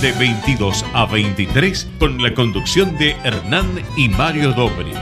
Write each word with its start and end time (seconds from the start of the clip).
de 0.00 0.12
22 0.12 0.82
a 0.94 1.04
23 1.04 1.86
con 1.98 2.22
la 2.22 2.32
conducción 2.32 2.96
de 2.96 3.10
Hernán 3.22 3.66
y 3.98 4.08
Mario 4.08 4.52
Dobri. 4.52 4.92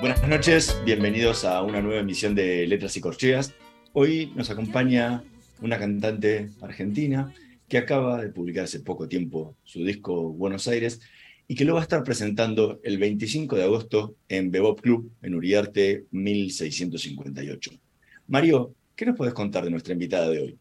Buenas 0.00 0.28
noches, 0.28 0.78
bienvenidos 0.84 1.46
a 1.46 1.62
una 1.62 1.80
nueva 1.80 2.00
emisión 2.00 2.34
de 2.34 2.66
Letras 2.66 2.94
y 2.98 3.00
Corcheas. 3.00 3.54
Hoy 3.94 4.30
nos 4.34 4.50
acompaña 4.50 5.24
una 5.62 5.78
cantante 5.78 6.50
argentina 6.60 7.32
que 7.70 7.78
acaba 7.78 8.20
de 8.20 8.28
publicar 8.28 8.64
hace 8.64 8.80
poco 8.80 9.08
tiempo 9.08 9.56
su 9.64 9.82
disco 9.82 10.30
Buenos 10.34 10.68
Aires 10.68 11.00
y 11.48 11.54
que 11.54 11.64
lo 11.64 11.72
va 11.72 11.80
a 11.80 11.84
estar 11.84 12.04
presentando 12.04 12.80
el 12.84 12.98
25 12.98 13.56
de 13.56 13.64
agosto 13.64 14.16
en 14.28 14.50
Bebop 14.50 14.82
Club 14.82 15.10
en 15.22 15.34
Uriarte 15.34 16.04
1658. 16.10 17.83
Mario, 18.26 18.74
¿qué 18.96 19.04
nos 19.04 19.16
puedes 19.16 19.34
contar 19.34 19.64
de 19.64 19.70
nuestra 19.70 19.92
invitada 19.92 20.30
de 20.30 20.40
hoy? 20.40 20.58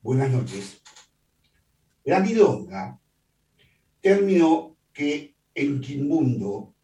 Buenas 0.00 0.30
noches. 0.30 0.82
La 2.04 2.20
milonga, 2.20 2.98
término 4.00 4.76
que 4.92 5.34
en 5.54 5.80
Quimbundo, 5.80 6.74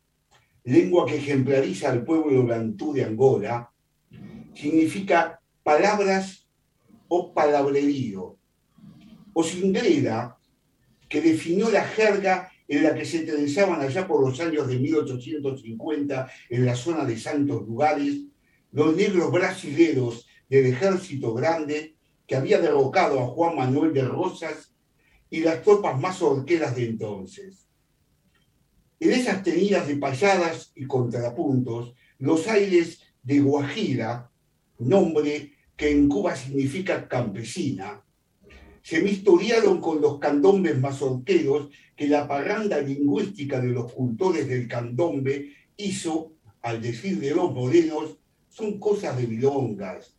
lengua 0.64 1.06
que 1.06 1.16
ejemplariza 1.16 1.90
al 1.90 2.04
pueblo 2.04 2.46
bantú 2.46 2.92
de 2.92 3.04
Angola, 3.04 3.72
significa 4.54 5.40
palabras 5.62 6.46
o 7.08 7.32
palabrerío, 7.32 8.36
o 9.32 9.42
singrera, 9.42 10.36
que 11.08 11.22
definió 11.22 11.70
la 11.70 11.84
jerga 11.84 12.52
en 12.68 12.82
la 12.82 12.94
que 12.94 13.06
se 13.06 13.20
trenzaban 13.20 13.80
allá 13.80 14.06
por 14.06 14.20
los 14.20 14.38
años 14.40 14.68
de 14.68 14.78
1850 14.78 16.30
en 16.50 16.66
la 16.66 16.76
zona 16.76 17.06
de 17.06 17.18
Santos 17.18 17.66
Lugares 17.66 18.28
los 18.72 18.94
negros 18.94 19.30
brasileros 19.30 20.26
del 20.48 20.66
ejército 20.66 21.34
grande 21.34 21.96
que 22.26 22.36
había 22.36 22.60
derrocado 22.60 23.20
a 23.20 23.26
Juan 23.26 23.56
Manuel 23.56 23.92
de 23.92 24.02
Rosas 24.02 24.74
y 25.30 25.40
las 25.40 25.62
tropas 25.62 25.98
más 25.98 26.22
orqueras 26.22 26.76
de 26.76 26.86
entonces. 26.86 27.68
En 29.00 29.12
esas 29.12 29.42
tenidas 29.42 29.86
de 29.86 29.96
payadas 29.96 30.72
y 30.74 30.86
contrapuntos, 30.86 31.94
los 32.18 32.48
aires 32.48 33.00
de 33.22 33.40
Guajira, 33.40 34.30
nombre 34.78 35.52
que 35.76 35.90
en 35.90 36.08
Cuba 36.08 36.34
significa 36.34 37.06
campesina, 37.08 38.04
se 38.82 39.02
mistoriaron 39.02 39.80
con 39.80 40.00
los 40.00 40.18
candombes 40.18 40.78
mazorqueros 40.78 41.68
que 41.94 42.08
la 42.08 42.26
parranda 42.26 42.80
lingüística 42.80 43.60
de 43.60 43.68
los 43.68 43.92
cultores 43.92 44.48
del 44.48 44.66
candombe 44.66 45.52
hizo, 45.76 46.32
al 46.62 46.80
decir 46.80 47.20
de 47.20 47.34
los 47.34 47.52
morenos, 47.52 48.18
son 48.58 48.80
cosas 48.80 49.16
de 49.16 49.28
milongas, 49.28 50.16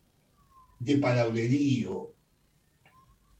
de 0.78 0.96
palabrerío. 0.96 2.14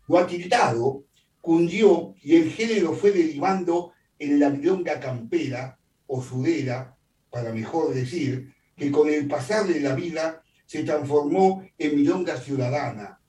Lo 0.06 0.19
atildado 0.19 1.05
cundió 1.41 2.15
y 2.23 2.37
el 2.37 2.51
género 2.51 2.93
fue 2.93 3.11
derivando 3.11 3.93
en 4.19 4.39
la 4.39 4.50
milonga 4.50 5.00
campera 5.00 5.78
o 6.06 6.22
sudera, 6.22 6.99
para 7.31 7.50
mejor 7.50 7.94
decir, 7.94 8.53
que 8.77 8.93
con 8.93 9.09
el 9.09 9.27
pasar 9.27 9.66
de 9.66 9.81
la 9.81 9.94
vida 9.94 10.43
se 10.66 10.84
transformó 10.84 11.65
en 11.78 11.97
milonga 11.97 12.37
ciudadana, 12.37 13.22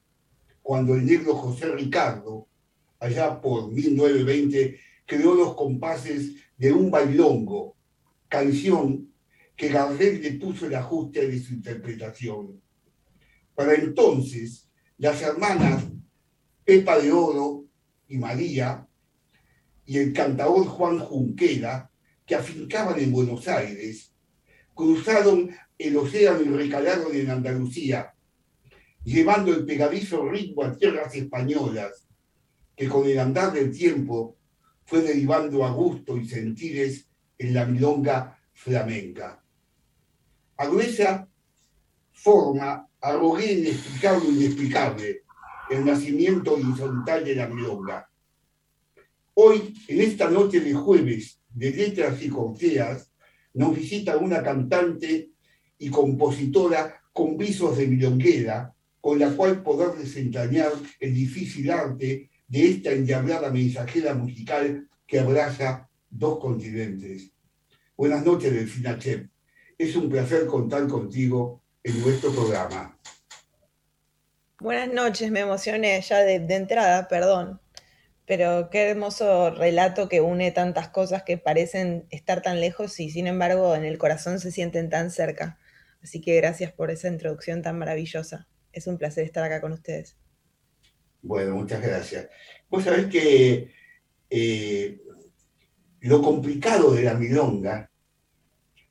cuando 0.62 0.96
el 0.96 1.06
negro 1.06 1.36
José 1.36 1.74
Ricardo, 1.74 2.48
allá 3.00 3.40
por 3.40 3.72
1920, 3.72 4.78
creó 5.06 5.36
los 5.36 5.56
compases 5.56 6.34
de 6.58 6.74
un 6.74 6.92
bailongo, 6.92 7.78
canción 8.28 9.11
que 9.62 9.70
Gardel 9.70 10.24
le 10.24 10.32
puso 10.40 10.66
el 10.66 10.74
ajuste 10.74 11.28
de 11.28 11.40
su 11.40 11.54
interpretación. 11.54 12.60
Para 13.54 13.76
entonces, 13.76 14.68
las 14.98 15.22
hermanas 15.22 15.84
Pepa 16.66 16.98
de 16.98 17.12
Oro 17.12 17.66
y 18.08 18.18
María 18.18 18.88
y 19.86 20.00
el 20.00 20.14
cantador 20.14 20.66
Juan 20.66 20.98
Junquera, 20.98 21.92
que 22.26 22.34
afincaban 22.34 23.00
en 23.00 23.12
Buenos 23.12 23.48
Aires, 23.48 24.16
cruzaron 24.74 25.52
el 25.78 25.96
océano 25.96 26.42
y 26.42 26.46
recalaron 26.46 27.16
en 27.16 27.30
Andalucía, 27.30 28.16
llevando 29.04 29.54
el 29.54 29.64
pegadizo 29.68 30.28
ritmo 30.28 30.64
a 30.64 30.76
tierras 30.76 31.14
españolas, 31.14 32.08
que 32.76 32.90
con 32.90 33.08
el 33.08 33.20
andar 33.20 33.54
del 33.54 33.72
tiempo 33.72 34.40
fue 34.86 35.04
derivando 35.04 35.64
a 35.64 35.72
gusto 35.72 36.18
y 36.18 36.28
sentires 36.28 37.08
en 37.38 37.54
la 37.54 37.68
milonga 37.68 38.40
flamenca. 38.54 39.41
A 40.62 40.68
gruesa 40.68 41.28
forma 42.12 42.88
arrogué 43.02 43.54
inexplicable 43.54 44.30
inexplicable 44.30 45.24
el 45.72 45.84
nacimiento 45.84 46.54
horizontal 46.54 47.26
de 47.26 47.34
la 47.34 47.48
milonga. 47.48 48.08
Hoy, 49.34 49.74
en 49.88 50.02
esta 50.02 50.30
noche 50.30 50.60
de 50.60 50.76
jueves 50.76 51.40
de 51.50 51.72
letras 51.72 52.22
y 52.22 52.30
corteas, 52.30 53.12
nos 53.56 53.76
visita 53.76 54.18
una 54.18 54.44
cantante 54.44 55.32
y 55.80 55.90
compositora 55.90 57.02
con 57.12 57.38
visos 57.38 57.76
de 57.78 57.88
milonguera, 57.88 58.72
con 59.00 59.18
la 59.18 59.36
cual 59.36 59.64
poder 59.64 59.98
desentrañar 59.98 60.74
el 61.00 61.16
difícil 61.16 61.72
arte 61.72 62.30
de 62.48 62.70
esta 62.70 62.92
endiablada 62.92 63.50
mensajera 63.50 64.14
musical 64.14 64.88
que 65.08 65.20
abraza 65.20 65.90
dos 66.08 66.38
continentes. 66.38 67.32
Buenas 67.98 68.24
noches, 68.24 68.54
Delfina 68.54 69.00
Chep. 69.00 69.31
Es 69.82 69.96
un 69.96 70.10
placer 70.10 70.46
contar 70.46 70.88
contigo 70.88 71.64
en 71.84 72.00
nuestro 72.02 72.32
programa. 72.32 73.00
Buenas 74.60 74.94
noches, 74.94 75.32
me 75.32 75.40
emocioné 75.40 76.00
ya 76.02 76.20
de, 76.20 76.36
entrada, 76.36 77.08
perdón. 77.08 77.60
Pero 78.28 78.70
qué 78.70 78.92
hermoso 78.92 79.50
relato 79.50 80.08
que 80.08 80.22
une 80.22 80.52
tantas 80.52 80.90
cosas 80.90 81.24
que 81.24 81.40
parecen 81.40 82.06
estar 82.12 82.44
tan 82.44 82.62
lejos 82.62 83.00
y 83.00 83.10
sin 83.10 83.26
embargo 83.26 83.74
en 83.74 83.84
el 83.84 83.98
corazón 83.98 84.40
se 84.40 84.52
sienten 84.52 84.92
tan 84.92 85.10
cerca. 85.10 85.58
Así 86.04 86.22
que 86.22 86.36
gracias 86.36 86.72
por 86.72 86.92
esa 86.92 87.08
introducción 87.08 87.64
tan 87.64 87.80
maravillosa. 87.80 88.48
Es 88.74 88.86
un 88.86 89.00
placer 89.00 89.24
estar 89.24 89.44
acá 89.44 89.62
con 89.62 89.72
ustedes. 89.72 90.16
Bueno, 91.24 91.56
muchas 91.56 91.82
gracias. 91.82 92.30
Vos 92.70 92.84
sabés 92.84 93.08
que 93.08 93.74
eh, 94.30 95.02
lo 96.02 96.22
complicado 96.22 96.94
de 96.94 97.02
la 97.02 97.16
milonga 97.16 97.90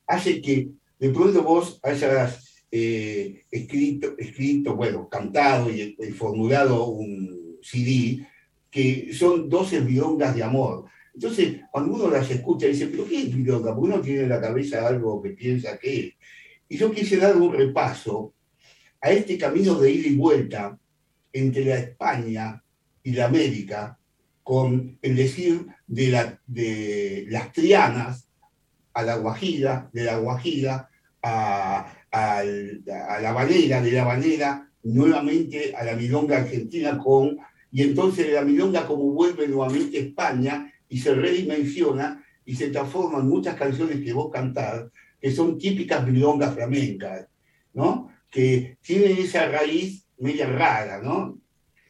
hace 0.09 0.43
que 0.43 0.80
de 1.00 1.09
pronto 1.09 1.43
vos 1.43 1.81
hayas 1.83 2.65
eh, 2.71 3.44
escrito, 3.50 4.15
escrito, 4.19 4.77
bueno, 4.77 5.09
cantado 5.09 5.71
y, 5.71 5.97
formulado 6.12 6.88
un 6.88 7.59
CD 7.62 8.27
que 8.71 9.12
son 9.15 9.49
12 9.49 9.81
milongas 9.81 10.37
de 10.37 10.43
amor. 10.43 10.84
Entonces, 11.15 11.62
cuando 11.72 11.94
uno 11.94 12.10
las 12.10 12.31
escucha, 12.31 12.66
dice, 12.66 12.87
¿pero 12.87 13.09
qué 13.09 13.22
es 13.22 13.34
milonga? 13.34 13.75
Porque 13.75 13.94
uno 13.94 14.03
tiene 14.03 14.22
en 14.22 14.28
la 14.28 14.41
cabeza 14.41 14.87
algo 14.87 15.22
que 15.22 15.31
piensa 15.31 15.78
que 15.78 16.00
es. 16.00 16.15
Y 16.69 16.77
yo 16.77 16.93
quise 16.93 17.16
dar 17.16 17.34
un 17.37 17.55
repaso 17.55 18.34
a 19.00 19.10
este 19.10 19.39
camino 19.39 19.77
de 19.77 19.91
ida 19.91 20.09
y 20.09 20.16
vuelta 20.16 20.78
entre 21.33 21.65
la 21.65 21.78
España 21.78 22.63
y 23.03 23.13
la 23.13 23.25
América, 23.25 23.98
con 24.42 24.98
el 25.01 25.16
decir 25.16 25.66
de, 25.86 26.09
la, 26.09 26.41
de 26.47 27.25
las 27.28 27.53
trianas 27.53 28.29
a 28.92 29.03
la 29.03 29.16
Guajira, 29.16 29.89
de 29.92 30.04
la 30.04 30.19
Guajira 30.19 30.89
a, 31.22 31.92
la 32.13 33.33
banera, 33.33 33.81
de 33.81 33.92
la 33.92 34.04
banera 34.04 34.69
nuevamente 34.83 35.75
a 35.75 35.84
la 35.84 35.95
milonga 35.95 36.39
argentina 36.39 36.98
con, 36.98 37.39
y 37.71 37.83
entonces 37.83 38.33
la 38.33 38.42
milonga 38.42 38.87
como 38.87 39.04
vuelve 39.13 39.47
nuevamente 39.47 39.98
a 39.98 40.03
España 40.03 40.72
y 40.89 40.98
se 40.98 41.15
redimensiona 41.15 42.25
y 42.45 42.57
se 42.57 42.71
transforma 42.71 43.19
en 43.19 43.28
muchas 43.28 43.54
canciones 43.54 44.03
que 44.03 44.13
vos 44.13 44.31
cantás, 44.33 44.87
que 45.21 45.31
son 45.31 45.59
típicas 45.59 46.07
milongas 46.07 46.54
flamencas, 46.54 47.28
¿no? 47.75 48.10
Que 48.31 48.78
tienen 48.81 49.19
esa 49.19 49.47
raíz 49.48 50.07
media 50.19 50.47
rara, 50.47 51.01
¿no? 51.01 51.39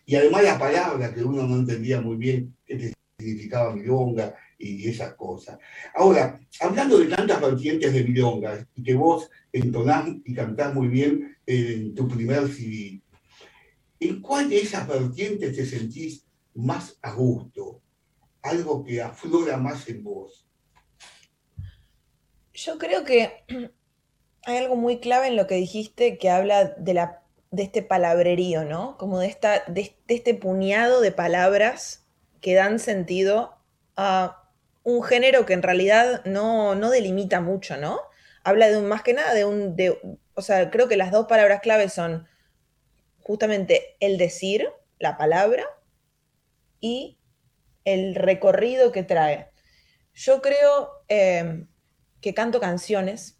Y 0.04 0.16
además 0.16 0.42
la 0.42 0.58
palabra 0.58 1.14
que 1.14 1.22
uno 1.22 1.46
no 1.46 1.56
entendía 1.56 2.00
muy 2.00 2.16
bien 2.16 2.56
qué 2.66 2.92
significaba 3.18 3.74
milonga, 3.74 4.34
y 4.60 4.88
esas 4.88 5.14
cosas. 5.14 5.58
Ahora, 5.94 6.38
hablando 6.60 6.98
de 6.98 7.06
tantas 7.06 7.40
vertientes 7.40 7.92
de 7.92 8.04
milongas, 8.04 8.66
y 8.74 8.82
que 8.82 8.94
vos 8.94 9.30
entonás 9.52 10.08
y 10.24 10.34
cantás 10.34 10.74
muy 10.74 10.88
bien 10.88 11.36
en 11.46 11.94
tu 11.94 12.06
primer 12.06 12.46
CD, 12.48 13.00
¿en 13.98 14.20
cuál 14.20 14.48
de 14.50 14.60
esas 14.60 14.86
vertientes 14.86 15.56
te 15.56 15.64
sentís 15.64 16.24
más 16.54 16.98
a 17.02 17.12
gusto? 17.12 17.80
Algo 18.42 18.84
que 18.84 19.02
aflora 19.02 19.56
más 19.56 19.88
en 19.88 20.04
vos. 20.04 20.46
Yo 22.52 22.78
creo 22.78 23.04
que 23.04 23.44
hay 24.44 24.56
algo 24.58 24.76
muy 24.76 25.00
clave 25.00 25.28
en 25.28 25.36
lo 25.36 25.46
que 25.46 25.54
dijiste 25.54 26.18
que 26.18 26.30
habla 26.30 26.64
de, 26.64 26.94
la, 26.94 27.22
de 27.50 27.62
este 27.62 27.82
palabrerío, 27.82 28.64
¿no? 28.64 28.96
Como 28.98 29.18
de, 29.18 29.28
esta, 29.28 29.64
de, 29.66 29.94
este 30.08 30.34
puñado 30.34 31.00
de 31.00 31.12
palabras 31.12 32.06
que 32.40 32.54
dan 32.54 32.78
sentido 32.78 33.56
a 33.96 34.39
un 34.82 35.02
género 35.02 35.46
que 35.46 35.52
en 35.52 35.62
realidad 35.62 36.24
no, 36.24 36.74
delimita 36.90 37.40
mucho, 37.40 37.76
¿no? 37.76 38.00
Habla 38.44 38.68
de 38.68 38.78
un, 38.78 38.86
más 38.86 39.02
que 39.02 39.14
nada 39.14 39.34
de 39.34 39.44
un, 39.44 39.76
de, 39.76 39.98
o 40.34 40.42
sea, 40.42 40.70
creo 40.70 40.88
que 40.88 40.96
las 40.96 41.10
dos 41.10 41.26
palabras 41.26 41.60
claves 41.60 41.92
son 41.92 42.26
justamente 43.20 43.96
el 44.00 44.16
decir, 44.18 44.68
la 44.98 45.16
palabra, 45.16 45.64
y 46.80 47.18
el 47.84 48.14
recorrido 48.14 48.92
que 48.92 49.02
trae. 49.02 49.50
Yo 50.14 50.40
creo 50.40 50.90
eh, 51.08 51.66
que 52.20 52.34
canto 52.34 52.60
canciones 52.60 53.38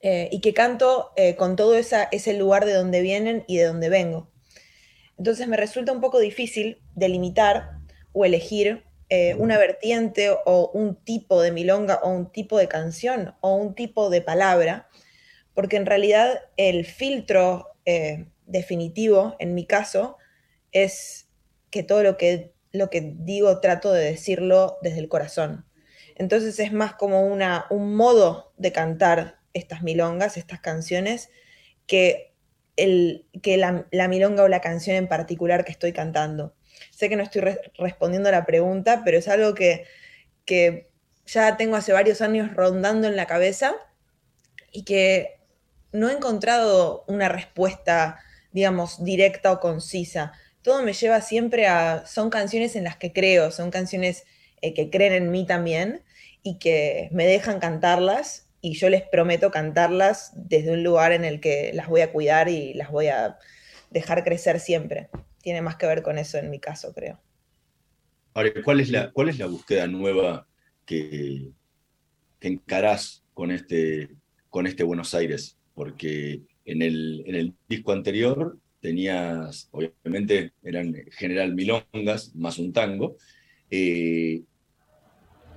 eh, 0.00 0.28
y 0.30 0.40
que 0.40 0.54
canto 0.54 1.12
eh, 1.16 1.36
con 1.36 1.56
todo 1.56 1.76
ese 1.76 2.34
lugar 2.34 2.64
de 2.64 2.74
donde 2.74 3.00
vienen 3.00 3.44
y 3.48 3.56
de 3.56 3.64
donde 3.64 3.88
vengo. 3.88 4.30
Entonces 5.18 5.48
me 5.48 5.56
resulta 5.56 5.92
un 5.92 6.00
poco 6.00 6.18
difícil 6.18 6.82
delimitar 6.94 7.78
o 8.12 8.24
elegir 8.24 8.85
eh, 9.08 9.34
una 9.34 9.58
vertiente 9.58 10.30
o 10.30 10.70
un 10.72 10.96
tipo 10.96 11.40
de 11.42 11.52
milonga 11.52 12.00
o 12.02 12.10
un 12.10 12.30
tipo 12.30 12.58
de 12.58 12.68
canción 12.68 13.34
o 13.40 13.54
un 13.54 13.74
tipo 13.74 14.10
de 14.10 14.22
palabra, 14.22 14.88
porque 15.54 15.76
en 15.76 15.86
realidad 15.86 16.40
el 16.56 16.84
filtro 16.84 17.72
definitivo, 18.46 19.36
en 19.38 19.54
mi 19.54 19.64
caso, 19.64 20.16
es 20.72 21.28
que 21.70 21.82
todo 21.82 22.02
lo 22.02 22.16
que, 22.16 22.52
lo 22.72 22.90
que 22.90 23.14
digo 23.16 23.60
trato 23.60 23.92
de 23.92 24.04
decirlo 24.04 24.78
desde 24.82 24.98
el 24.98 25.08
corazón. 25.08 25.66
Entonces 26.16 26.58
es 26.58 26.72
más 26.72 26.94
como 26.94 27.26
una, 27.26 27.66
un 27.70 27.94
modo 27.94 28.52
de 28.56 28.72
cantar 28.72 29.38
estas 29.52 29.82
milongas, 29.82 30.36
estas 30.36 30.60
canciones, 30.60 31.30
que, 31.86 32.34
el, 32.76 33.26
que 33.42 33.56
la, 33.56 34.08
milonga 34.08 34.42
o 34.42 34.48
la 34.48 34.60
canción 34.60 34.96
en 34.96 35.08
particular 35.08 35.64
que 35.64 35.72
estoy 35.72 35.92
cantando. 35.92 36.54
Sé 36.96 37.10
que 37.10 37.16
no 37.16 37.22
estoy 37.22 37.42
respondiendo 37.76 38.30
a 38.30 38.32
la 38.32 38.46
pregunta, 38.46 39.02
pero 39.04 39.18
es 39.18 39.28
algo 39.28 39.52
que, 39.52 39.84
que 40.46 40.88
ya 41.26 41.58
tengo 41.58 41.76
hace 41.76 41.92
varios 41.92 42.22
años 42.22 42.54
rondando 42.54 43.06
en 43.06 43.16
la 43.16 43.26
cabeza 43.26 43.74
y 44.72 44.84
que 44.84 45.36
no 45.92 46.08
he 46.08 46.14
encontrado 46.14 47.04
una 47.06 47.28
respuesta, 47.28 48.18
digamos, 48.50 49.04
directa 49.04 49.52
o 49.52 49.60
concisa. 49.60 50.32
Todo 50.62 50.82
me 50.82 50.94
lleva 50.94 51.20
siempre 51.20 51.66
a, 51.66 52.06
son 52.06 52.30
canciones 52.30 52.76
en 52.76 52.84
las 52.84 52.96
que 52.96 53.12
creo, 53.12 53.50
son 53.50 53.70
canciones 53.70 54.24
eh, 54.62 54.72
que 54.72 54.88
creen 54.88 55.12
en 55.12 55.30
mí 55.30 55.44
también 55.44 56.02
y 56.42 56.58
que 56.58 57.10
me 57.12 57.26
dejan 57.26 57.60
cantarlas 57.60 58.46
y 58.62 58.72
yo 58.72 58.88
les 58.88 59.02
prometo 59.02 59.50
cantarlas 59.50 60.32
desde 60.34 60.72
un 60.72 60.82
lugar 60.82 61.12
en 61.12 61.26
el 61.26 61.40
que 61.40 61.72
las 61.74 61.88
voy 61.88 62.00
a 62.00 62.10
cuidar 62.10 62.48
y 62.48 62.72
las 62.72 62.90
voy 62.90 63.08
a 63.08 63.36
dejar 63.90 64.24
crecer 64.24 64.60
siempre. 64.60 65.10
Tiene 65.46 65.62
más 65.62 65.76
que 65.76 65.86
ver 65.86 66.02
con 66.02 66.18
eso 66.18 66.38
en 66.38 66.50
mi 66.50 66.58
caso, 66.58 66.92
creo. 66.92 67.20
Ahora, 68.34 68.50
¿cuál 68.64 68.80
es 68.80 68.90
la, 68.90 69.12
cuál 69.12 69.28
es 69.28 69.38
la 69.38 69.46
búsqueda 69.46 69.86
nueva 69.86 70.48
que, 70.84 71.52
que 72.40 72.48
encarás 72.48 73.24
con 73.32 73.52
este, 73.52 74.10
con 74.50 74.66
este 74.66 74.82
Buenos 74.82 75.14
Aires? 75.14 75.56
Porque 75.72 76.42
en 76.64 76.82
el, 76.82 77.22
en 77.26 77.36
el 77.36 77.54
disco 77.68 77.92
anterior 77.92 78.58
tenías, 78.80 79.68
obviamente, 79.70 80.52
eran 80.64 80.92
general 81.12 81.54
milongas 81.54 82.34
más 82.34 82.58
un 82.58 82.72
tango, 82.72 83.16
eh, 83.70 84.42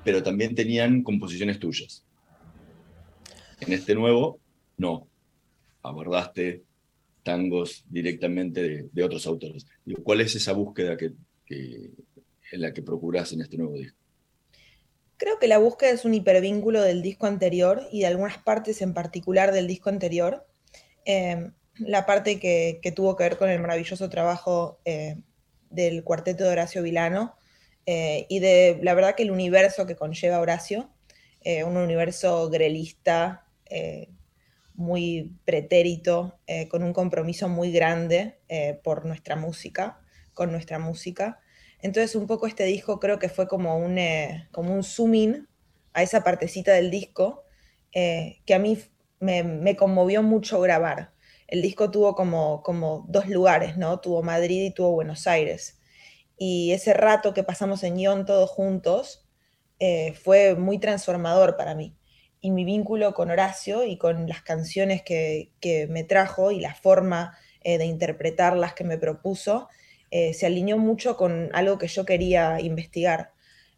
pero 0.03 0.21
también 0.21 0.53
tenían 0.53 1.01
composiciones 1.01 1.57
tuyas. 1.57 2.06
En 3.59 3.74
este 3.74 3.95
nuevo, 3.95 4.39
no. 4.77 5.07
Abordaste 5.81 6.69
tangos 7.24 7.86
directamente 7.89 8.89
de, 8.92 9.04
otros 9.04 9.25
autores. 9.27 9.66
¿Cuál 10.04 10.21
es 10.21 10.36
esa 10.36 10.54
búsqueda 10.54 10.98
que, 10.98 11.13
en 11.48 12.62
la 12.62 12.74
que 12.74 12.81
procuras 12.81 13.31
en 13.33 13.42
este 13.42 13.57
nuevo 13.57 13.74
disco? 13.74 13.98
Creo 15.18 15.38
que 15.38 15.48
la 15.48 15.57
búsqueda 15.57 15.92
es 15.92 16.06
un 16.06 16.13
hipervínculo 16.13 16.81
del 16.81 17.01
disco 17.01 17.25
anterior 17.27 17.81
y 17.92 18.01
de 18.01 18.07
algunas 18.07 18.38
partes 18.38 18.81
en 18.81 18.94
particular 18.94 19.51
del 19.51 19.68
disco 19.68 19.89
anterior. 19.89 20.48
Eh, 21.06 21.51
la 21.77 22.06
parte 22.06 22.39
que, 22.39 22.80
tuvo 22.95 23.16
que 23.16 23.24
ver 23.24 23.38
con 23.38 23.50
el 23.50 23.60
maravilloso 23.60 24.10
trabajo 24.10 24.80
eh, 24.86 25.18
del 25.69 26.04
cuarteto 26.04 26.44
de 26.44 26.51
Horacio 26.51 26.83
Vilano 26.83 27.36
eh, 27.86 28.25
y 28.30 28.39
de 28.39 28.80
la 28.81 28.94
verdad 28.94 29.16
que 29.16 29.24
el 29.24 29.31
universo 29.31 29.86
que 29.86 29.95
conlleva 29.95 30.39
Horacio, 30.39 30.89
un 31.66 31.77
universo 31.77 32.50
grelista, 32.50 33.50
eh, 33.69 34.10
muy 34.79 35.37
pretérito, 35.43 36.39
eh, 36.47 36.69
con 36.69 36.83
un 36.83 36.93
compromiso 36.93 37.49
muy 37.49 37.71
grande 37.71 38.39
eh, 38.47 38.79
por 38.81 39.05
nuestra 39.05 39.35
música, 39.35 39.99
con 40.33 40.51
nuestra 40.51 40.79
música. 40.79 41.41
Entonces 41.81 42.15
un 42.15 42.27
poco 42.27 42.47
este 42.47 42.63
disco 42.63 42.99
creo 42.99 43.19
que 43.19 43.27
fue 43.27 43.47
como 43.47 43.77
un, 43.77 43.99
como 44.51 44.73
un 44.73 44.83
zoom 44.83 45.45
a 45.93 46.01
esa 46.01 46.23
partecita 46.23 46.73
del 46.73 46.91
disco 46.91 47.43
que 47.91 48.53
a 48.53 48.59
mí 48.59 48.77
me, 49.19 49.75
conmovió 49.75 50.23
mucho 50.23 50.61
grabar. 50.61 51.13
El 51.47 51.61
disco 51.61 51.89
tuvo 51.91 52.15
como, 52.15 52.61
como 52.63 53.05
dos 53.09 53.27
lugares, 53.27 53.77
¿no? 53.77 53.99
Tuvo 53.99 54.21
Madrid 54.23 54.65
y 54.65 54.71
tuvo 54.71 54.91
Buenos 54.91 55.25
Aires. 55.27 55.79
Y 56.37 56.71
ese 56.71 56.93
rato 56.93 57.33
que 57.33 57.43
pasamos 57.43 57.83
en 57.83 57.95
guion 57.95 58.25
todos 58.25 58.49
juntos 58.49 59.27
fue 60.21 60.55
muy 60.55 60.79
transformador 60.79 61.57
para 61.57 61.75
mí 61.75 61.98
y 62.41 62.51
mi 62.51 62.63
vínculo 62.63 63.13
con 63.13 63.31
Horacio 63.31 63.83
y 63.83 63.97
con 63.97 64.27
las 64.27 64.41
canciones 64.41 65.01
que, 65.01 65.50
me 65.89 66.03
trajo 66.03 66.51
y 66.51 66.59
la 66.59 66.74
forma 66.74 67.38
eh, 67.63 67.77
de 67.77 67.86
interpretarlas 67.86 68.74
que 68.74 68.83
me 68.83 68.97
propuso, 68.97 69.68
eh, 70.12 70.33
se 70.33 70.45
alineó 70.45 70.77
mucho 70.77 71.18
con 71.18 71.50
algo 71.53 71.77
que 71.77 71.88
yo 71.88 72.06
quería 72.06 72.59
investigar. 72.62 73.31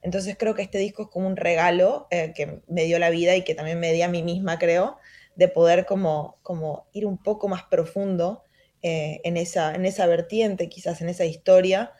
Entonces 0.03 0.35
creo 0.37 0.55
que 0.55 0.61
este 0.61 0.77
disco 0.77 1.03
es 1.03 1.09
como 1.09 1.27
un 1.27 1.35
regalo 1.35 2.07
eh, 2.11 2.33
que 2.35 2.61
me 2.67 2.85
dio 2.85 2.99
la 2.99 3.09
vida 3.09 3.35
y 3.35 3.43
que 3.43 3.55
también 3.55 3.79
me 3.79 3.93
di 3.93 4.01
a 4.01 4.07
mí 4.07 4.23
misma, 4.23 4.57
creo, 4.59 4.97
de 5.35 5.47
poder 5.47 5.85
como, 5.85 6.37
como 6.43 6.87
ir 6.93 7.05
un 7.05 7.17
poco 7.17 7.47
más 7.47 7.63
profundo 7.63 8.43
en, 8.83 9.37
esa, 9.37 9.75
en 9.75 9.85
esa 9.85 10.07
vertiente, 10.07 10.67
quizás 10.67 11.01
en 11.01 11.09
esa 11.09 11.23
historia, 11.23 11.93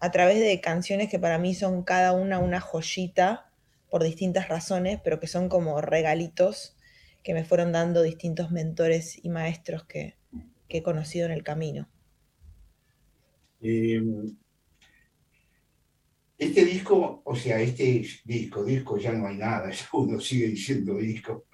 a 0.00 0.10
través 0.10 0.40
de 0.40 0.58
canciones 0.62 1.10
que 1.10 1.18
para 1.18 1.36
mí 1.36 1.54
son 1.54 1.82
cada 1.82 2.12
una 2.12 2.38
una 2.38 2.60
joyita 2.60 3.51
por 3.92 4.02
distintas 4.02 4.48
razones, 4.48 5.02
pero 5.04 5.20
que 5.20 5.26
son 5.26 5.50
como 5.50 5.82
regalitos 5.82 6.78
que 7.22 7.34
me 7.34 7.44
fueron 7.44 7.72
dando 7.72 8.02
distintos 8.02 8.50
mentores 8.50 9.22
y 9.22 9.28
maestros 9.28 9.84
que, 9.84 10.16
he 10.70 10.82
conocido 10.82 11.26
en 11.26 11.32
el 11.32 11.42
camino. 11.42 11.86
Em, 13.60 14.34
este 16.38 16.64
disco, 16.64 17.20
o 17.22 17.36
sea, 17.36 17.60
este 17.60 18.02
disco, 18.24 18.64
disco 18.64 18.96
ya 18.96 19.12
no 19.12 19.26
hay 19.26 19.36
nada, 19.36 19.70
ya 19.70 19.86
uno 19.92 20.18
sigue 20.18 20.46
diciendo 20.46 20.94
disco. 20.94 21.44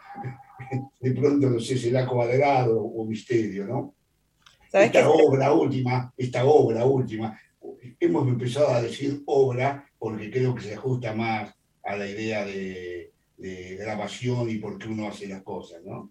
De 1.01 1.11
pronto 1.11 1.51
no 1.51 1.59
sé, 1.59 1.77
será 1.77 2.07
cuadrado 2.07 2.81
o 2.81 3.05
misterio, 3.05 3.67
¿no? 3.67 3.97
Esta 4.73 5.11
obra 5.11 5.53
última, 5.53 6.15
esta 6.17 6.45
obra 6.45 6.85
última, 6.87 7.37
hemos 7.99 8.29
empezado 8.29 8.69
a 8.69 8.81
decir 8.81 9.25
obra 9.27 9.91
porque 9.99 10.31
creo 10.31 10.55
que 10.55 10.63
se 10.63 10.75
ajusta 10.75 11.13
más 11.13 11.58
a 11.89 11.97
la 11.97 12.07
idea 12.07 12.45
de, 12.45 13.13
grabación 13.79 14.51
y 14.51 14.57
por 14.57 14.79
qué 14.79 14.89
uno 14.89 15.09
hace 15.09 15.29
las 15.29 15.43
cosas, 15.43 15.83
¿no? 15.85 16.11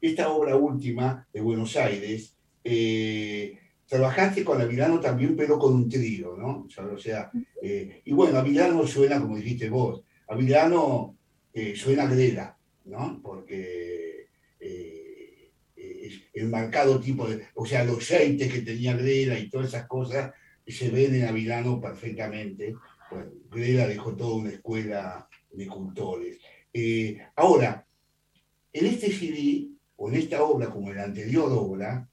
Esta 0.00 0.30
obra 0.30 0.56
última 0.56 1.26
de 1.32 1.40
Buenos 1.40 1.76
Aires, 1.76 2.36
eh, 2.62 3.58
trabajaste 3.86 4.44
con 4.44 4.60
Avilano 4.60 5.00
también, 5.00 5.36
pero 5.36 5.58
con 5.58 5.74
un 5.74 5.88
trío, 5.88 6.36
¿no? 6.36 6.68
O 6.92 6.98
sea, 6.98 7.30
eh, 7.60 8.00
y 8.04 8.12
bueno, 8.12 8.38
Avilano 8.38 8.86
suena, 8.86 9.20
como 9.20 9.36
dijiste 9.36 9.68
vos, 9.68 10.04
Avilano 10.28 11.16
eh, 11.52 11.74
suena 11.74 12.06
grela, 12.06 12.56
¿no? 12.84 13.20
Porque 13.22 14.28
es 14.60 16.22
el 16.32 16.48
marcado 16.48 17.00
tipo 17.00 17.28
de, 17.28 17.42
o 17.54 17.66
sea, 17.66 17.84
los 17.84 17.98
aceites 17.98 18.52
que 18.52 18.62
tenía 18.62 18.96
grela 18.96 19.38
y 19.38 19.50
todas 19.50 19.68
esas 19.68 19.86
cosas 19.86 20.32
se 20.66 20.90
ven 20.90 21.14
en 21.14 21.24
Avilano 21.24 21.80
perfectamente. 21.80 22.74
Bueno, 23.10 23.30
Grela 23.50 23.86
dejó 23.86 24.14
toda 24.14 24.36
una 24.36 24.50
escuela 24.50 25.28
de 25.52 25.66
cultores. 25.66 26.38
Eh, 26.72 27.18
ahora, 27.36 27.86
en 28.72 28.86
este 28.86 29.10
CD, 29.12 29.68
o 29.96 30.08
en 30.08 30.16
esta 30.16 30.42
obra, 30.42 30.70
como 30.70 30.90
en 30.90 30.96
la 30.96 31.04
anterior 31.04 31.50
obra, 31.52 32.08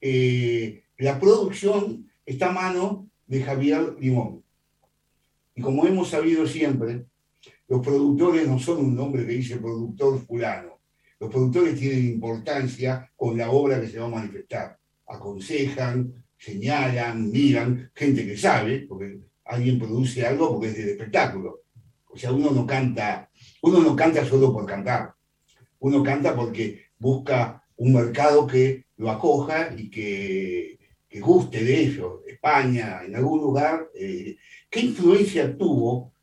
eh, 0.00 0.82
la 0.98 1.18
producción 1.20 2.10
está 2.24 2.50
a 2.50 2.52
mano 2.52 3.08
de 3.26 3.42
Javier 3.42 3.96
Limón. 4.00 4.42
Y 5.54 5.62
como 5.62 5.86
hemos 5.86 6.08
sabido 6.08 6.46
siempre, 6.46 7.06
los 7.68 7.84
productores 7.84 8.48
no 8.48 8.58
son 8.58 8.84
un 8.84 8.96
nombre 8.96 9.26
que 9.26 9.32
dice 9.32 9.58
productor 9.58 10.18
fulano. 10.26 10.80
Los 11.20 11.30
productores 11.30 11.78
tienen 11.78 12.14
importancia 12.14 13.12
con 13.14 13.36
la 13.36 13.50
obra 13.50 13.80
que 13.80 13.88
se 13.88 13.98
va 13.98 14.06
a 14.06 14.10
manifestar. 14.10 14.78
Aconsejan, 15.06 16.24
señalan, 16.36 17.30
miran, 17.30 17.90
gente 17.94 18.26
que 18.26 18.36
sabe, 18.36 18.86
porque 18.88 19.20
alguien 19.50 19.78
produce 19.78 20.24
algo 20.24 20.52
porque 20.52 20.68
es 20.68 20.76
del 20.76 20.90
espectáculo. 20.90 21.64
O 22.06 22.16
sea, 22.16 22.32
uno 22.32 22.50
no 22.50 22.66
canta, 22.66 23.30
uno 23.62 23.80
no 23.80 23.96
canta 23.96 24.24
solo 24.24 24.52
por 24.52 24.64
cantar. 24.64 25.14
Uno 25.80 26.02
canta 26.02 26.34
porque 26.34 26.84
busca 26.98 27.64
un 27.76 27.94
mercado 27.94 28.46
que 28.46 28.86
lo 28.96 29.10
acoja 29.10 29.74
y 29.76 29.90
que, 29.90 30.78
guste 31.20 31.64
de 31.64 31.80
ello. 31.80 32.22
España, 32.26 33.02
en 33.04 33.16
algún 33.16 33.40
lugar. 33.40 33.90
Eh, 33.94 34.36
¿Qué 34.70 34.80
influencia 34.80 35.56
tuvo 35.56 36.14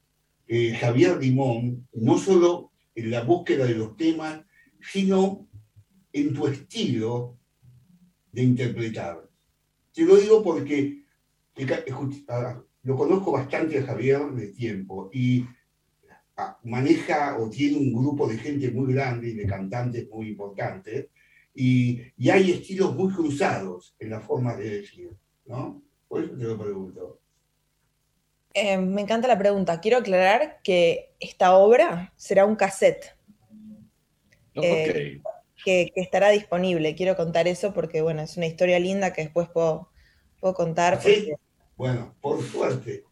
eh, 0.48 0.74
Javier 0.80 1.18
Limón, 1.18 1.88
no 1.94 2.18
solo 2.18 2.72
en 2.96 3.12
la 3.12 3.24
búsqueda 3.24 3.66
de 3.66 3.76
los 3.76 3.98
temas, 3.98 4.42
sino 4.80 5.48
en 6.14 6.34
tu 6.34 6.48
estilo 6.48 7.38
de 8.32 8.44
interpretar? 8.44 9.30
Te 9.94 10.04
lo 10.06 10.16
digo 10.16 10.44
porque 10.44 11.04
lo 12.88 12.96
conozco 12.96 13.34
bastante 13.34 13.80
a 13.80 13.84
Javier 13.84 14.32
de 14.32 14.48
tiempo 14.48 15.10
y 15.12 15.46
ah, 16.38 16.58
maneja 16.64 17.38
o 17.38 17.50
tiene 17.50 17.76
un 17.76 17.92
grupo 17.92 18.30
de 18.30 18.38
gente 18.38 18.72
muy 18.72 18.94
grande 18.94 19.28
y 19.28 19.34
de 19.34 19.46
cantantes 19.46 20.08
muy 20.10 20.30
importantes 20.30 21.10
y, 21.54 22.02
hay 22.32 22.52
estilos 22.52 22.96
muy 22.96 23.14
cruzados 23.14 23.94
en 24.00 24.12
la 24.12 24.22
forma 24.22 24.56
de 24.56 24.70
decir, 24.70 25.12
¿no? 25.46 25.82
Por 26.08 26.24
eso 26.24 26.38
te 26.38 26.44
lo 26.46 26.58
pregunto. 26.58 27.20
Eh, 28.54 28.78
me 28.78 29.02
encanta 29.02 29.28
la 29.28 29.38
pregunta. 29.38 29.82
Quiero 29.82 29.98
aclarar 29.98 30.62
que 30.64 31.14
esta 31.20 31.58
obra 31.58 32.14
será 32.16 32.46
un 32.46 32.56
cassette. 32.56 33.18
Eh, 34.54 35.20
que, 35.66 35.92
estará 35.96 36.30
disponible. 36.30 36.96
Quiero 36.96 37.18
contar 37.18 37.50
eso 37.50 37.74
porque, 37.74 38.02
bueno, 38.02 38.22
es 38.22 38.38
una 38.38 38.46
historia 38.46 38.80
linda 38.80 39.12
que 39.12 39.24
después 39.24 39.50
puedo, 39.50 39.90
puedo 40.40 40.54
contar. 40.54 41.02
¿Sí? 41.02 41.34
Bueno, 41.78 42.16
por 42.20 42.44
suerte. 42.44 43.04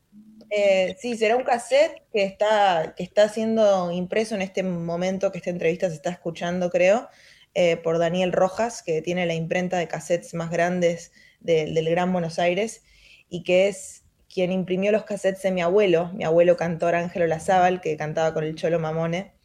Eh, 0.50 0.96
sí, 1.00 1.18
será 1.18 1.36
un 1.36 1.44
cassette 1.44 2.04
que 2.12 2.24
está, 2.24 2.94
que 2.98 3.04
está 3.04 3.30
siendo 3.30 3.92
impreso 3.92 4.36
en 4.36 4.42
este 4.42 4.64
momento 4.64 5.32
que 5.32 5.38
esta 5.38 5.50
entrevista 5.50 5.90
se 5.90 5.96
está 5.96 6.10
escuchando, 6.10 6.70
creo. 6.70 7.08
Eh, 7.54 7.78
por 7.78 8.00
Daniel 8.00 8.34
Rojas, 8.34 8.84
que 8.84 9.02
tiene 9.02 9.26
la 9.26 9.34
imprenta 9.34 9.78
de 9.78 9.88
cassettes 9.88 10.34
más 10.34 10.50
grandes 10.50 11.14
del 11.40 11.90
Gran 11.90 12.12
Buenos 12.12 12.38
Aires 12.38 12.84
y 13.30 13.44
que 13.44 13.70
es 13.70 14.04
quien 14.28 14.52
imprimió 14.52 14.92
los 14.92 15.04
cassettes 15.04 15.44
de 15.44 15.52
mi 15.52 15.62
abuelo, 15.62 16.12
mi 16.14 16.26
abuelo 16.26 16.58
cantor 16.58 16.96
Ángelo 16.96 17.28
Lazábal, 17.28 17.80
que 17.80 17.96
cantaba 17.96 18.34
con 18.34 18.44
el 18.44 18.56
Cholo 18.56 18.80
Mamone. 18.80 19.36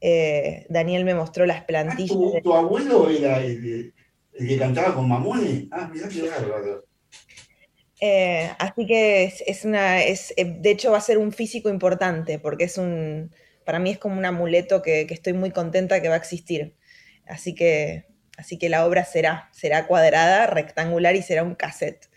Eh, 0.00 0.66
Daniel 0.70 1.04
me 1.04 1.14
mostró 1.14 1.46
las 1.46 1.62
plantillas. 1.62 2.18
Ah, 2.36 2.40
¿tu, 2.42 2.52
abuelo 2.52 3.08
era 3.08 3.38
el, 3.40 3.94
que 4.36 4.58
cantaba 4.58 4.94
con 4.96 5.08
Mamone? 5.08 5.68
Ah, 5.70 5.88
mirá 5.92 6.08
qué 6.08 6.28
bárbaro. 6.28 6.84
Eh, 8.04 8.50
así 8.58 8.84
que 8.84 9.32
es, 9.46 9.64
una, 9.64 10.02
es, 10.02 10.34
de 10.36 10.70
hecho 10.72 10.90
va 10.90 10.98
a 10.98 11.02
ser 11.02 11.18
un 11.18 11.30
físico 11.30 11.70
importante, 11.70 12.40
porque 12.40 12.64
es 12.64 12.76
un, 12.76 13.30
para 13.64 13.78
mí 13.78 13.90
es 13.90 13.98
como 13.98 14.18
un 14.18 14.24
amuleto 14.24 14.82
que, 14.82 15.06
que 15.06 15.14
estoy 15.14 15.34
muy 15.34 15.52
contenta 15.52 16.02
que 16.02 16.08
va 16.08 16.14
a 16.14 16.18
existir. 16.18 16.74
Así 17.28 17.54
que, 17.54 18.06
así 18.36 18.58
que 18.58 18.68
la 18.68 18.84
obra 18.86 19.04
será, 19.04 19.48
será 19.52 19.86
cuadrada, 19.86 20.48
rectangular 20.48 21.14
y 21.14 21.22
será 21.22 21.44
un 21.44 21.54
cassette. 21.54 22.08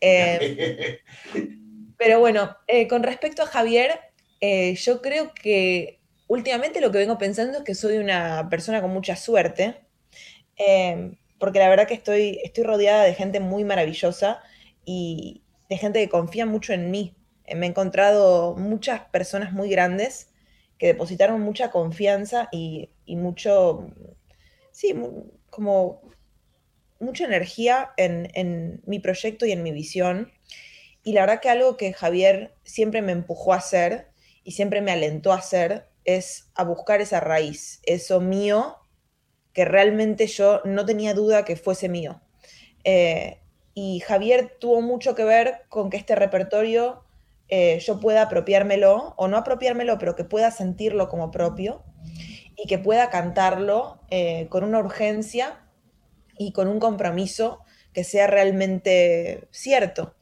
Eh, 0.00 1.00
pero 1.98 2.20
bueno, 2.20 2.56
eh, 2.68 2.86
con 2.86 3.02
respecto 3.02 3.42
a 3.42 3.46
Javier, 3.46 3.98
eh, 4.40 4.76
yo 4.76 5.02
creo 5.02 5.32
que 5.34 5.98
últimamente 6.28 6.80
lo 6.80 6.92
que 6.92 6.98
vengo 6.98 7.18
pensando 7.18 7.58
es 7.58 7.64
que 7.64 7.74
soy 7.74 7.96
una 7.96 8.48
persona 8.48 8.80
con 8.80 8.92
mucha 8.92 9.16
suerte, 9.16 9.74
porque 11.38 11.58
la 11.58 11.68
verdad 11.68 11.88
que 11.88 11.94
estoy, 11.94 12.40
estoy 12.44 12.62
rodeada 12.62 13.02
de 13.02 13.14
gente 13.14 13.40
muy 13.40 13.64
maravillosa 13.64 14.40
y 14.86 15.42
de 15.68 15.76
gente 15.76 16.00
que 16.00 16.08
confía 16.08 16.46
mucho 16.46 16.72
en 16.72 16.90
mí. 16.90 17.14
me 17.54 17.66
he 17.66 17.68
encontrado 17.68 18.54
muchas 18.56 19.02
personas 19.10 19.52
muy 19.52 19.68
grandes 19.68 20.30
que 20.78 20.88
depositaron 20.88 21.42
mucha 21.42 21.70
confianza 21.70 22.48
y, 22.52 22.90
y 23.04 23.16
mucho, 23.16 23.88
sí, 24.72 24.94
como 25.50 26.00
mucha 26.98 27.24
energía 27.24 27.92
en, 27.96 28.82
mi 28.86 28.98
proyecto 28.98 29.46
y 29.46 29.52
en 29.52 29.62
mi 29.62 29.72
visión. 29.72 30.32
Y 31.02 31.12
la 31.12 31.22
verdad 31.22 31.40
que 31.40 31.50
algo 31.50 31.76
que 31.76 31.92
Javier 31.92 32.54
siempre 32.64 33.02
me 33.02 33.12
empujó 33.12 33.52
a 33.52 33.56
hacer 33.58 34.08
y 34.44 34.52
siempre 34.52 34.80
me 34.80 34.92
alentó 34.92 35.32
a 35.32 35.36
hacer 35.36 35.88
es 36.04 36.50
a 36.54 36.64
buscar 36.64 37.00
esa 37.00 37.20
raíz, 37.20 37.80
eso 37.84 38.20
mío, 38.20 38.76
que 39.52 39.64
realmente 39.64 40.26
yo 40.26 40.60
no 40.64 40.84
tenía 40.84 41.14
duda 41.14 41.44
que 41.44 41.56
fuese 41.56 41.88
mío. 41.88 42.20
Eh, 42.84 43.40
y 43.78 44.00
Javier 44.00 44.56
tuvo 44.58 44.80
mucho 44.80 45.14
que 45.14 45.22
ver 45.22 45.66
con 45.68 45.90
que 45.90 45.98
este 45.98 46.14
repertorio 46.14 47.04
eh, 47.50 47.78
yo 47.80 48.00
pueda 48.00 48.22
apropiármelo, 48.22 49.12
o 49.18 49.28
no 49.28 49.36
apropiármelo, 49.36 49.98
pero 49.98 50.16
que 50.16 50.24
pueda 50.24 50.50
sentirlo 50.50 51.10
como 51.10 51.30
propio 51.30 51.84
y 52.56 52.66
que 52.68 52.78
pueda 52.78 53.10
cantarlo 53.10 54.00
eh, 54.08 54.46
con 54.48 54.64
una 54.64 54.78
urgencia 54.78 55.60
y 56.38 56.52
con 56.52 56.68
un 56.68 56.80
compromiso 56.80 57.60
que 57.92 58.02
sea 58.02 58.26
realmente 58.26 59.46
cierto. 59.50 60.14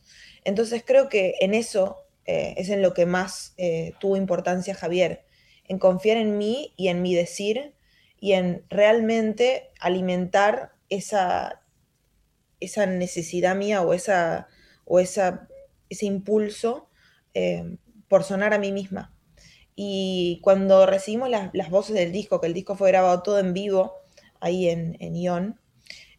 Entonces 0.42 0.82
creo 0.84 1.08
que 1.08 1.36
en 1.38 1.54
eso 1.54 1.98
eh, 2.26 2.54
es 2.56 2.70
en 2.70 2.82
lo 2.82 2.92
que 2.92 3.06
más 3.06 3.54
tuvo 4.00 4.16
importancia 4.16 4.74
Javier, 4.74 5.24
en 5.68 5.78
confiar 5.78 6.16
en 6.16 6.38
mí 6.38 6.74
y 6.76 6.88
en 6.88 7.02
mi 7.02 7.14
decir 7.14 7.72
y 8.18 8.32
en 8.32 8.64
realmente 8.68 9.70
alimentar 9.78 10.72
esa, 10.88 11.63
esa 12.64 12.86
necesidad 12.86 13.56
mía 13.56 13.82
o, 13.82 13.94
esa, 13.94 14.48
o 14.84 15.00
esa, 15.00 15.48
ese 15.88 16.06
impulso 16.06 16.88
por 18.08 18.22
sonar 18.22 18.54
a 18.54 18.58
mí 18.58 18.70
misma. 18.70 19.14
Y 19.76 20.40
cuando 20.42 20.86
recibimos 20.86 21.28
las, 21.28 21.70
voces 21.70 21.96
del 21.96 22.12
disco, 22.12 22.40
que 22.40 22.46
el 22.46 22.54
disco 22.54 22.76
fue 22.76 22.90
grabado 22.90 23.22
todo 23.22 23.40
en 23.40 23.52
vivo 23.52 23.94
ahí 24.40 24.68
en, 24.68 24.96
en 25.00 25.16
Ion, 25.16 25.60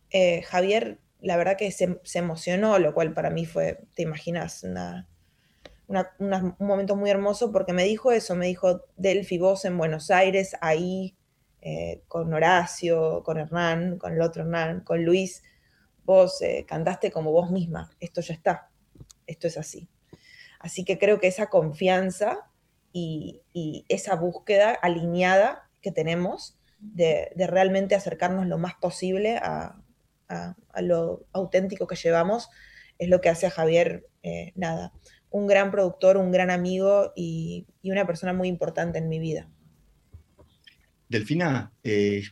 eh, 0.09 0.41
Javier, 0.43 0.99
la 1.21 1.37
verdad 1.37 1.57
que 1.57 1.71
se, 1.71 1.99
emocionó, 2.13 2.79
lo 2.79 2.93
cual 2.93 3.13
para 3.13 3.29
mí 3.29 3.45
fue, 3.45 3.79
te 3.95 4.03
imaginas, 4.03 4.63
un 4.63 6.55
momento 6.59 6.95
muy 6.95 7.09
hermoso 7.09 7.51
porque 7.51 7.73
me 7.73 7.83
dijo 7.83 8.11
eso, 8.11 8.35
me 8.35 8.47
dijo, 8.47 8.85
Delphi, 8.97 9.37
vos 9.37 9.65
en 9.65 9.77
Buenos 9.77 10.11
Aires, 10.11 10.55
ahí, 10.61 11.15
eh, 11.61 12.03
con 12.07 12.33
Horacio, 12.33 13.23
con 13.23 13.37
Hernán, 13.37 13.97
con 13.97 14.13
el 14.13 14.21
otro 14.21 14.43
Hernán, 14.43 14.81
con 14.81 15.03
Luis, 15.03 15.43
vos 16.05 16.41
eh, 16.41 16.65
cantaste 16.67 17.11
como 17.11 17.31
vos 17.31 17.51
misma, 17.51 17.91
esto 17.99 18.21
ya 18.21 18.33
está, 18.33 18.69
esto 19.27 19.47
es 19.47 19.57
así. 19.57 19.89
Así 20.59 20.85
que 20.85 20.97
creo 20.97 21.19
que 21.19 21.27
esa 21.27 21.47
confianza 21.47 22.49
y, 22.91 23.41
esa 23.89 24.15
búsqueda 24.15 24.71
alineada 24.71 25.69
que 25.81 25.91
tenemos 25.91 26.57
de, 26.79 27.29
realmente 27.35 27.93
acercarnos 27.93 28.47
lo 28.47 28.57
más 28.57 28.75
posible 28.75 29.37
a, 29.37 29.81
lo 30.81 31.27
auténtico 31.33 31.85
que 31.85 31.95
llevamos 31.95 32.49
es 32.97 33.09
lo 33.09 33.21
que 33.21 33.29
hace 33.29 33.45
a 33.45 33.51
Javier, 33.51 34.07
eh, 34.23 34.53
nada, 34.55 34.91
un 35.29 35.45
gran 35.45 35.69
productor, 35.69 36.17
un 36.17 36.31
gran 36.31 36.49
amigo 36.49 37.11
y, 37.15 37.67
una 37.83 38.07
persona 38.07 38.33
muy 38.33 38.47
importante 38.47 38.97
en 38.97 39.09
mi 39.09 39.19
vida. 39.19 39.49
Delfina, 41.07 41.71
eh, 41.83 42.23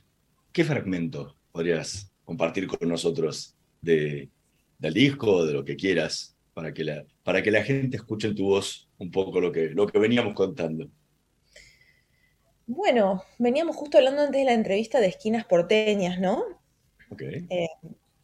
¿qué 0.51 0.63
fragmento 0.63 1.35
podrías 1.51 2.11
compartir 2.25 2.67
con 2.67 2.87
nosotros 2.89 3.52
de, 3.83 4.29
del 4.79 4.93
disco, 4.93 5.45
de 5.45 5.53
lo 5.53 5.63
que 5.63 5.75
quieras, 5.75 6.35
para 6.53 6.73
que 6.73 6.83
la, 6.83 7.05
para 7.23 7.41
que 7.41 7.51
la 7.51 7.63
gente 7.63 7.97
escuche 7.97 8.27
en 8.27 8.35
tu 8.35 8.45
voz 8.45 8.89
un 8.97 9.11
poco 9.11 9.39
lo 9.39 9.51
que, 9.51 9.69
lo 9.69 9.87
que 9.87 9.99
veníamos 9.99 10.33
contando. 10.33 10.89
Bueno, 12.65 13.23
veníamos 13.39 13.75
justo 13.75 13.97
hablando 13.97 14.21
antes 14.21 14.39
de 14.39 14.45
la 14.45 14.53
entrevista 14.53 14.99
de 14.99 15.07
esquinas 15.07 15.45
porteñas, 15.45 16.19
¿no? 16.19 16.43
Okay. 17.09 17.45
Eh, 17.49 17.67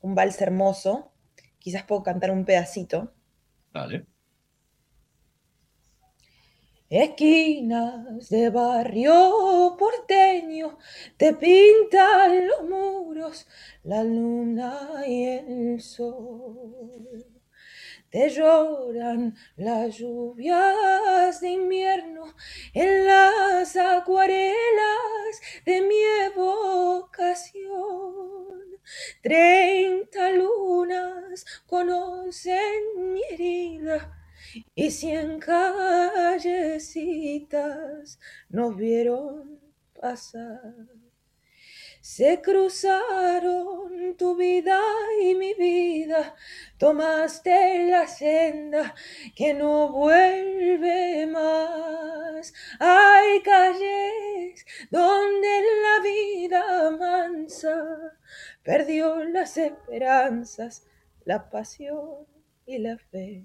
un 0.01 0.15
vals 0.15 0.41
hermoso. 0.41 1.11
Quizás 1.59 1.83
puedo 1.83 2.03
cantar 2.03 2.31
un 2.31 2.45
pedacito. 2.45 3.13
Dale. 3.73 4.05
Esquinas 6.91 8.29
de 8.29 8.49
barrio 8.49 9.75
porteño 9.77 10.79
te 11.17 11.35
pintan 11.35 12.47
los 12.47 12.63
muros, 12.67 13.45
la 13.83 14.03
luna 14.03 15.03
y 15.05 15.25
el 15.25 15.81
sol. 15.81 17.27
Te 18.09 18.31
lloran 18.31 19.35
las 19.55 19.99
lluvias 19.99 21.39
de 21.41 21.49
invierno 21.49 22.33
en 22.73 23.05
las 23.05 23.75
acuarelas 23.75 25.41
de 25.67 25.81
mi 25.81 26.01
evocación. 26.25 27.69
Treinta 29.21 30.31
lunas 30.31 31.45
conocen 31.67 33.13
mi 33.13 33.21
herida 33.29 34.18
y 34.75 34.91
cien 34.91 35.39
callecitas 35.39 36.49
nos 38.49 38.75
vieron 38.75 39.59
pasar. 39.99 40.73
Se 42.01 42.41
cruzaron 42.41 44.15
tu 44.17 44.35
vida 44.35 44.79
y 45.21 45.35
mi 45.35 45.53
vida, 45.53 46.33
tomaste 46.77 47.89
la 47.89 48.07
senda 48.07 48.95
que 49.35 49.53
no 49.53 49.91
vuelve 49.91 51.27
más. 51.27 52.53
Hay 52.79 53.41
calles 53.41 54.65
donde 54.89 55.61
la 55.83 56.01
vida 56.01 56.91
mansa 56.91 58.17
perdió 58.63 59.23
las 59.25 59.57
esperanzas, 59.57 60.87
la 61.25 61.49
pasión 61.49 62.25
y 62.65 62.77
la 62.77 62.97
fe. 62.97 63.43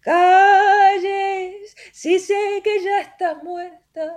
Calles, 0.00 1.74
si 1.92 2.18
sé 2.18 2.60
que 2.62 2.82
ya 2.82 3.00
estás 3.00 3.42
muerta, 3.42 4.16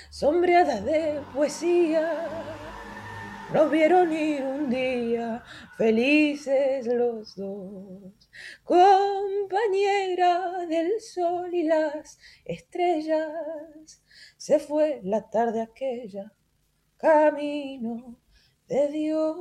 sombreadas 0.09 0.85
de 0.85 1.21
poesía, 1.33 2.29
nos 3.53 3.69
vieron 3.71 4.11
ir 4.11 4.41
un 4.43 4.69
día, 4.69 5.43
felices 5.77 6.87
los 6.87 7.35
dos, 7.35 8.24
compañera 8.63 10.65
del 10.67 10.99
sol 11.01 11.53
y 11.53 11.63
las 11.63 12.19
estrellas 12.45 14.01
se 14.37 14.59
fue 14.59 15.01
la 15.03 15.29
tarde 15.29 15.61
aquella, 15.61 16.31
camino 16.97 18.17
de 18.67 18.87
Dios. 18.89 19.35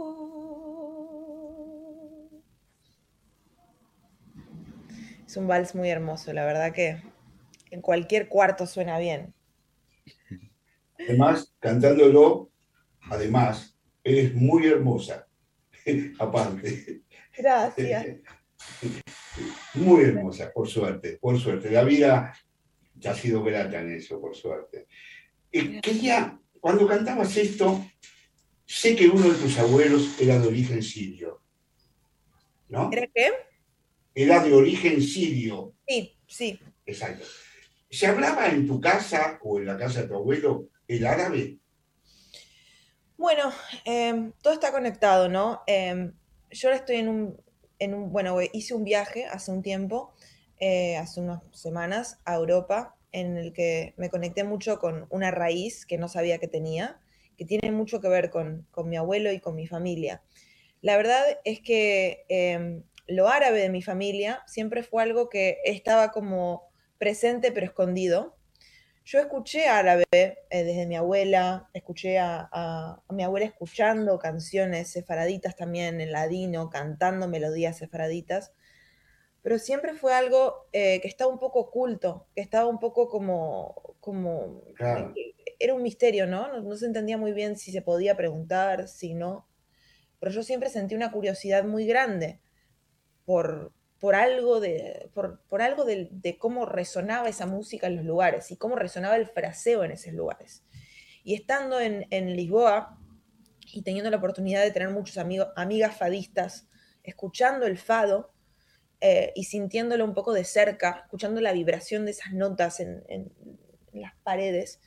Es 5.27 5.37
un 5.37 5.49
vals 5.49 5.75
muy 5.75 5.91
hermoso, 5.91 6.33
la 6.33 6.45
verdad 6.45 6.73
que 6.73 7.03
en 7.71 7.81
cualquier 7.81 8.29
cuarto 8.29 8.67
suena 8.67 8.99
bien. 8.99 9.35
Además, 10.99 11.55
cantándolo, 11.59 12.51
además, 13.11 13.77
eres 14.05 14.35
muy 14.35 14.67
hermosa, 14.67 15.27
aparte. 16.19 17.03
Gracias. 17.37 18.07
Muy 19.75 20.05
hermosa, 20.05 20.53
por 20.53 20.69
suerte, 20.69 21.19
por 21.21 21.39
suerte. 21.39 21.71
La 21.71 21.85
vida 21.85 22.33
ya 22.95 23.11
ha 23.11 23.15
sido 23.15 23.43
grata 23.43 23.81
en 23.81 23.93
eso, 23.93 24.21
por 24.21 24.35
suerte. 24.35 24.87
Y 25.51 25.81
quería, 25.81 26.39
cuando 26.61 26.87
cantabas 26.87 27.37
esto, 27.37 27.85
sé 28.65 28.95
que 28.95 29.09
uno 29.09 29.29
de 29.29 29.39
tus 29.39 29.59
abuelos 29.59 30.21
era 30.21 30.39
de 30.39 30.47
origen 30.47 30.83
sirio. 30.83 31.43
¿No? 32.69 32.91
¿Era 32.93 33.07
qué? 33.15 33.33
Era 34.15 34.43
de 34.43 34.53
origen 34.53 35.03
sirio. 35.03 35.75
Sí, 35.87 36.17
sí. 36.27 36.61
Exacto. 36.87 37.25
¿Se 37.91 38.07
hablaba 38.07 38.49
en 38.49 38.67
tu 38.67 38.81
casa 38.81 39.39
o 39.43 39.59
en 39.59 39.67
la 39.67 39.77
casa 39.77 40.03
de 40.03 40.09
tu 40.09 40.15
abuelo 40.15 40.69
el 40.89 41.07
árabe? 41.07 41.59
Bueno, 43.17 43.53
em, 43.85 44.33
todo 44.43 44.53
está 44.53 44.73
conectado, 44.73 45.29
¿no? 45.29 45.63
Em, 45.67 46.13
yo 46.51 46.69
ahora 46.69 46.79
estoy 46.79 46.97
en 46.97 47.09
un, 47.09 47.44
bueno, 48.09 48.39
hice 48.53 48.75
un 48.75 48.85
viaje 48.85 49.27
hace 49.27 49.51
un 49.51 49.63
tiempo 49.63 50.15
eh, 50.61 50.97
hace 50.97 51.21
unas 51.21 51.43
semanas 51.53 52.21
a 52.25 52.37
Europa, 52.37 52.97
en 53.13 53.37
el 53.37 53.53
que 53.53 53.95
me 53.97 54.09
conecté 54.09 54.45
mucho 54.45 54.79
con 54.79 55.07
una 55.11 55.31
raíz 55.31 55.85
que 55.85 55.99
no 55.99 56.09
sabía 56.09 56.39
que 56.39 56.49
tenía, 56.49 57.01
que 57.37 57.45
tiene 57.45 57.73
mucho 57.73 58.01
que 58.01 58.09
ver 58.09 58.31
con, 58.31 58.67
mi 58.85 58.97
abuelo 58.97 59.33
y 59.33 59.41
con 59.41 59.57
mi 59.57 59.67
familia. 59.67 60.23
La 60.81 60.97
verdad 60.97 61.23
es 61.45 61.61
que 61.61 62.25
em, 62.29 62.85
lo 63.07 63.29
árabe 63.29 63.61
de 63.61 63.69
mi 63.69 63.83
familia 63.83 64.43
siempre 64.47 64.83
fue 64.83 65.03
algo 65.03 65.29
que 65.29 65.59
estaba 65.65 66.13
como 66.13 66.69
presente 66.99 67.53
pero 67.53 67.67
escondido. 67.67 68.37
Yo 69.05 69.19
escuché 69.19 69.67
árabe 69.69 70.05
eh, 70.13 70.65
desde 70.65 70.87
mi 70.87 70.97
abuela, 70.97 71.69
escuché 71.75 72.19
a, 72.19 72.49
a, 72.51 73.03
mi 73.11 73.23
abuela 73.23 73.45
escuchando 73.45 74.19
canciones 74.19 74.91
sefaraditas 74.91 75.57
también 75.57 76.01
en 76.01 76.11
ladino, 76.11 76.71
cantando 76.71 77.29
melodías 77.29 77.77
sefaraditas, 77.77 78.55
pero 79.43 79.59
siempre 79.59 79.93
fue 79.93 80.15
algo 80.15 80.69
eh, 80.73 81.03
que 81.03 81.09
estaba 81.09 81.31
un 81.31 81.39
poco 81.39 81.61
oculto, 81.61 82.29
que 82.35 82.41
estaba 82.41 82.67
un 82.67 82.79
poco 82.79 83.11
como, 83.11 83.95
como 84.01 84.63
era 85.59 85.75
un 85.75 85.83
misterio, 85.83 86.27
¿no? 86.27 86.63
¿no? 86.63 86.77
se 86.77 86.87
entendía 86.87 87.19
muy 87.19 87.35
bien 87.35 87.59
si 87.59 87.73
se 87.73 87.83
podía 87.83 88.17
preguntar, 88.17 88.89
si 88.89 89.13
no, 89.13 89.47
pero 90.19 90.33
yo 90.33 90.43
siempre 90.43 90.71
sentí 90.71 90.95
una 90.95 91.13
curiosidad 91.13 91.65
muy 91.65 91.85
grande 91.85 92.41
por, 93.27 93.75
por 94.05 94.17
algo, 94.17 94.61
de, 94.61 95.09
por, 95.15 95.41
por 95.49 95.63
algo 95.63 95.87
de, 95.87 96.11
de, 96.11 96.37
cómo 96.37 96.67
resonaba 96.67 97.27
esa 97.27 97.47
música 97.47 97.87
en 97.87 97.97
los 97.97 98.05
lugares 98.05 98.51
y 98.51 98.57
cómo 98.59 98.77
resonaba 98.77 99.17
el 99.17 99.27
fraseo 99.27 99.83
en 99.83 99.93
esos 99.93 100.13
lugares. 100.13 100.63
Y 101.23 101.33
estando 101.33 101.81
en, 101.81 102.07
en 102.11 102.37
Lisboa 102.37 102.99
y 103.73 103.81
teniendo 103.81 104.11
la 104.11 104.19
oportunidad 104.19 104.63
de 104.63 104.73
tener 104.73 104.91
muchos 104.91 105.17
amigos, 105.17 105.49
amigas 105.57 105.97
fadistas, 105.97 106.69
escuchando 107.03 107.65
el 107.65 107.79
fado, 107.79 108.35
eh, 109.01 109.33
y 109.35 109.45
sintiéndolo 109.45 110.05
un 110.05 110.13
poco 110.13 110.35
de 110.35 110.45
cerca, 110.45 111.05
escuchando 111.05 111.41
la 111.41 111.53
vibración 111.55 112.05
de 112.05 112.11
esas 112.11 112.35
notas 112.35 112.81
en, 112.81 113.33
las 113.95 114.13
paredes, 114.23 114.83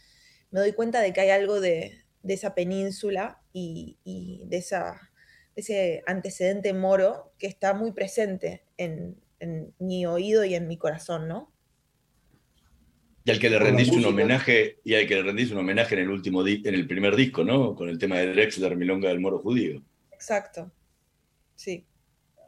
me 0.52 0.60
doy 0.60 0.74
cuenta 0.74 1.02
de 1.02 1.12
que 1.12 1.22
hay 1.22 1.32
algo 1.32 1.60
de, 1.60 2.04
esa 2.24 2.54
península 2.54 3.42
y, 3.52 3.98
de, 4.46 4.58
esa, 4.58 5.10
ese 5.58 6.04
antecedente 6.06 6.74
moro 6.74 7.34
que 7.38 7.48
está 7.48 7.74
muy 7.74 7.92
presente 7.92 8.64
en, 8.78 9.18
mi 9.78 10.06
oído 10.08 10.44
y 10.46 10.56
en 10.56 10.68
mi 10.68 10.78
corazón, 10.78 11.28
¿no? 11.28 11.54
Y 13.24 13.30
al 13.30 13.40
que 13.40 13.52
le 13.52 13.60
rendiste 13.60 13.96
un 13.96 14.06
homenaje, 14.06 14.80
y 14.84 14.96
al 14.96 15.06
que 15.06 15.16
le 15.16 15.22
rendiste 15.22 15.54
un 15.54 15.60
homenaje 15.60 15.94
en 15.94 16.02
el 16.02 16.10
último 16.10 16.48
en 16.48 16.74
el 16.74 16.88
primer 16.88 17.16
disco, 17.16 17.44
¿no? 17.44 17.76
Con 17.76 17.90
el 17.90 18.00
tema 18.00 18.18
de 18.18 18.32
Drexler, 18.32 18.76
Milonga 18.76 19.10
del 19.10 19.20
Moro 19.20 19.40
Judío. 19.40 19.84
Exacto. 20.12 20.72
Sí, 21.56 21.86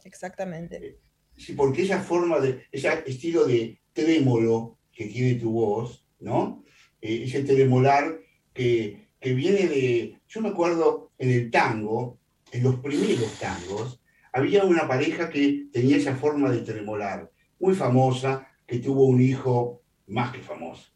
exactamente. 0.04 0.78
Eh, 0.78 1.00
Sí, 1.40 1.54
porque 1.54 1.84
esa 1.84 2.02
forma 2.02 2.40
de, 2.42 2.66
ese 2.70 2.90
estilo 3.08 3.46
de 3.46 3.80
trémolo 3.94 4.78
que 4.92 5.06
tiene 5.06 5.36
tu 5.36 5.52
voz, 5.54 6.06
¿no? 6.20 6.66
Eh, 7.02 7.24
ese 7.24 7.44
tremolar 7.44 8.20
que, 8.54 9.08
que 9.22 9.34
viene 9.34 9.68
de. 9.68 10.20
Yo 10.28 10.42
me 10.42 10.50
acuerdo 10.50 11.12
en 11.18 11.32
el 11.32 11.50
tango, 11.50 12.20
en 12.52 12.64
los 12.64 12.76
primeros 12.76 13.32
tangos, 13.40 14.02
había 14.32 14.64
una 14.64 14.88
pareja 14.88 15.30
que 15.30 15.68
tenía 15.72 15.98
esa 15.98 16.16
forma 16.16 16.50
de 16.50 16.62
tremolar, 16.62 17.32
muy 17.60 17.76
famosa, 17.76 18.48
que 18.66 18.80
tuvo 18.80 19.06
un 19.06 19.22
hijo 19.22 19.84
más 20.08 20.32
que 20.32 20.40
famoso, 20.40 20.92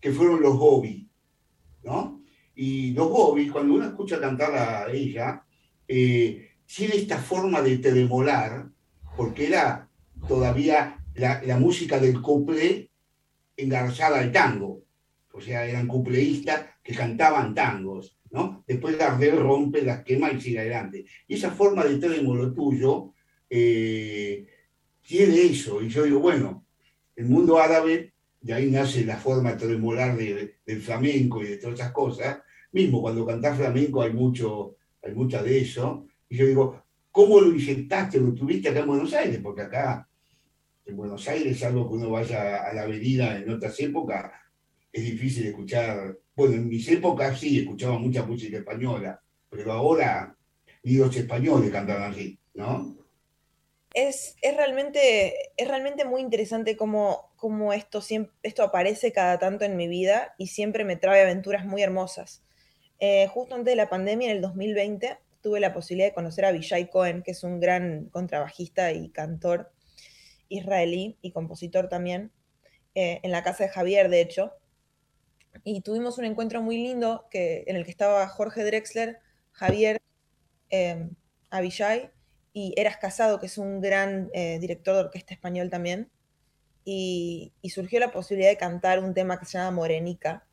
que 0.00 0.10
fueron 0.12 0.42
los 0.42 0.56
Gobi, 0.56 1.08
¿no? 1.82 2.22
Y 2.54 2.92
los 2.92 3.08
Gobi, 3.08 3.48
cuando 3.48 3.74
uno 3.74 3.86
escucha 3.86 4.20
cantar 4.20 4.54
a 4.54 4.92
ella, 4.92 5.44
eh, 5.86 6.50
tiene 6.66 6.96
esta 6.96 7.18
forma 7.18 7.60
de 7.62 7.78
tremolar 7.78 8.68
porque 9.16 9.46
era 9.46 9.88
todavía 10.26 10.98
la, 11.14 11.56
música 11.58 11.98
del 11.98 12.20
couple 12.20 12.90
engarzada 13.56 14.20
al 14.20 14.32
tango. 14.32 14.82
O 15.32 15.40
sea, 15.40 15.66
eran 15.66 15.86
cupleístas 15.86 16.66
que 16.82 16.94
cantaban 16.94 17.54
tangos, 17.54 18.16
¿no? 18.34 18.64
Después 18.66 18.98
Gardel 18.98 19.38
rompe, 19.38 19.80
las 19.80 20.04
quema 20.04 20.30
y 20.30 20.40
sigue 20.40 20.58
adelante. 20.58 21.06
Y 21.26 21.34
esa 21.34 21.50
forma 21.50 21.84
de 21.84 21.96
trémolo 21.96 22.52
tuyo 22.52 23.14
eh, 23.48 24.46
tiene 25.00 25.42
eso. 25.42 25.80
Y 25.80 25.88
yo 25.88 26.02
digo, 26.02 26.20
bueno, 26.20 26.66
el 27.16 27.26
mundo 27.26 27.58
árabe, 27.58 28.12
de 28.42 28.52
ahí 28.52 28.70
nace 28.70 29.06
la 29.06 29.16
forma 29.16 29.56
tremolar 29.56 30.16
de, 30.16 30.56
del 30.66 30.82
flamenco 30.82 31.42
y 31.42 31.48
de 31.48 31.56
todas 31.56 31.80
esas 31.80 31.92
cosas. 31.92 32.40
Mismo 32.72 33.00
cuando 33.00 33.24
cantás 33.24 33.56
flamenco 33.56 34.02
hay 34.02 34.12
mucho, 34.12 34.76
hay 35.02 35.14
mucha 35.14 35.42
de 35.42 35.60
eso. 35.60 36.06
Y 36.28 36.36
yo 36.36 36.46
digo, 36.46 36.84
¿Cómo 37.14 37.40
lo 37.40 37.54
inyectaste, 37.54 38.18
lo 38.18 38.34
tuviste 38.34 38.70
acá 38.70 38.80
en 38.80 38.88
Buenos 38.88 39.14
Aires? 39.14 39.38
Porque 39.40 39.62
acá 39.62 40.08
en 40.84 40.96
Buenos 40.96 41.28
Aires, 41.28 41.62
algo 41.62 41.88
que 41.88 41.94
uno 41.94 42.10
vaya 42.10 42.64
a 42.64 42.74
la 42.74 42.82
avenida 42.82 43.38
en 43.38 43.48
otras 43.50 43.78
épocas, 43.78 44.32
es 44.94 45.02
difícil 45.02 45.48
escuchar. 45.48 46.16
Bueno, 46.36 46.54
en 46.54 46.68
mis 46.68 46.88
épocas 46.88 47.40
sí, 47.40 47.58
escuchaba 47.58 47.98
mucha 47.98 48.22
música 48.22 48.58
española, 48.58 49.20
pero 49.50 49.72
ahora 49.72 50.36
ni 50.84 50.94
los 50.94 51.14
españoles 51.16 51.70
cantan 51.70 52.02
así, 52.02 52.38
¿no? 52.54 52.96
Es, 53.92 54.36
realmente, 54.42 55.34
es 55.56 55.68
realmente 55.68 56.04
muy 56.04 56.20
interesante 56.20 56.76
cómo, 56.76 57.32
cómo 57.36 57.72
esto, 57.72 58.02
esto 58.42 58.62
aparece 58.62 59.12
cada 59.12 59.38
tanto 59.38 59.64
en 59.64 59.76
mi 59.76 59.88
vida 59.88 60.34
y 60.38 60.48
siempre 60.48 60.84
me 60.84 60.96
trae 60.96 61.22
aventuras 61.22 61.64
muy 61.64 61.82
hermosas. 61.82 62.44
Eh, 63.00 63.26
justo 63.28 63.56
antes 63.56 63.72
de 63.72 63.76
la 63.76 63.88
pandemia, 63.88 64.30
en 64.30 64.36
el 64.36 64.42
2020, 64.42 65.18
tuve 65.42 65.60
la 65.60 65.74
posibilidad 65.74 66.08
de 66.08 66.14
conocer 66.14 66.44
a 66.44 66.52
Vijay 66.52 66.88
Cohen, 66.88 67.22
que 67.22 67.32
es 67.32 67.42
un 67.42 67.58
gran 67.60 68.06
contrabajista 68.10 68.92
y 68.92 69.10
cantor 69.10 69.72
israelí 70.48 71.18
y 71.20 71.32
compositor 71.32 71.88
también, 71.88 72.30
eh, 72.94 73.20
en 73.22 73.32
la 73.32 73.42
casa 73.42 73.64
de 73.64 73.70
Javier, 73.70 74.08
de 74.08 74.20
hecho. 74.20 74.52
Y 75.62 75.80
tuvimos 75.82 76.18
un 76.18 76.24
encuentro 76.24 76.62
muy 76.62 76.76
lindo 76.76 77.26
que, 77.30 77.64
en 77.66 77.76
el 77.76 77.84
que 77.84 77.90
estaba 77.90 78.26
Jorge 78.28 78.64
Drexler, 78.64 79.20
Javier 79.52 80.00
eh, 80.70 81.08
Avillay 81.50 82.10
y 82.52 82.74
Eras 82.76 82.96
Casado, 82.96 83.38
que 83.38 83.46
es 83.46 83.58
un 83.58 83.80
gran 83.80 84.30
eh, 84.32 84.58
director 84.60 84.94
de 84.94 85.00
orquesta 85.02 85.34
español 85.34 85.70
también. 85.70 86.10
Y, 86.84 87.52
surgió 87.72 87.98
la 87.98 88.12
posibilidad 88.12 88.50
de 88.50 88.58
cantar 88.58 88.98
un 88.98 89.14
tema 89.14 89.38
que 89.38 89.46
se 89.46 89.58
llama 89.58 89.70
Morenica, 89.70 90.46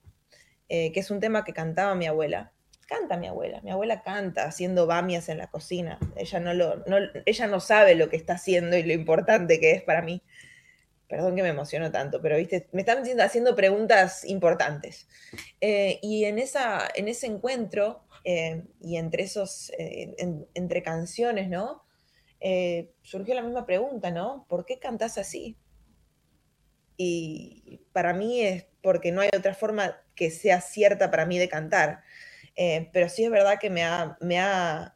eh, 0.70 0.92
que 0.92 1.00
es 1.02 1.12
un 1.12 1.20
tema 1.20 1.44
que 1.44 1.54
cantaba 1.54 1.96
mi 1.96 2.06
abuela. 2.06 2.54
Canta 2.88 3.18
mi 3.18 3.28
abuela, 3.28 3.62
mi 3.62 3.72
abuela 3.72 4.02
canta 4.02 4.44
haciendo 4.44 4.86
bamias 4.86 5.30
en 5.30 5.38
la 5.38 5.48
cocina. 5.48 5.98
Ella 6.16 6.40
no, 6.40 6.54
lo, 6.54 6.84
ella 7.26 7.48
no 7.48 7.60
sabe 7.60 7.96
lo 7.96 8.10
que 8.10 8.18
está 8.18 8.34
haciendo 8.34 8.76
y 8.78 8.84
lo 8.84 8.94
importante 8.94 9.60
que 9.60 9.72
es 9.72 9.82
para 9.82 10.02
mí. 10.02 10.22
Perdón 11.12 11.36
que 11.36 11.44
me 11.44 11.50
emociono 11.50 11.92
tanto, 11.92 12.22
pero 12.22 12.38
viste, 12.38 12.70
me 12.72 12.84
están 12.84 13.04
haciendo 13.20 13.54
preguntas 13.54 14.24
importantes. 14.24 15.10
Eh, 15.60 16.00
y 16.02 16.24
en, 16.24 16.40
esa, 16.40 16.88
en 16.96 17.10
ese 17.10 17.28
encuentro 17.28 18.06
eh, 18.24 18.64
y 18.80 18.96
entre 18.96 19.24
esos, 19.24 19.74
eh, 19.78 20.16
entre 20.54 20.82
canciones, 20.82 21.50
¿no? 21.50 21.84
surgió 23.04 23.36
la 23.36 23.44
misma 23.44 23.68
pregunta, 23.68 24.10
¿no? 24.10 24.48
¿Por 24.48 24.66
qué 24.66 24.80
cantas 24.80 25.20
así? 25.20 25.58
Y 26.96 27.82
para 27.92 28.14
mí 28.14 28.42
es 28.42 28.66
porque 28.82 29.12
no 29.12 29.22
hay 29.22 29.30
otra 29.38 29.54
forma 29.54 30.02
que 30.16 30.32
sea 30.32 30.60
cierta 30.62 31.12
para 31.12 31.26
mí 31.26 31.38
de 31.38 31.50
cantar. 31.50 32.04
pero 32.94 33.10
sí 33.10 33.26
es 33.26 33.30
verdad 33.30 33.60
que 33.60 33.70
me 33.70 33.84
ha, 33.84 34.18
me 34.22 34.40
ha 34.40 34.96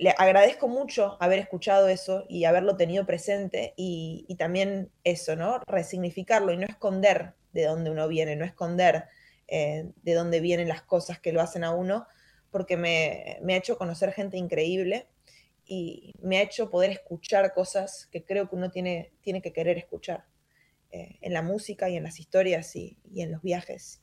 le 0.00 0.14
agradezco 0.16 0.66
mucho 0.66 1.18
haber 1.20 1.40
escuchado 1.40 1.86
eso 1.88 2.24
y 2.26 2.46
haberlo 2.46 2.74
tenido 2.74 3.04
presente 3.04 3.74
y, 3.76 4.34
también 4.38 4.90
eso, 5.04 5.36
¿no? 5.36 5.60
Resignificarlo 5.66 6.54
y 6.54 6.56
no 6.56 6.64
esconder 6.64 7.34
de 7.52 7.66
dónde 7.66 7.90
uno 7.90 8.08
viene, 8.08 8.34
no 8.34 8.46
esconder 8.46 9.04
eh, 9.46 9.90
de 10.02 10.14
dónde 10.14 10.40
vienen 10.40 10.68
las 10.68 10.80
cosas 10.80 11.20
que 11.20 11.34
lo 11.34 11.42
hacen 11.42 11.64
a 11.64 11.74
uno, 11.74 12.06
porque 12.50 12.78
me, 12.78 13.36
ha 13.46 13.56
hecho 13.56 13.76
conocer 13.76 14.12
gente 14.12 14.38
increíble 14.38 15.06
y 15.66 16.14
me 16.22 16.38
ha 16.38 16.42
hecho 16.42 16.70
poder 16.70 16.92
escuchar 16.92 17.52
cosas 17.52 18.08
que 18.10 18.24
creo 18.24 18.48
que 18.48 18.56
uno 18.56 18.70
tiene, 18.70 19.12
tiene 19.20 19.42
que 19.42 19.52
querer 19.52 19.76
escuchar 19.76 20.24
eh, 20.92 21.18
en 21.20 21.34
la 21.34 21.42
música 21.42 21.90
y 21.90 21.98
en 21.98 22.04
las 22.04 22.20
historias 22.20 22.74
y, 22.74 22.96
en 23.16 23.32
los 23.32 23.42
viajes. 23.42 24.00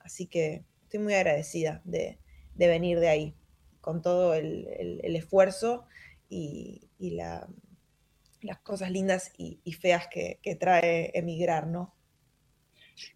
Así 0.00 0.26
que 0.26 0.64
estoy 0.82 0.98
muy 0.98 1.14
agradecida 1.14 1.80
de 1.84 2.18
venir 2.56 2.98
de 2.98 3.08
ahí 3.08 3.36
con 3.82 4.00
todo 4.00 4.32
el, 4.32 5.00
esfuerzo 5.02 5.84
y, 6.30 6.88
las 7.10 8.58
cosas 8.62 8.90
lindas 8.90 9.32
y, 9.36 9.58
feas 9.74 10.08
que, 10.08 10.38
trae 10.58 11.10
emigrar, 11.12 11.66
¿no? 11.66 11.94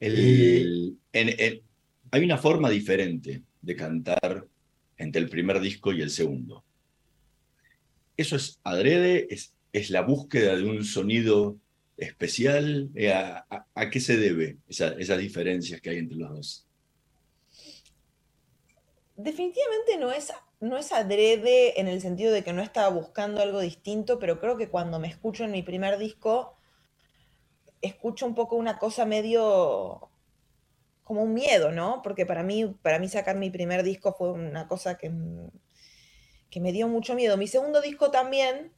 hay 0.01 2.25
una 2.25 2.37
forma 2.37 2.69
diferente 2.69 3.43
de 3.63 3.77
cantar 3.77 4.47
entre 4.99 5.23
el 5.23 5.31
primer 5.31 5.61
disco 5.61 5.93
y 5.93 6.03
el 6.03 6.11
segundo. 6.11 6.67
¿Eso 8.17 8.37
es 8.37 8.59
adrede? 8.65 9.27
¿Es, 9.31 9.55
es 9.73 9.91
la 9.91 10.01
búsqueda 10.01 10.57
de 10.57 10.65
un 10.65 10.85
sonido 10.85 11.59
especial? 11.97 12.91
Eh, 12.95 13.13
¿A, 13.13 13.91
qué 13.91 14.01
se 14.01 14.17
debe 14.17 14.59
esas 14.69 15.19
diferencias 15.19 15.81
que 15.81 15.91
hay 15.91 15.99
entre 15.99 16.19
los 16.19 16.31
dos? 16.31 16.67
Definitivamente 19.17 19.99
no 19.99 20.13
es 20.13 20.33
no 20.61 20.79
es 20.79 20.93
adrede 20.93 21.81
en 21.81 21.89
el 21.89 22.01
sentido 22.01 22.33
de 22.33 22.43
que 22.43 22.53
no 22.53 22.63
estaba 22.63 22.89
buscando 22.89 23.43
algo 23.43 23.61
distinto, 23.61 24.19
pero 24.19 24.41
creo 24.41 24.57
que 24.57 24.69
cuando 24.69 24.99
me 24.99 25.09
escucho 25.09 25.45
en 25.45 25.53
mi 25.53 25.63
primer 25.63 25.99
disco, 25.99 26.57
escucho 27.83 28.27
un 28.27 28.35
poco 28.35 28.57
una 28.57 28.79
cosa 28.79 29.05
medio 29.05 30.11
como 31.05 31.23
un 31.23 31.35
miedo, 31.35 31.71
¿no? 31.71 32.01
Porque 32.03 32.27
para 32.27 32.43
mí, 32.43 32.67
para 32.83 32.99
mí 32.99 33.09
sacar 33.09 33.37
mi 33.37 33.51
primer 33.51 33.83
disco 33.83 34.15
fue 34.15 34.33
una 34.33 34.67
cosa 34.67 34.99
que, 34.99 35.13
que 36.51 36.61
me 36.61 36.73
dio 36.73 36.89
mucho 36.89 37.15
miedo. 37.15 37.37
Mi 37.37 37.47
segundo 37.47 37.81
disco 37.81 38.11
también, 38.11 38.73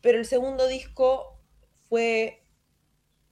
pero 0.00 0.18
el 0.18 0.26
segundo 0.26 0.66
disco 0.66 1.40
fue 1.88 2.42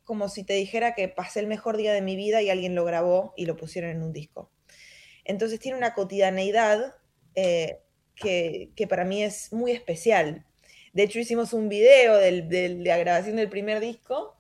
como 0.04 0.30
si 0.30 0.42
te 0.42 0.54
dijera 0.54 0.94
que 0.94 1.08
pasé 1.08 1.40
el 1.40 1.48
mejor 1.48 1.76
día 1.76 1.92
de 1.92 2.00
mi 2.00 2.16
vida 2.16 2.40
y 2.40 2.48
alguien 2.48 2.74
lo 2.74 2.84
grabó 2.84 3.34
y 3.36 3.44
lo 3.44 3.56
pusieron 3.56 3.90
en 3.90 4.02
un 4.02 4.12
disco. 4.12 4.50
Entonces 5.24 5.60
tiene 5.60 5.76
una 5.76 5.92
cotidianeidad 5.92 6.94
eh, 7.40 7.82
que, 8.14 8.86
para 8.88 9.04
mí 9.04 9.22
es 9.22 9.52
muy 9.52 9.70
especial. 9.70 10.44
De 10.92 11.04
hecho, 11.04 11.20
hicimos 11.20 11.52
un 11.52 11.68
video 11.68 12.16
de 12.16 12.80
la 12.84 12.96
grabación 12.98 13.36
del 13.36 13.48
primer 13.48 13.78
disco 13.78 14.36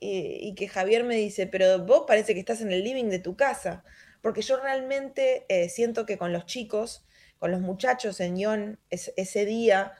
y, 0.00 0.54
que 0.54 0.66
Javier 0.66 1.04
me 1.04 1.16
dice, 1.16 1.46
pero 1.46 1.84
vos 1.84 2.04
parece 2.06 2.32
que 2.34 2.40
estás 2.40 2.62
en 2.62 2.72
el 2.72 2.84
living 2.84 3.10
de 3.10 3.18
tu 3.18 3.36
casa, 3.36 3.84
porque 4.22 4.40
yo 4.40 4.56
realmente 4.56 5.44
eh, 5.48 5.68
siento 5.68 6.06
que 6.06 6.16
con 6.16 6.32
los 6.32 6.46
chicos, 6.46 7.04
con 7.38 7.50
los 7.50 7.60
muchachos 7.60 8.18
en 8.20 8.38
Ion 8.38 8.78
ese 8.88 9.44
día, 9.44 9.92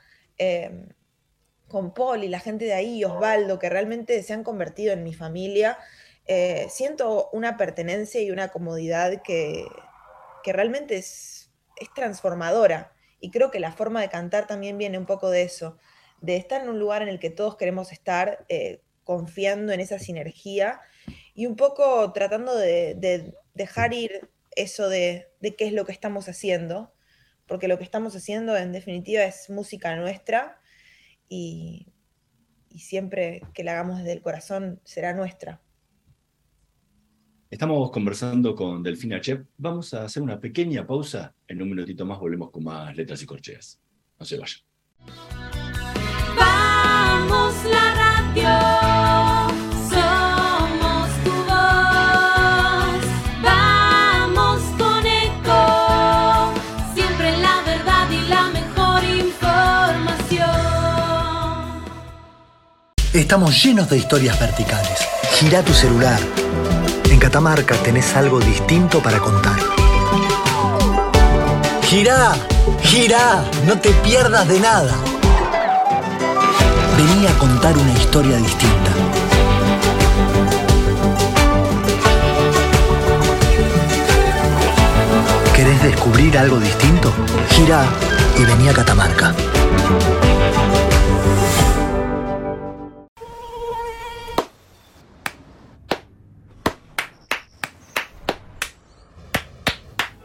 con 1.68 1.92
Paul 1.94 2.24
y 2.24 2.28
la 2.28 2.40
gente 2.40 2.64
de 2.64 2.72
ahí, 2.72 3.04
Osvaldo, 3.04 3.58
que 3.58 3.68
realmente 3.68 4.22
se 4.22 4.32
han 4.32 4.42
convertido 4.42 4.92
en 4.92 5.04
mi 5.04 5.12
familia, 5.14 5.78
eh, 6.26 6.66
siento 6.70 7.28
una 7.32 7.56
pertenencia 7.56 8.20
y 8.22 8.30
una 8.30 8.48
comodidad 8.48 9.22
que, 9.22 9.66
que 10.42 10.52
realmente 10.52 10.96
es 10.96 11.51
es 11.82 11.92
transformadora. 11.94 12.92
Y 13.20 13.30
creo 13.30 13.50
que 13.50 13.60
la 13.60 13.72
forma 13.72 14.00
de 14.00 14.08
cantar 14.08 14.46
también 14.46 14.78
viene 14.78 14.98
un 14.98 15.06
poco 15.06 15.30
de 15.30 15.42
eso, 15.42 15.78
de 16.20 16.36
estar 16.36 16.62
en 16.62 16.68
un 16.68 16.78
lugar 16.78 17.02
en 17.02 17.08
el 17.08 17.18
que 17.18 17.30
todos 17.30 17.56
queremos 17.56 17.92
estar, 17.92 18.44
eh, 18.48 18.82
confiando 19.04 19.72
en 19.72 19.80
esa 19.80 19.98
sinergia 19.98 20.80
y 21.34 21.46
un 21.46 21.56
poco 21.56 22.12
tratando 22.12 22.56
de, 22.56 23.34
dejar 23.54 23.92
ir 23.94 24.30
eso 24.54 24.88
de, 24.88 25.28
qué 25.40 25.66
es 25.66 25.72
lo 25.72 25.84
que 25.84 25.92
estamos 25.92 26.28
haciendo, 26.28 26.94
porque 27.46 27.68
lo 27.68 27.78
que 27.78 27.84
estamos 27.84 28.14
haciendo 28.16 28.56
en 28.56 28.72
definitiva 28.72 29.24
es 29.24 29.50
música 29.50 29.94
nuestra 29.96 30.60
y, 31.28 31.88
y 32.68 32.80
siempre 32.80 33.42
que 33.54 33.64
la 33.64 33.72
hagamos 33.72 33.98
desde 33.98 34.12
el 34.12 34.22
corazón 34.22 34.80
será 34.84 35.12
nuestra. 35.14 35.60
Estamos 37.52 37.90
conversando 37.90 38.54
con 38.56 38.82
Delfina 38.82 39.20
Chep. 39.20 39.46
Vamos 39.58 39.92
a 39.92 40.06
hacer 40.06 40.22
una 40.22 40.40
pequeña 40.40 40.86
pausa. 40.86 41.34
En 41.46 41.60
un 41.60 41.68
minutito 41.68 42.06
más 42.06 42.18
volvemos 42.18 42.50
con 42.50 42.64
más 42.64 42.96
letras 42.96 43.22
y 43.22 43.26
corcheas. 43.26 43.78
No 44.18 44.24
se 44.24 44.38
vayan. 44.38 44.60
Vamos 46.34 47.54
la 47.70 47.94
radio. 47.94 48.48
Somos 49.90 51.10
tu 51.24 51.30
voz. 51.50 53.04
Vamos 53.42 54.62
con 54.78 55.06
eco. 55.06 56.54
Siempre 56.94 57.36
la 57.36 57.60
verdad 57.66 58.10
y 58.10 58.28
la 58.28 58.48
mejor 58.48 59.04
información. 59.04 60.48
Estamos 63.12 63.62
llenos 63.62 63.90
de 63.90 63.98
historias 63.98 64.40
verticales. 64.40 65.06
Gira 65.34 65.62
tu 65.62 65.74
celular 65.74 66.18
Catamarca 67.22 67.76
tenés 67.76 68.16
algo 68.16 68.40
distinto 68.40 69.00
para 69.00 69.20
contar. 69.20 69.56
¡Girá! 71.84 72.32
¡Girá! 72.82 73.44
No 73.64 73.78
te 73.78 73.90
pierdas 74.02 74.48
de 74.48 74.58
nada. 74.58 74.92
Vení 76.96 77.28
a 77.28 77.38
contar 77.38 77.78
una 77.78 77.92
historia 77.92 78.38
distinta. 78.38 78.90
¿Querés 85.54 85.80
descubrir 85.80 86.36
algo 86.36 86.58
distinto? 86.58 87.12
Gira 87.50 87.84
y 88.36 88.44
vení 88.44 88.68
a 88.68 88.72
Catamarca. 88.72 89.32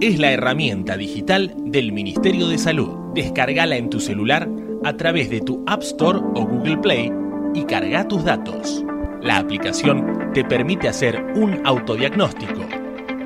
es 0.00 0.18
la 0.18 0.30
herramienta 0.30 0.96
digital 0.96 1.52
del 1.56 1.92
Ministerio 1.92 2.48
de 2.48 2.58
Salud. 2.58 2.90
Descargala 3.14 3.76
en 3.76 3.90
tu 3.90 3.98
celular 3.98 4.48
a 4.84 4.92
través 4.92 5.28
de 5.28 5.40
tu 5.40 5.64
App 5.66 5.82
Store 5.82 6.20
o 6.34 6.46
Google 6.46 6.78
Play 6.78 7.12
y 7.54 7.64
carga 7.64 8.06
tus 8.06 8.24
datos. 8.24 8.84
La 9.22 9.38
aplicación 9.38 10.30
te 10.34 10.44
permite 10.44 10.88
hacer 10.88 11.20
un 11.34 11.66
autodiagnóstico, 11.66 12.60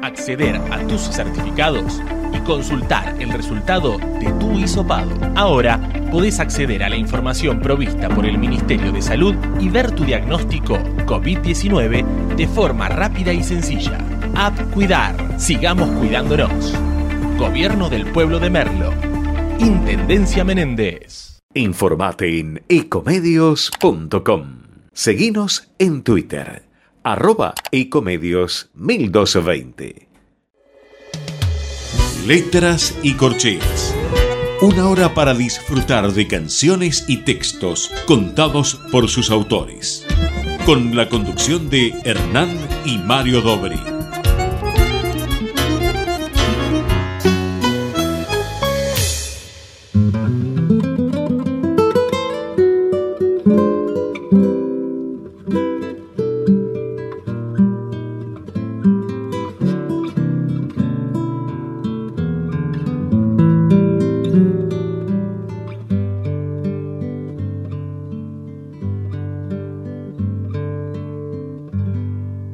acceder 0.02 0.56
a 0.70 0.78
tus 0.86 1.02
certificados 1.02 2.00
y 2.32 2.38
consultar 2.38 3.16
el 3.20 3.30
resultado 3.30 3.98
de 3.98 4.32
tu 4.40 4.58
hisopado. 4.58 5.10
Ahora 5.34 5.78
podés 6.10 6.40
acceder 6.40 6.82
a 6.82 6.88
la 6.88 6.96
información 6.96 7.60
provista 7.60 8.08
por 8.08 8.24
el 8.24 8.38
Ministerio 8.38 8.92
de 8.92 9.02
Salud 9.02 9.34
y 9.60 9.68
ver 9.68 9.90
tu 9.90 10.04
diagnóstico 10.04 10.78
COVID-19 11.04 12.34
de 12.36 12.48
forma 12.48 12.88
rápida 12.88 13.34
y 13.34 13.42
sencilla. 13.42 14.11
App 14.34 14.58
Cuidar. 14.72 15.40
Sigamos 15.40 15.88
cuidándonos. 15.98 16.74
Gobierno 17.38 17.88
del 17.88 18.06
Pueblo 18.06 18.38
de 18.38 18.50
Merlo. 18.50 18.92
Intendencia 19.58 20.44
Menéndez. 20.44 21.40
Informate 21.54 22.38
en 22.38 22.62
ecomedios.com. 22.68 24.62
Seguinos 24.92 25.68
en 25.78 26.02
Twitter, 26.02 26.64
arroba 27.02 27.54
ecomedios 27.70 28.70
1220. 28.74 30.08
Letras 32.26 32.98
y 33.02 33.14
corcheas. 33.14 33.94
Una 34.60 34.88
hora 34.88 35.12
para 35.14 35.34
disfrutar 35.34 36.12
de 36.12 36.28
canciones 36.28 37.04
y 37.08 37.18
textos 37.18 37.90
contados 38.06 38.80
por 38.90 39.08
sus 39.08 39.30
autores. 39.30 40.06
Con 40.64 40.94
la 40.94 41.08
conducción 41.08 41.68
de 41.68 41.94
Hernán 42.04 42.50
y 42.84 42.98
Mario 42.98 43.40
Dobri. 43.40 43.91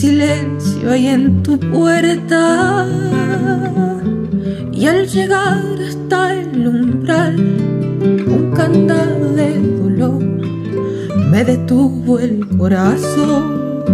Silencio 0.00 0.92
hay 0.92 1.08
en 1.08 1.42
tu 1.42 1.60
puerta. 1.60 2.86
Y 4.72 4.86
al 4.86 5.06
llegar 5.06 5.62
hasta 5.86 6.40
el 6.40 6.66
umbral, 6.66 7.36
un 8.26 8.50
candado 8.56 9.34
de 9.34 9.60
dolor 9.60 10.22
me 11.30 11.44
detuvo 11.44 12.18
el 12.18 12.48
corazón. 12.56 13.84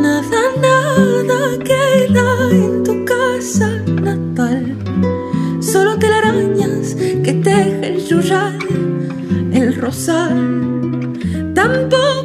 Nada, 0.00 0.42
nada 0.62 1.58
queda 1.58 2.48
en 2.52 2.84
tu 2.84 3.04
casa 3.04 3.70
natal. 4.00 4.76
Solo 5.58 5.98
telarañas 5.98 6.94
que 6.94 7.40
teje 7.42 7.88
el 7.88 8.06
yuyal, 8.06 8.56
el 9.52 9.74
rosal. 9.74 10.69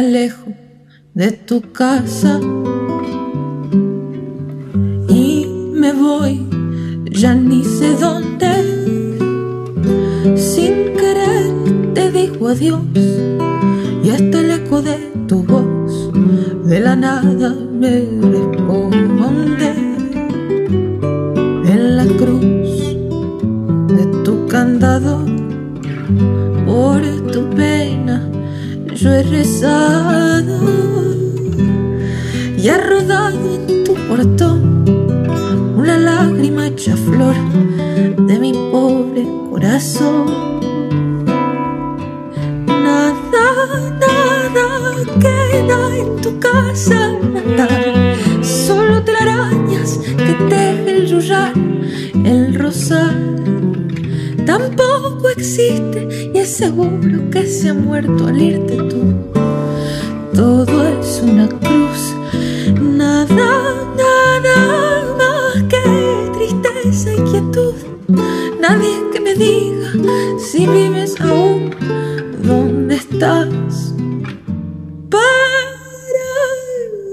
Alejo 0.00 0.50
de 1.12 1.32
tu 1.32 1.60
casa 1.72 2.40
y 5.08 5.46
me 5.74 5.92
voy, 5.92 6.46
ya 7.10 7.34
ni 7.34 7.62
sé 7.62 7.94
dónde. 7.96 8.50
Sin 10.36 10.74
querer 11.00 11.44
te 11.92 12.10
digo 12.12 12.48
adiós 12.48 12.80
y 14.02 14.08
hasta 14.08 14.40
el 14.40 14.50
eco 14.52 14.80
de 14.80 14.96
tu 15.28 15.42
voz 15.42 15.92
de 16.64 16.80
la 16.80 16.96
nada 16.96 17.54
me 17.80 17.92
responde. 18.34 19.19
Yo 29.00 29.14
he 29.14 29.22
rezado 29.22 30.58
y 32.54 32.68
ha 32.68 32.76
rodado 32.76 33.54
en 33.54 33.84
tu 33.84 33.94
portón 33.94 34.84
una 35.74 35.96
lágrima 35.96 36.66
hecha 36.66 36.94
flor 36.96 37.34
de 38.26 38.38
mi 38.38 38.52
pobre 38.52 39.26
corazón. 39.48 40.60
Nada, 42.66 43.90
nada 44.54 44.92
queda 45.18 45.96
en 45.96 46.20
tu 46.20 46.38
casa 46.38 47.12
natal, 47.32 48.16
solo 48.42 49.02
telarañas 49.02 49.98
que 49.98 50.34
teje 50.50 50.98
el 50.98 51.06
yuyar, 51.06 51.54
el 52.26 52.54
rosal. 52.54 53.30
Tampoco 54.44 55.30
existe 55.30 56.30
y 56.34 56.38
es 56.38 56.50
seguro 56.50 57.30
que 57.30 57.46
se 57.46 57.70
ha 57.70 57.74
muerto 57.74 58.26
al 58.26 58.42
irte. 58.42 58.89
Todo 60.34 60.88
es 60.88 61.20
una 61.22 61.48
cruz, 61.48 62.14
nada, 62.80 63.74
nada 63.96 65.16
más 65.18 65.62
que 65.64 66.30
tristeza 66.32 67.12
y 67.14 67.30
quietud. 67.30 67.74
Nadie 68.60 68.96
que 69.12 69.20
me 69.20 69.34
diga 69.34 69.92
si 70.38 70.66
vives 70.66 71.20
aún, 71.20 71.70
dónde 72.42 72.96
estás. 72.96 73.94
Para 75.08 75.70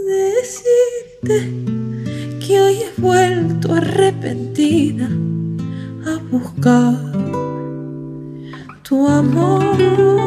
decirte 0.08 1.52
que 2.46 2.62
hoy 2.62 2.76
he 2.84 3.02
vuelto 3.02 3.74
arrepentida 3.74 5.10
a 6.06 6.18
buscar 6.32 6.96
tu 8.84 9.08
amor. 9.08 10.27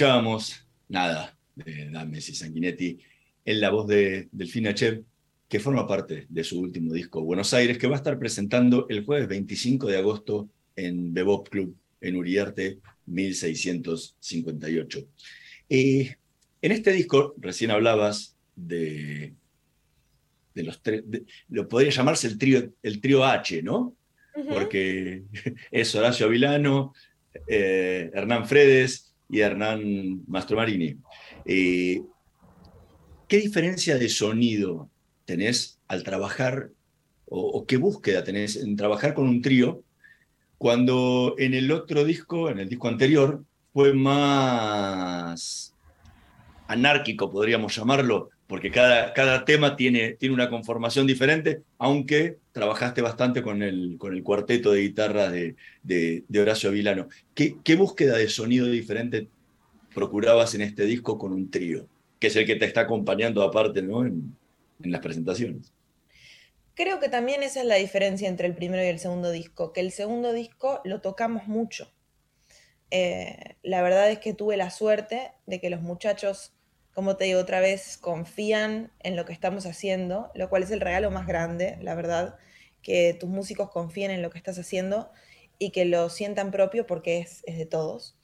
Escuchábamos 0.00 0.66
Nada 0.88 1.36
de 1.54 1.90
Dames 1.90 2.26
y 2.30 2.34
Sanguinetti 2.34 2.98
en 3.44 3.60
la 3.60 3.68
voz 3.68 3.86
de 3.86 4.30
Delfina 4.32 4.72
Chev 4.72 5.04
que 5.46 5.60
forma 5.60 5.86
parte 5.86 6.24
de 6.26 6.42
su 6.42 6.58
último 6.58 6.94
disco, 6.94 7.22
Buenos 7.22 7.52
Aires, 7.52 7.76
que 7.76 7.86
va 7.86 7.96
a 7.96 7.98
estar 7.98 8.18
presentando 8.18 8.86
el 8.88 9.04
jueves 9.04 9.28
25 9.28 9.88
de 9.88 9.98
agosto 9.98 10.48
en 10.74 11.12
Bebop 11.12 11.50
Club 11.50 11.76
en 12.00 12.16
Uriarte 12.16 12.78
1658. 13.04 15.06
Eh, 15.68 16.16
en 16.62 16.72
este 16.72 16.92
disco, 16.92 17.34
recién 17.36 17.70
hablabas 17.70 18.38
de, 18.56 19.34
de 20.54 20.62
los 20.62 20.80
tres, 20.80 21.04
lo 21.50 21.68
podría 21.68 21.90
llamarse 21.90 22.26
el 22.26 22.38
trío, 22.38 22.72
el 22.82 23.02
trío 23.02 23.22
H, 23.22 23.62
¿no? 23.62 23.94
Porque 24.48 25.24
es 25.70 25.94
Horacio 25.94 26.24
Avilano, 26.24 26.94
eh, 27.46 28.10
Hernán 28.14 28.48
Fredes 28.48 29.09
y 29.30 29.40
Hernán 29.40 30.22
Mastromarini. 30.26 30.96
Eh, 31.44 32.02
¿Qué 33.28 33.36
diferencia 33.38 33.96
de 33.96 34.08
sonido 34.08 34.90
tenés 35.24 35.78
al 35.88 36.02
trabajar 36.02 36.70
o, 37.26 37.40
o 37.40 37.66
qué 37.66 37.76
búsqueda 37.76 38.24
tenés 38.24 38.56
en 38.56 38.76
trabajar 38.76 39.14
con 39.14 39.28
un 39.28 39.40
trío 39.40 39.82
cuando 40.58 41.36
en 41.38 41.54
el 41.54 41.72
otro 41.72 42.04
disco, 42.04 42.50
en 42.50 42.58
el 42.58 42.68
disco 42.68 42.88
anterior, 42.88 43.44
fue 43.72 43.94
más 43.94 45.74
anárquico, 46.68 47.30
podríamos 47.30 47.74
llamarlo, 47.74 48.28
porque 48.46 48.70
cada, 48.70 49.12
cada 49.14 49.44
tema 49.46 49.74
tiene, 49.74 50.12
tiene 50.12 50.34
una 50.34 50.50
conformación 50.50 51.06
diferente, 51.06 51.62
aunque 51.78 52.36
trabajaste 52.52 53.02
bastante 53.02 53.42
con 53.42 53.62
el, 53.62 53.96
con 53.98 54.14
el 54.14 54.22
cuarteto 54.22 54.72
de 54.72 54.80
guitarra 54.82 55.30
de, 55.30 55.56
de- 55.82 56.24
Horacio 56.40 56.70
Vilano. 56.70 57.08
¿Qué, 57.34 57.56
qué 57.64 57.76
búsqueda 57.76 58.16
de 58.16 58.28
sonido 58.28 58.66
diferente 58.66 59.28
procurabas 59.94 60.54
en 60.54 60.62
este 60.62 60.84
disco 60.84 61.18
con 61.18 61.32
un 61.32 61.50
trío? 61.50 61.86
Que 62.18 62.28
es 62.28 62.36
el 62.36 62.46
que 62.46 62.56
te 62.56 62.66
está 62.66 62.82
acompañando 62.82 63.42
aparte 63.42 63.82
¿no? 63.82 64.04
en, 64.06 64.36
en 64.82 64.92
las 64.92 65.00
presentaciones. 65.00 65.72
Creo 66.74 66.98
que 67.00 67.08
también 67.08 67.42
esa 67.42 67.60
es 67.60 67.66
la 67.66 67.76
diferencia 67.76 68.28
entre 68.28 68.46
el 68.46 68.54
primero 68.54 68.82
y 68.82 68.88
el 68.88 68.98
segundo 68.98 69.30
disco, 69.30 69.72
que 69.72 69.80
el 69.80 69.92
segundo 69.92 70.32
disco 70.32 70.80
lo 70.84 71.00
tocamos 71.00 71.46
mucho. 71.46 71.92
Eh, 72.90 73.56
la 73.62 73.82
verdad 73.82 74.10
es 74.10 74.18
que 74.18 74.34
tuve 74.34 74.56
la 74.56 74.70
suerte 74.70 75.32
de 75.46 75.60
que 75.60 75.70
los 75.70 75.82
muchachos, 75.82 76.52
como 76.94 77.16
te 77.16 77.24
digo 77.24 77.40
otra 77.40 77.60
vez, 77.60 77.96
confían 77.98 78.92
en 79.00 79.16
lo 79.16 79.24
que 79.24 79.32
estamos 79.32 79.66
haciendo, 79.66 80.30
lo 80.34 80.48
cual 80.48 80.62
es 80.62 80.70
el 80.70 80.80
regalo 80.80 81.10
más 81.10 81.26
grande, 81.26 81.78
la 81.80 81.94
verdad, 81.94 82.36
que 82.82 83.14
tus 83.14 83.28
músicos 83.28 83.70
confíen 83.70 84.10
en 84.10 84.22
lo 84.22 84.30
que 84.30 84.38
estás 84.38 84.58
haciendo 84.58 85.10
y 85.58 85.70
que 85.70 85.84
lo 85.84 86.08
sientan 86.08 86.50
propio 86.50 86.86
porque 86.86 87.18
es, 87.18 87.42
es 87.46 87.58
de 87.58 87.66
todos. 87.66 88.16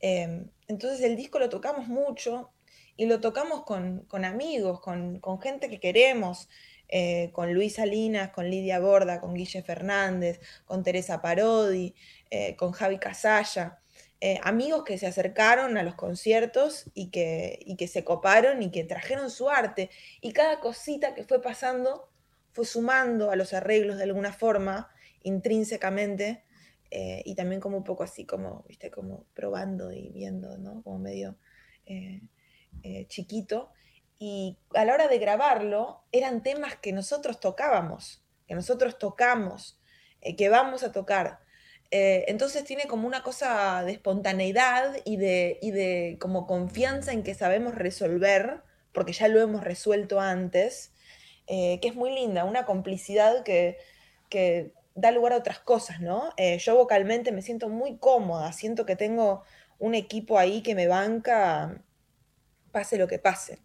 Eh, 0.00 0.46
entonces 0.66 1.00
el 1.02 1.16
disco 1.16 1.38
lo 1.38 1.48
tocamos 1.48 1.88
mucho 1.88 2.50
y 2.96 3.06
lo 3.06 3.20
tocamos 3.20 3.64
con, 3.64 4.00
con 4.08 4.24
amigos, 4.24 4.80
con, 4.80 5.20
con 5.20 5.40
gente 5.40 5.68
que 5.68 5.80
queremos, 5.80 6.48
eh, 6.88 7.30
con 7.32 7.54
Luis 7.54 7.76
Salinas, 7.76 8.30
con 8.30 8.50
Lidia 8.50 8.80
Borda, 8.80 9.20
con 9.20 9.34
Guille 9.34 9.62
Fernández, 9.62 10.40
con 10.64 10.82
Teresa 10.82 11.22
Parodi, 11.22 11.94
eh, 12.30 12.56
con 12.56 12.72
Javi 12.72 12.98
Casalla. 12.98 13.80
Eh, 14.22 14.38
amigos 14.42 14.84
que 14.84 14.98
se 14.98 15.06
acercaron 15.06 15.78
a 15.78 15.82
los 15.82 15.94
conciertos 15.94 16.90
y 16.92 17.10
que, 17.10 17.58
y 17.64 17.76
que 17.76 17.88
se 17.88 18.04
coparon 18.04 18.62
y 18.62 18.70
que 18.70 18.84
trajeron 18.84 19.30
su 19.30 19.48
arte. 19.48 19.88
Y 20.20 20.32
cada 20.32 20.60
cosita 20.60 21.14
que 21.14 21.24
fue 21.24 21.40
pasando 21.40 22.10
fue 22.52 22.66
sumando 22.66 23.30
a 23.30 23.36
los 23.36 23.54
arreglos 23.54 23.96
de 23.96 24.04
alguna 24.04 24.32
forma, 24.32 24.90
intrínsecamente, 25.22 26.44
eh, 26.90 27.22
y 27.24 27.34
también 27.34 27.62
como 27.62 27.78
un 27.78 27.84
poco 27.84 28.02
así, 28.02 28.26
como, 28.26 28.64
viste, 28.68 28.90
como 28.90 29.24
probando 29.32 29.90
y 29.90 30.10
viendo, 30.10 30.58
¿no? 30.58 30.82
Como 30.82 30.98
medio 30.98 31.38
eh, 31.86 32.20
chiquito. 33.06 33.72
Y 34.18 34.58
a 34.74 34.84
la 34.84 34.92
hora 34.92 35.08
de 35.08 35.18
grabarlo, 35.18 36.04
eran 36.12 36.42
temas 36.42 36.76
que 36.76 36.92
nosotros 36.92 37.40
tocábamos, 37.40 38.22
que 38.46 38.54
nosotros 38.54 38.98
tocamos, 38.98 39.80
que 40.36 40.48
vamos 40.50 40.82
a 40.82 40.92
tocar. 40.92 41.40
Eh, 41.90 42.24
entonces 42.28 42.64
tiene 42.64 42.86
como 42.86 43.06
una 43.08 43.22
cosa 43.22 43.82
de 43.84 43.92
espontaneidad 43.92 44.96
y 45.04 45.16
de, 45.16 46.16
como 46.20 46.46
confianza 46.46 47.12
en 47.12 47.22
que 47.24 47.34
sabemos 47.34 47.74
resolver, 47.74 48.62
porque 48.92 49.12
ya 49.12 49.28
lo 49.28 49.40
hemos 49.40 49.64
resuelto 49.64 50.20
antes, 50.20 50.92
eh, 51.48 51.80
que 51.80 51.88
es 51.88 51.96
muy 51.96 52.12
linda, 52.14 52.44
una 52.44 52.64
complicidad 52.64 53.42
que, 53.44 53.78
que 54.28 54.72
da 54.94 55.10
lugar 55.10 55.32
a 55.32 55.36
otras 55.38 55.58
cosas, 55.60 56.00
¿no? 56.00 56.32
Eh, 56.36 56.58
yo 56.58 56.76
vocalmente 56.76 57.32
me 57.32 57.42
siento 57.42 57.68
muy 57.68 57.98
cómoda, 57.98 58.52
siento 58.52 58.86
que 58.86 58.96
tengo 58.96 59.42
un 59.78 59.94
equipo 59.94 60.38
ahí 60.38 60.62
que 60.62 60.74
me 60.76 60.86
banca, 60.86 61.82
pase 62.72 62.98
lo 62.98 63.08
que 63.08 63.18
pase. 63.18 63.58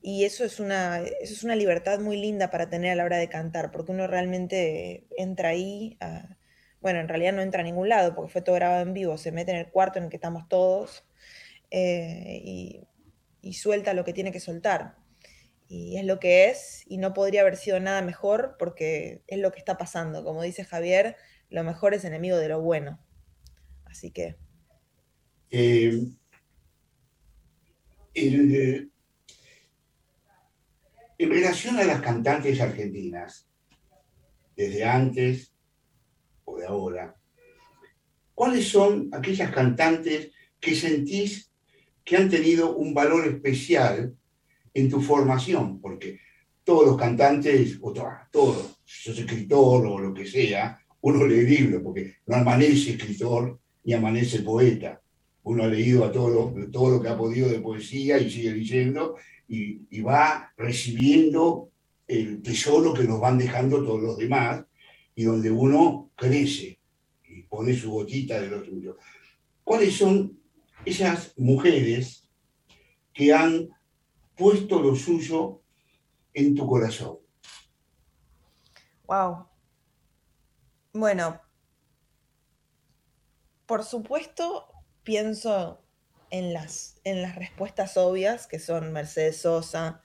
Y 0.00 0.24
eso 0.24 0.44
es 0.44 0.60
una, 0.60 1.00
eso 1.00 1.34
es 1.34 1.44
una 1.44 1.56
libertad 1.56 2.00
muy 2.00 2.16
linda 2.18 2.50
para 2.50 2.70
tener 2.70 2.92
a 2.92 2.96
la 2.96 3.04
hora 3.04 3.18
de 3.18 3.28
cantar, 3.28 3.70
porque 3.72 3.92
uno 3.92 4.06
realmente 4.06 5.06
entra 5.18 5.50
ahí, 5.50 5.96
a- 6.00 6.37
bueno, 6.80 7.00
en 7.00 7.08
realidad 7.08 7.32
no 7.32 7.42
entra 7.42 7.60
a 7.60 7.64
ningún 7.64 7.88
lado, 7.88 8.14
porque 8.14 8.32
fue 8.32 8.42
todo 8.42 8.54
grabado 8.54 8.82
en 8.82 8.94
vivo, 8.94 9.18
se 9.18 9.32
mete 9.32 9.50
en 9.50 9.58
el 9.58 9.70
cuarto 9.70 9.98
en 9.98 10.04
el 10.04 10.10
que 10.10 10.16
estamos 10.16 10.48
todos 10.48 11.04
eh, 11.70 12.40
y, 12.42 12.84
suelta 13.54 13.94
lo 13.94 14.04
que 14.04 14.12
tiene 14.12 14.30
que 14.30 14.40
soltar. 14.40 14.96
Y 15.68 15.96
es 15.98 16.04
lo 16.04 16.20
que 16.20 16.50
es, 16.50 16.84
y 16.86 16.98
no 16.98 17.14
podría 17.14 17.40
haber 17.40 17.56
sido 17.56 17.80
nada 17.80 18.02
mejor, 18.02 18.56
porque 18.58 19.22
es 19.26 19.38
lo 19.38 19.52
que 19.52 19.58
está 19.58 19.78
pasando. 19.78 20.22
Como 20.22 20.42
dice 20.42 20.64
Javier, 20.64 21.16
lo 21.48 21.64
mejor 21.64 21.94
es 21.94 22.04
enemigo 22.04 22.36
de 22.36 22.48
lo 22.48 22.60
bueno. 22.60 23.00
Así 23.86 24.10
que 24.10 24.36
Eh, 25.50 25.98
eh, 28.14 28.88
en 31.18 31.30
relación 31.30 31.78
a 31.78 31.84
las 31.84 32.02
cantantes 32.02 32.60
argentinas, 32.60 33.48
desde 34.56 34.84
antes 34.84 35.54
de 36.56 36.66
ahora, 36.66 37.14
¿cuáles 38.34 38.68
son 38.68 39.08
aquellas 39.12 39.50
cantantes 39.52 40.30
que 40.60 40.74
sentís 40.74 41.50
que 42.04 42.16
han 42.16 42.28
tenido 42.30 42.76
un 42.76 42.94
valor 42.94 43.26
especial 43.26 44.14
en 44.74 44.88
tu 44.88 45.00
formación? 45.00 45.80
Porque 45.80 46.20
todos 46.64 46.86
los 46.86 46.96
cantantes, 46.96 47.78
o 47.80 47.92
to- 47.92 48.06
todos, 48.30 48.80
si 48.84 49.10
escritor 49.10 49.86
o 49.86 49.98
lo 49.98 50.14
que 50.14 50.26
sea, 50.26 50.78
uno 51.00 51.26
lee 51.26 51.42
libros, 51.46 51.82
porque 51.82 52.16
no 52.26 52.36
amanece 52.36 52.92
escritor 52.92 53.58
ni 53.84 53.92
amanece 53.94 54.40
poeta 54.42 55.00
uno 55.44 55.64
ha 55.64 55.66
leído 55.66 56.04
a 56.04 56.12
todo 56.12 56.28
lo, 56.54 56.70
todo 56.70 56.90
lo 56.90 57.00
que 57.02 57.08
ha 57.08 57.16
podido 57.16 57.48
de 57.48 57.60
poesía 57.60 58.18
y 58.18 58.30
sigue 58.30 58.52
leyendo 58.52 59.16
y, 59.48 59.80
y 59.88 60.02
va 60.02 60.52
recibiendo 60.58 61.70
el 62.06 62.42
tesoro 62.42 62.92
que 62.92 63.04
nos 63.04 63.18
van 63.18 63.38
dejando 63.38 63.82
todos 63.82 64.02
los 64.02 64.18
demás 64.18 64.62
y 65.18 65.24
donde 65.24 65.50
uno 65.50 66.12
crece 66.14 66.78
y 67.24 67.42
pone 67.42 67.74
su 67.74 67.90
gotita 67.90 68.40
de 68.40 68.46
lo 68.46 68.64
suyo. 68.64 68.98
¿Cuáles 69.64 69.96
son 69.96 70.40
esas 70.84 71.36
mujeres 71.36 72.30
que 73.12 73.34
han 73.34 73.68
puesto 74.36 74.80
lo 74.80 74.94
suyo 74.94 75.60
en 76.32 76.54
tu 76.54 76.68
corazón? 76.68 77.18
Wow. 79.08 79.48
Bueno, 80.92 81.40
por 83.66 83.82
supuesto 83.82 84.68
pienso 85.02 85.84
en 86.30 86.52
las, 86.52 87.00
en 87.02 87.22
las 87.22 87.34
respuestas 87.34 87.96
obvias, 87.96 88.46
que 88.46 88.60
son 88.60 88.92
Mercedes 88.92 89.40
Sosa, 89.40 90.00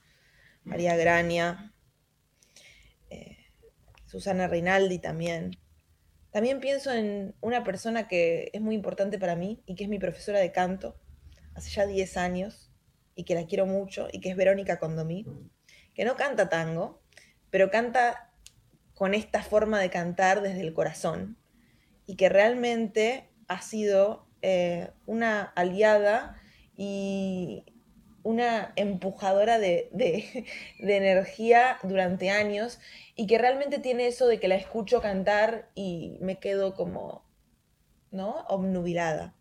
María 0.64 0.96
Graña, 0.96 1.72
Susana 4.14 4.46
Rinaldi 4.46 5.00
también. 5.00 5.58
También 6.30 6.60
pienso 6.60 6.92
en 6.92 7.34
una 7.40 7.64
persona 7.64 8.06
que 8.06 8.48
es 8.52 8.60
muy 8.60 8.76
importante 8.76 9.18
para 9.18 9.34
mí 9.34 9.60
y 9.66 9.74
que 9.74 9.82
es 9.82 9.90
mi 9.90 9.98
profesora 9.98 10.38
de 10.38 10.52
canto 10.52 10.96
hace 11.56 11.70
ya 11.70 11.84
10 11.84 12.16
años 12.16 12.70
y 13.16 13.24
que 13.24 13.34
la 13.34 13.44
quiero 13.46 13.66
mucho 13.66 14.06
y 14.12 14.20
que 14.20 14.30
es 14.30 14.36
Verónica 14.36 14.78
Condomí, 14.78 15.26
que 15.94 16.04
no 16.04 16.14
canta 16.14 16.48
tango, 16.48 17.02
pero 17.50 17.72
canta 17.72 18.30
con 18.94 19.14
esta 19.14 19.42
forma 19.42 19.80
de 19.80 19.90
cantar 19.90 20.42
desde 20.42 20.60
el 20.60 20.74
corazón 20.74 21.36
y 22.06 22.14
que 22.14 22.28
realmente 22.28 23.28
ha 23.48 23.62
sido 23.62 24.28
eh, 24.42 24.92
una 25.06 25.42
aliada 25.42 26.40
y 26.76 27.64
una 28.24 28.72
empujadora 28.74 29.58
de, 29.60 29.88
de- 29.92 30.44
energía 30.80 31.78
durante 31.84 32.30
años 32.30 32.80
y 33.14 33.26
que 33.28 33.38
realmente 33.38 33.78
tiene 33.78 34.08
eso 34.08 34.26
de 34.26 34.40
que 34.40 34.48
la 34.48 34.56
escucho 34.56 35.00
cantar 35.00 35.70
y 35.76 36.18
me 36.20 36.40
quedo 36.40 36.74
como, 36.74 37.24
¿no? 38.10 38.44
Obnubilada. 38.48 39.36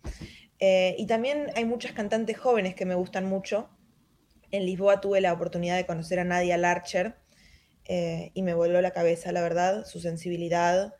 Eh, 0.60 0.96
y 1.00 1.08
también 1.08 1.48
hay 1.56 1.66
muchas 1.66 1.94
cantantes 1.94 2.38
jóvenes 2.38 2.76
que 2.76 2.86
me 2.86 2.96
gustan 2.96 3.26
mucho. 3.26 3.70
En 4.52 4.66
Lisboa 4.66 5.02
tuve 5.02 5.22
la 5.22 5.34
oportunidad 5.34 5.78
de 5.78 5.86
conocer 5.86 6.20
a 6.20 6.24
Nadia 6.26 6.58
Larcher 6.58 7.16
eh, 7.86 8.32
y 8.34 8.44
me 8.44 8.54
voló 8.54 8.82
la 8.82 8.92
cabeza, 8.92 9.32
la 9.32 9.42
verdad, 9.42 9.86
su 9.86 10.00
sensibilidad, 10.00 10.94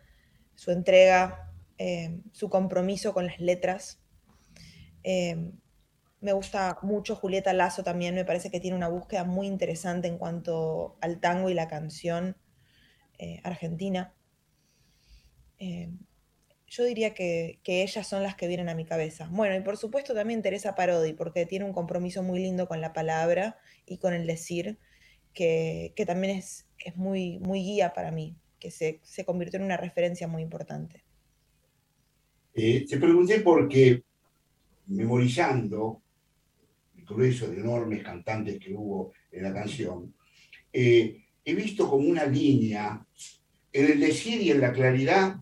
su 0.56 0.72
entrega, 0.72 1.52
eh, 1.78 2.22
su 2.32 2.50
compromiso 2.50 3.14
con 3.14 3.28
las 3.28 3.40
letras. 3.40 4.00
Eh, 5.04 5.52
Me 6.24 6.32
gusta 6.32 6.78
mucho 6.84 7.17
Julieta 7.17 7.51
Lazo 7.51 7.84
también, 7.84 8.15
me 8.15 8.24
parece 8.24 8.49
que 8.49 8.61
tiene 8.61 8.78
una 8.78 8.88
búsqueda 8.88 9.26
muy 9.26 9.45
interesante 9.45 10.07
en 10.07 10.17
cuanto 10.17 10.95
al 11.01 11.19
tango 11.19 11.49
y 11.49 11.53
la 11.53 11.67
canción 11.67 12.38
eh, 13.19 13.41
argentina. 13.43 14.15
Eh, 15.59 15.91
yo 16.65 16.86
diría 16.86 17.13
que, 17.13 17.59
que 17.61 17.84
ellas 17.84 18.07
son 18.07 18.24
las 18.24 18.36
que 18.36 18.47
vienen 18.47 18.69
a 18.69 18.74
mi 18.74 18.86
cabeza. 18.86 19.28
Bueno, 19.30 19.53
y 19.53 19.59
por 19.59 19.76
supuesto 19.76 20.13
también 20.13 20.41
Teresa 20.41 20.76
Parodi, 20.76 21.11
porque 21.11 21.45
tiene 21.45 21.65
un 21.65 21.74
compromiso 21.74 22.24
muy 22.24 22.39
lindo 22.39 22.69
con 22.69 22.80
la 22.80 22.93
palabra 22.93 23.57
y 23.86 23.97
con 23.97 24.13
el 24.13 24.26
decir, 24.26 24.80
que, 25.34 25.91
que 25.97 26.05
también 26.05 26.38
es, 26.38 26.69
es 26.80 26.95
muy, 26.95 27.39
muy 27.39 27.59
guía 27.59 27.93
para 27.93 28.11
mí, 28.11 28.38
que 28.61 28.71
se, 28.71 29.01
se 29.03 29.26
convirtió 29.26 29.59
en 29.59 29.65
una 29.65 29.76
referencia 29.76 30.30
muy 30.30 30.41
importante. 30.41 31.03
Eh, 32.53 32.86
te 32.88 32.97
pregunté 32.97 33.41
porque, 33.41 34.03
memorizando 34.86 36.03
grueso 37.06 37.47
de 37.47 37.60
enormes 37.60 38.04
cantantes 38.04 38.60
que 38.60 38.74
hubo 38.74 39.14
en 39.32 39.43
la 39.43 39.54
canción, 39.54 40.14
eh, 40.72 41.24
he 41.43 41.54
visto 41.54 41.89
como 41.89 42.08
una 42.08 42.26
línea 42.26 43.06
en 43.72 43.91
el 43.91 43.99
decir 43.99 44.41
y 44.41 44.51
en 44.51 44.62
la 44.62 44.72
claridad 44.72 45.38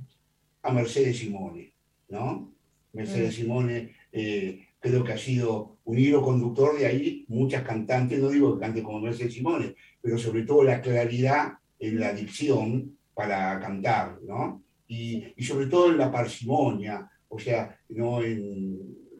a 0.63 0.71
Mercedes 0.71 1.17
Simone, 1.17 1.73
¿no? 2.09 2.53
Mercedes 2.93 3.37
Mm. 3.37 3.41
Simone 3.41 3.95
eh, 4.11 4.67
creo 4.79 5.03
que 5.03 5.13
ha 5.13 5.17
sido 5.17 5.77
un 5.85 5.97
hilo 5.97 6.21
conductor 6.21 6.77
de 6.77 6.85
ahí 6.85 7.25
muchas 7.27 7.63
cantantes, 7.63 8.19
no 8.19 8.29
digo 8.29 8.55
que 8.55 8.61
canten 8.61 8.83
como 8.83 8.99
Mercedes 8.99 9.33
Simone, 9.33 9.75
pero 10.01 10.17
sobre 10.17 10.43
todo 10.43 10.63
la 10.63 10.81
claridad 10.81 11.53
en 11.79 11.99
la 11.99 12.13
dicción 12.13 12.97
para 13.13 13.59
cantar, 13.59 14.19
¿no? 14.23 14.63
Y, 14.87 15.33
y 15.35 15.43
sobre 15.43 15.67
todo 15.67 15.91
en 15.91 15.97
la 15.97 16.11
parsimonia, 16.11 17.09
o 17.29 17.39
sea, 17.39 17.77
¿no? 17.89 18.21
en, 18.21 18.77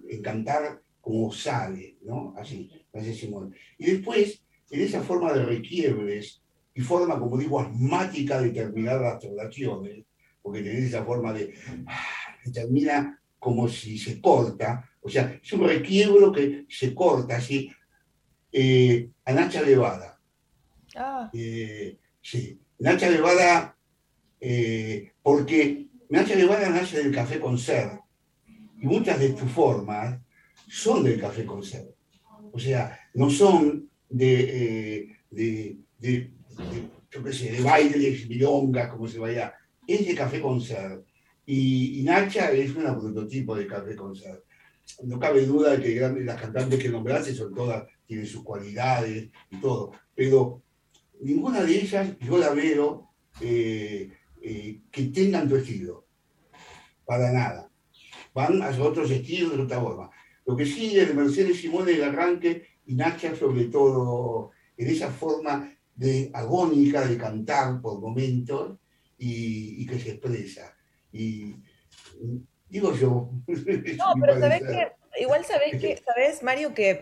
en 0.09 0.21
cantar 0.21 0.80
como 1.01 1.31
sale, 1.33 1.97
¿no? 2.03 2.33
Así, 2.37 2.69
Mercedes 2.93 3.19
Simone. 3.19 3.55
Y 3.77 3.85
después, 3.91 4.43
en 4.69 4.81
esa 4.81 5.01
forma 5.01 5.33
de 5.33 5.43
requiebres 5.45 6.41
y 6.73 6.81
forma, 6.81 7.19
como 7.19 7.37
digo, 7.37 7.59
asmática 7.59 8.39
de 8.39 8.51
terminar 8.51 9.01
las 9.01 9.23
oraciones, 9.25 10.05
porque 10.41 10.61
tenés 10.61 10.85
esa 10.85 11.03
forma 11.03 11.33
de 11.33 11.53
ah, 11.87 12.37
termina 12.53 13.19
como 13.39 13.67
si 13.67 13.97
se 13.97 14.21
corta, 14.21 14.87
o 15.01 15.09
sea, 15.09 15.39
es 15.43 15.51
un 15.53 15.67
requiebro 15.67 16.31
que 16.31 16.65
se 16.69 16.93
corta 16.93 17.37
así. 17.37 17.71
Eh, 18.53 19.09
a 19.25 19.33
Nacha 19.33 19.61
Levada, 19.61 20.11
Ah, 20.95 21.29
eh, 21.33 21.97
sí, 22.21 22.59
Nacha 22.79 23.09
Levada, 23.09 23.77
eh, 24.39 25.13
porque 25.21 25.87
Nacha 26.09 26.35
Levada 26.35 26.69
nace 26.69 27.01
del 27.01 27.13
café 27.13 27.39
con 27.39 27.57
ser, 27.57 27.99
y 28.47 28.85
muchas 28.85 29.19
de 29.19 29.29
tus 29.29 29.49
formas 29.49 30.19
son 30.71 31.03
del 31.03 31.19
café 31.19 31.45
con. 31.45 31.61
O 32.53 32.59
sea, 32.59 32.97
no 33.13 33.29
son 33.29 33.89
de, 34.09 34.33
eh, 34.99 35.07
de, 35.29 35.77
de, 35.99 36.09
de, 36.09 36.89
yo 37.11 37.23
qué 37.23 37.33
sé, 37.33 37.51
de 37.51 37.61
bailes, 37.61 38.27
milongas, 38.27 38.89
como 38.89 39.07
se 39.07 39.19
vaya, 39.19 39.53
es 39.85 40.05
de 40.07 40.15
café 40.15 40.39
con. 40.41 40.61
Y, 41.45 41.99
y 41.99 42.03
Nacha 42.03 42.51
es 42.51 42.73
una 42.75 42.97
prototipo 42.97 43.55
de 43.55 43.67
café 43.67 43.95
con. 43.95 44.13
No 45.03 45.19
cabe 45.19 45.45
duda 45.45 45.75
de 45.75 45.83
que 45.83 45.93
gran- 45.93 46.25
las 46.25 46.39
cantantes 46.41 46.81
que 46.81 46.89
nombraste 46.89 47.33
son 47.33 47.53
todas, 47.53 47.85
tienen 48.05 48.25
sus 48.25 48.43
cualidades 48.43 49.29
y 49.49 49.57
todo, 49.61 49.91
pero 50.15 50.61
ninguna 51.21 51.63
de 51.63 51.79
ellas 51.81 52.17
yo 52.19 52.37
la 52.37 52.49
veo 52.51 53.09
eh, 53.39 54.11
eh, 54.41 54.81
que 54.91 55.03
tengan 55.05 55.47
tu 55.47 55.55
estilo, 55.55 56.05
para 57.05 57.31
nada. 57.31 57.69
Van 58.33 58.61
a 58.61 58.69
otros 58.81 59.09
estilos 59.11 59.55
de 59.55 59.63
otra 59.63 59.79
forma. 59.79 60.09
Lo 60.45 60.55
que 60.55 60.65
sí 60.65 60.97
es 60.97 61.07
de 61.07 61.13
Mercedes 61.13 61.57
Simone 61.61 61.91
del 61.93 62.03
arranque 62.03 62.65
y 62.85 62.95
Nacha 62.95 63.35
sobre 63.35 63.65
todo 63.65 64.51
en 64.77 64.87
esa 64.87 65.11
forma 65.11 65.71
de 65.95 66.31
agónica 66.33 67.05
de 67.07 67.17
cantar 67.17 67.79
por 67.81 67.99
momentos 67.99 68.77
y, 69.17 69.83
y 69.83 69.85
que 69.85 69.99
se 69.99 70.11
expresa. 70.11 70.75
Y 71.11 71.55
digo 72.69 72.95
yo. 72.95 73.29
No, 73.97 74.13
pero 74.19 74.39
sabés 74.39 74.61
que, 74.63 74.91
igual 75.21 75.45
sabés 75.45 75.79
que, 75.79 75.97
sabés, 76.05 76.41
Mario, 76.43 76.73
que 76.73 76.99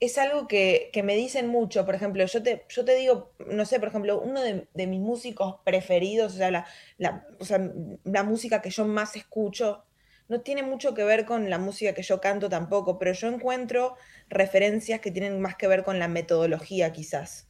es 0.00 0.16
algo 0.18 0.46
que, 0.48 0.90
que 0.92 1.02
me 1.02 1.16
dicen 1.16 1.48
mucho. 1.48 1.84
Por 1.84 1.94
ejemplo, 1.94 2.24
yo 2.24 2.42
te, 2.42 2.64
yo 2.68 2.84
te 2.84 2.94
digo, 2.96 3.32
no 3.46 3.64
sé, 3.66 3.78
por 3.78 3.88
ejemplo, 3.88 4.20
uno 4.20 4.40
de, 4.42 4.68
de 4.72 4.86
mis 4.86 5.00
músicos 5.00 5.56
preferidos, 5.64 6.34
o 6.34 6.36
sea, 6.36 6.50
la, 6.50 6.66
la- 6.98 7.26
o 7.38 7.44
sea, 7.44 7.72
la 8.04 8.22
música 8.24 8.62
que 8.62 8.70
yo 8.70 8.84
más 8.86 9.16
escucho, 9.16 9.84
no 10.28 10.40
tiene 10.42 10.62
mucho 10.62 10.94
que 10.94 11.04
ver 11.04 11.24
con 11.24 11.50
la 11.50 11.58
música 11.58 11.94
que 11.94 12.02
yo 12.02 12.20
canto 12.20 12.48
tampoco, 12.48 12.98
pero 12.98 13.12
yo 13.12 13.28
encuentro 13.28 13.96
referencias 14.28 15.00
que 15.00 15.10
tienen 15.10 15.40
más 15.40 15.56
que 15.56 15.66
ver 15.68 15.84
con 15.84 15.98
la 15.98 16.08
metodología, 16.08 16.92
quizás. 16.92 17.48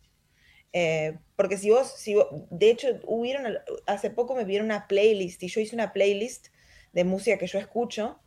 Eh, 0.72 1.18
porque 1.36 1.56
si 1.56 1.70
vos, 1.70 1.92
si 1.98 2.14
vos- 2.14 2.28
de 2.50 2.70
hecho, 2.70 2.88
hubieron, 3.06 3.58
hace 3.86 4.10
poco 4.10 4.34
me 4.34 4.44
vieron 4.44 4.66
una 4.66 4.86
playlist 4.86 5.42
y 5.42 5.48
yo 5.48 5.60
hice 5.60 5.74
una 5.74 5.92
playlist 5.92 6.48
de 6.92 7.04
música 7.04 7.38
que 7.38 7.46
yo 7.46 7.58
escucho 7.58 8.20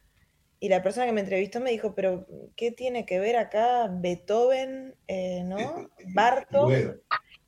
y 0.60 0.70
la 0.70 0.84
persona 0.84 1.06
que 1.08 1.12
me 1.14 1.22
entrevistó 1.22 1.60
me 1.60 1.72
dijo, 1.72 1.96
pero 1.96 2.28
¿qué 2.56 2.72
tiene 2.72 3.06
que 3.06 3.20
ver 3.20 3.36
acá 3.38 3.90
Beethoven, 3.92 4.96
eh, 5.08 5.44
¿no? 5.44 5.90
Bartok 6.14 6.64
Bueno, 6.64 6.94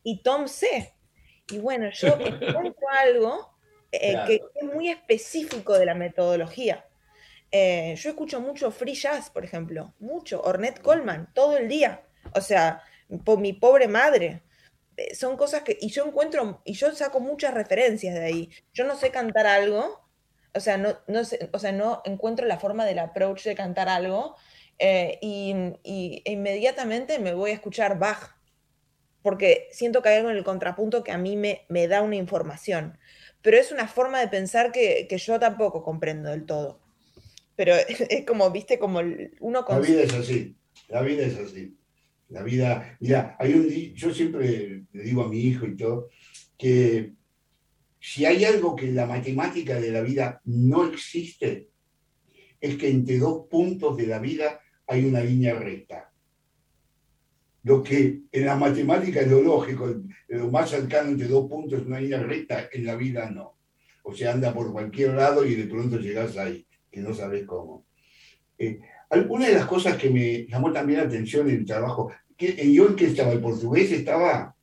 y 0.04 0.22
Tom 0.24 0.48
C? 0.48 0.94
Y 1.52 1.60
bueno, 1.60 1.90
yo 1.92 2.08
encuentro 2.20 2.88
algo 2.90 3.50
eh, 3.92 4.12
Claro. 4.14 4.28
que 4.28 4.42
es 4.56 4.64
muy 4.74 4.90
específico 4.90 5.78
de 5.78 5.86
la 5.86 5.96
metodología. 5.96 6.86
Eh, 7.54 7.96
yo 7.98 8.10
escucho 8.10 8.42
mucho 8.42 8.72
free 8.72 8.96
jazz, 8.96 9.30
por 9.30 9.46
ejemplo, 9.46 9.94
mucho, 10.00 10.42
Ornette 10.44 10.82
Coleman, 10.82 11.32
todo 11.36 11.58
el 11.58 11.70
día. 11.70 12.04
O 12.36 12.42
sea, 12.42 12.82
por 13.26 13.40
mi 13.40 13.54
pobre 13.54 13.88
madre. 13.88 14.44
Eh, 14.98 15.16
Son 15.16 15.38
cosas 15.38 15.64
que, 15.64 15.78
y 15.82 15.90
yo 15.90 16.06
encuentro, 16.06 16.62
y 16.66 16.74
yo 16.74 16.94
saco 16.96 17.20
muchas 17.22 17.54
referencias 17.54 18.16
de 18.16 18.26
ahí. 18.26 18.52
Yo 18.74 18.86
no 18.86 18.96
sé 18.98 19.12
cantar 19.12 19.48
algo, 19.48 20.10
o 20.56 20.60
sea, 20.60 20.78
no, 20.78 20.98
no 21.08 21.24
sé, 21.26 21.50
o 21.54 21.60
sea, 21.60 21.72
no 21.72 22.02
encuentro 22.06 22.46
la 22.48 22.60
forma 22.60 22.86
del 22.86 23.00
approach 23.00 23.44
de 23.46 23.56
cantar 23.56 23.90
algo, 23.90 24.36
eh, 24.80 25.20
y, 25.22 25.56
y 25.84 26.24
inmediatamente 26.26 27.20
me 27.20 27.34
voy 27.36 27.52
a 27.52 27.56
escuchar 27.56 28.00
Bach, 28.00 28.36
porque 29.24 29.70
siento 29.72 30.02
que 30.04 30.10
hay 30.10 30.18
algo 30.18 30.32
en 30.32 30.38
el 30.38 30.44
contrapunto 30.46 31.04
que 31.04 31.12
a 31.14 31.18
mí 31.20 31.38
me, 31.38 31.66
me 31.70 31.88
da 31.88 32.02
una 32.04 32.18
información. 32.18 33.00
Pero 33.42 33.58
es 33.58 33.72
una 33.72 33.88
forma 33.88 34.20
de 34.22 34.28
pensar 34.30 34.72
que, 34.72 35.08
que 35.10 35.18
yo 35.20 35.40
tampoco 35.40 35.84
comprendo 35.84 36.30
del 36.32 36.46
todo. 36.46 36.83
Pero 37.56 37.74
es 38.10 38.26
como, 38.26 38.50
viste, 38.52 38.80
como 38.80 39.00
uno 39.40 39.60
La 39.60 39.66
con... 39.66 39.82
vida 39.82 40.04
es 40.04 40.14
así, 40.14 40.56
la 40.88 41.02
vida 41.02 41.26
es 41.26 41.38
así. 41.38 41.78
La 42.30 42.42
vida, 42.42 42.98
mira, 43.00 43.36
hay 43.40 43.54
un, 43.54 43.70
yo 43.70 44.14
siempre 44.14 44.86
le 44.92 45.04
digo 45.04 45.24
a 45.24 45.30
mi 45.30 45.40
hijo 45.40 45.68
y 45.68 45.76
todo, 45.76 46.10
que 46.58 47.14
si 48.00 48.26
hay 48.26 48.44
algo 48.44 48.76
que 48.76 48.88
en 48.88 48.96
la 48.96 49.06
matemática 49.06 49.80
de 49.80 49.92
la 49.92 50.02
vida 50.02 50.42
no 50.46 50.88
existe, 50.88 51.70
es 52.60 52.76
que 52.78 52.90
entre 52.90 53.20
dos 53.20 53.48
puntos 53.50 53.96
de 53.98 54.08
la 54.08 54.20
vida 54.20 54.62
hay 54.88 55.06
una 55.06 55.22
línea 55.22 55.54
recta. 55.54 56.12
Lo 57.64 57.82
que 57.82 58.24
en 58.32 58.46
la 58.46 58.56
matemática 58.56 59.22
es 59.22 59.30
lo 59.30 59.42
lógico, 59.42 59.94
lo 60.28 60.52
más 60.52 60.70
cercano 60.70 61.12
entre 61.12 61.28
dos 61.28 61.50
puntos 61.50 61.80
es 61.80 61.86
una 61.86 62.00
línea 62.00 62.22
recta, 62.22 62.68
en 62.72 62.86
la 62.86 62.96
vida 62.96 63.30
no. 63.30 63.58
O 64.04 64.14
sea, 64.14 64.34
anda 64.34 64.54
por 64.54 64.72
cualquier 64.72 65.14
lado 65.14 65.46
y 65.46 65.56
de 65.56 65.68
pronto 65.68 65.98
llegas 65.98 66.36
ahí, 66.38 66.66
que 66.94 67.02
no 67.02 67.14
sabes 67.14 67.46
cómo. 67.46 67.86
Eh, 68.58 68.80
una 69.30 69.48
de 69.48 69.56
las 69.56 69.66
cosas 69.68 69.98
que 69.98 70.10
me 70.10 70.46
llamó 70.48 70.72
también 70.72 71.00
la 71.00 71.06
atención 71.06 71.50
en 71.50 71.58
el 71.58 71.66
trabajo, 71.66 72.12
que 72.38 72.50
en 72.62 72.72
guion 72.72 72.96
que 72.96 73.06
estaba 73.08 73.32
el 73.34 73.42
portugués, 73.42 73.92
estaba 73.92 74.56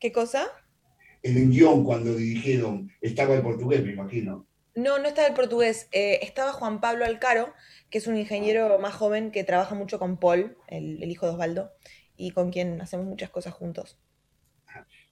¿Qué 0.00 0.12
cosa? 0.12 0.46
el 1.22 1.50
guion 1.50 1.84
cuando 1.84 2.14
dirigieron, 2.14 2.90
estaba 3.00 3.34
el 3.34 3.42
portugués, 3.42 3.84
me 3.84 3.92
imagino. 3.92 4.46
No, 4.74 4.98
no 4.98 5.08
estaba 5.08 5.28
el 5.28 5.34
portugués. 5.34 5.88
eh, 5.92 6.20
estaba 6.22 6.52
Juan 6.52 6.80
Pablo 6.80 7.04
Alcaro, 7.04 7.52
que 7.90 7.98
es 7.98 8.06
un 8.06 8.16
ingeniero 8.16 8.78
más 8.78 8.94
joven 8.94 9.30
que 9.30 9.44
trabaja 9.44 9.74
mucho 9.74 9.98
con 9.98 10.18
Paul, 10.18 10.56
el, 10.68 11.02
el 11.02 11.10
hijo 11.10 11.26
de 11.26 11.32
Osvaldo, 11.32 11.72
y 12.16 12.30
con 12.32 12.50
quien 12.50 12.80
hacemos 12.80 13.06
muchas 13.06 13.30
cosas 13.30 13.54
juntos. 13.54 13.98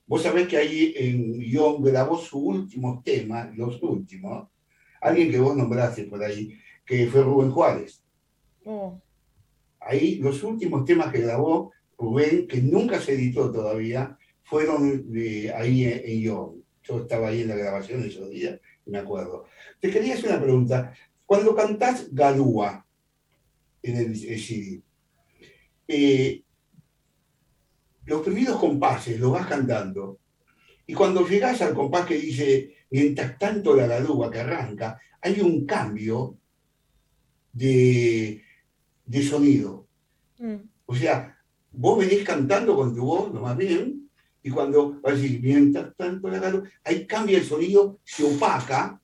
Vos 0.06 0.22
sabés 0.22 0.48
que 0.48 0.56
ahí 0.56 0.94
en 0.96 1.38
guion 1.38 1.82
grabó 1.82 2.18
sus 2.18 2.32
últimos 2.32 3.04
temas, 3.04 3.56
los 3.56 3.80
últimos, 3.82 4.48
alguien 5.00 5.30
que 5.30 5.38
vos 5.38 5.56
nombraste 5.56 6.04
por 6.04 6.22
ahí, 6.22 6.58
que 6.84 7.06
fue 7.06 7.22
Rubén 7.22 7.50
Juárez. 7.50 8.02
Oh, 8.64 9.00
Ahí 9.80 10.16
los 10.16 10.42
últimos 10.42 10.84
temas 10.84 11.10
que 11.10 11.22
grabó 11.22 11.72
Rubén, 11.96 12.46
que 12.46 12.60
nunca 12.60 13.00
se 13.00 13.14
editó 13.14 13.50
todavía, 13.50 14.18
fueron 14.42 15.10
de 15.10 15.52
ahí 15.54 15.84
en, 15.84 16.02
en 16.04 16.20
guion. 16.20 16.64
Yo 16.82 17.00
estaba 17.02 17.28
ahí 17.28 17.42
en 17.42 17.48
la 17.48 17.56
grabación 17.56 18.04
esos 18.04 18.28
días, 18.30 18.60
me 18.86 18.98
acuerdo. 18.98 19.46
Te 19.80 19.90
quería 19.90 20.14
hacer 20.14 20.30
una 20.30 20.42
pregunta. 20.42 20.94
Cuando 21.24 21.54
cantás 21.54 22.12
Galúa 22.12 22.84
en 23.82 23.96
el, 23.96 24.06
el 24.06 24.40
CD, 24.40 24.82
eh, 25.88 26.42
los 28.04 28.22
primeros 28.22 28.58
compases 28.58 29.18
los 29.20 29.32
vas 29.32 29.46
cantando, 29.46 30.18
y 30.86 30.94
cuando 30.94 31.26
llegás 31.26 31.62
al 31.62 31.74
compás 31.74 32.06
que 32.06 32.16
dice, 32.16 32.74
mientras 32.90 33.38
tanto 33.38 33.74
la 33.74 33.86
galúa 33.86 34.30
que 34.30 34.40
arranca, 34.40 35.00
hay 35.20 35.40
un 35.40 35.64
cambio 35.66 36.36
de, 37.52 38.42
de 39.04 39.22
sonido. 39.22 39.86
Mm. 40.38 40.56
O 40.86 40.94
sea, 40.94 41.36
vos 41.72 41.98
venís 41.98 42.24
cantando 42.24 42.74
con 42.74 42.94
tu 42.94 43.04
voz, 43.04 43.32
lo 43.32 43.40
más 43.40 43.56
bien, 43.56 44.10
y 44.42 44.50
cuando 44.50 45.00
vas 45.00 45.12
a 45.12 45.16
decir, 45.16 45.40
mientras 45.42 45.94
tanto 45.96 46.28
la 46.28 46.38
galo, 46.38 46.64
ahí 46.84 47.06
cambia 47.06 47.38
el 47.38 47.44
sonido, 47.44 48.00
se 48.04 48.24
opaca, 48.24 49.00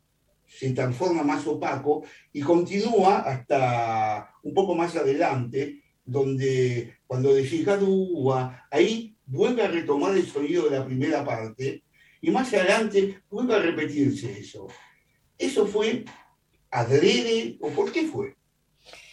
se 0.47 0.73
transforma 0.73 1.23
más 1.23 1.47
opaco 1.47 2.05
y 2.33 2.41
continúa 2.41 3.19
hasta 3.19 4.31
un 4.43 4.55
poco 4.55 4.75
más 4.75 4.97
adelante, 4.97 5.83
donde 6.05 6.95
cuando 7.07 7.35
decís 7.35 7.65
gadúa, 7.65 8.67
ahí 8.71 9.17
vuelve 9.27 9.63
a 9.63 9.69
retomar 9.69 10.17
el 10.17 10.27
sonido 10.27 10.65
de 10.65 10.79
la 10.79 10.87
primera 10.87 11.25
parte 11.25 11.83
y 12.21 12.31
más 12.31 12.53
adelante 12.53 13.23
vuelve 13.31 13.55
a 13.55 13.59
repetirse 13.59 14.39
eso. 14.39 14.67
¿Eso 15.39 15.67
fue 15.67 16.05
adrede 16.71 17.59
o 17.61 17.71
por 17.71 17.93
qué 17.93 18.07
fue? 18.07 18.37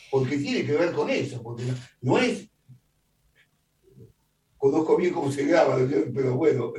Porque 0.10 0.38
tiene 0.38 0.66
que 0.66 0.74
ver 0.74 0.92
con 0.94 1.10
eso, 1.10 1.42
porque 1.42 1.64
no, 2.02 2.18
es... 2.18 2.48
Conozco 4.58 4.96
bien 4.96 5.14
cómo 5.14 5.32
se 5.32 5.46
graba, 5.46 5.78
pero 6.14 6.36
bueno, 6.36 6.72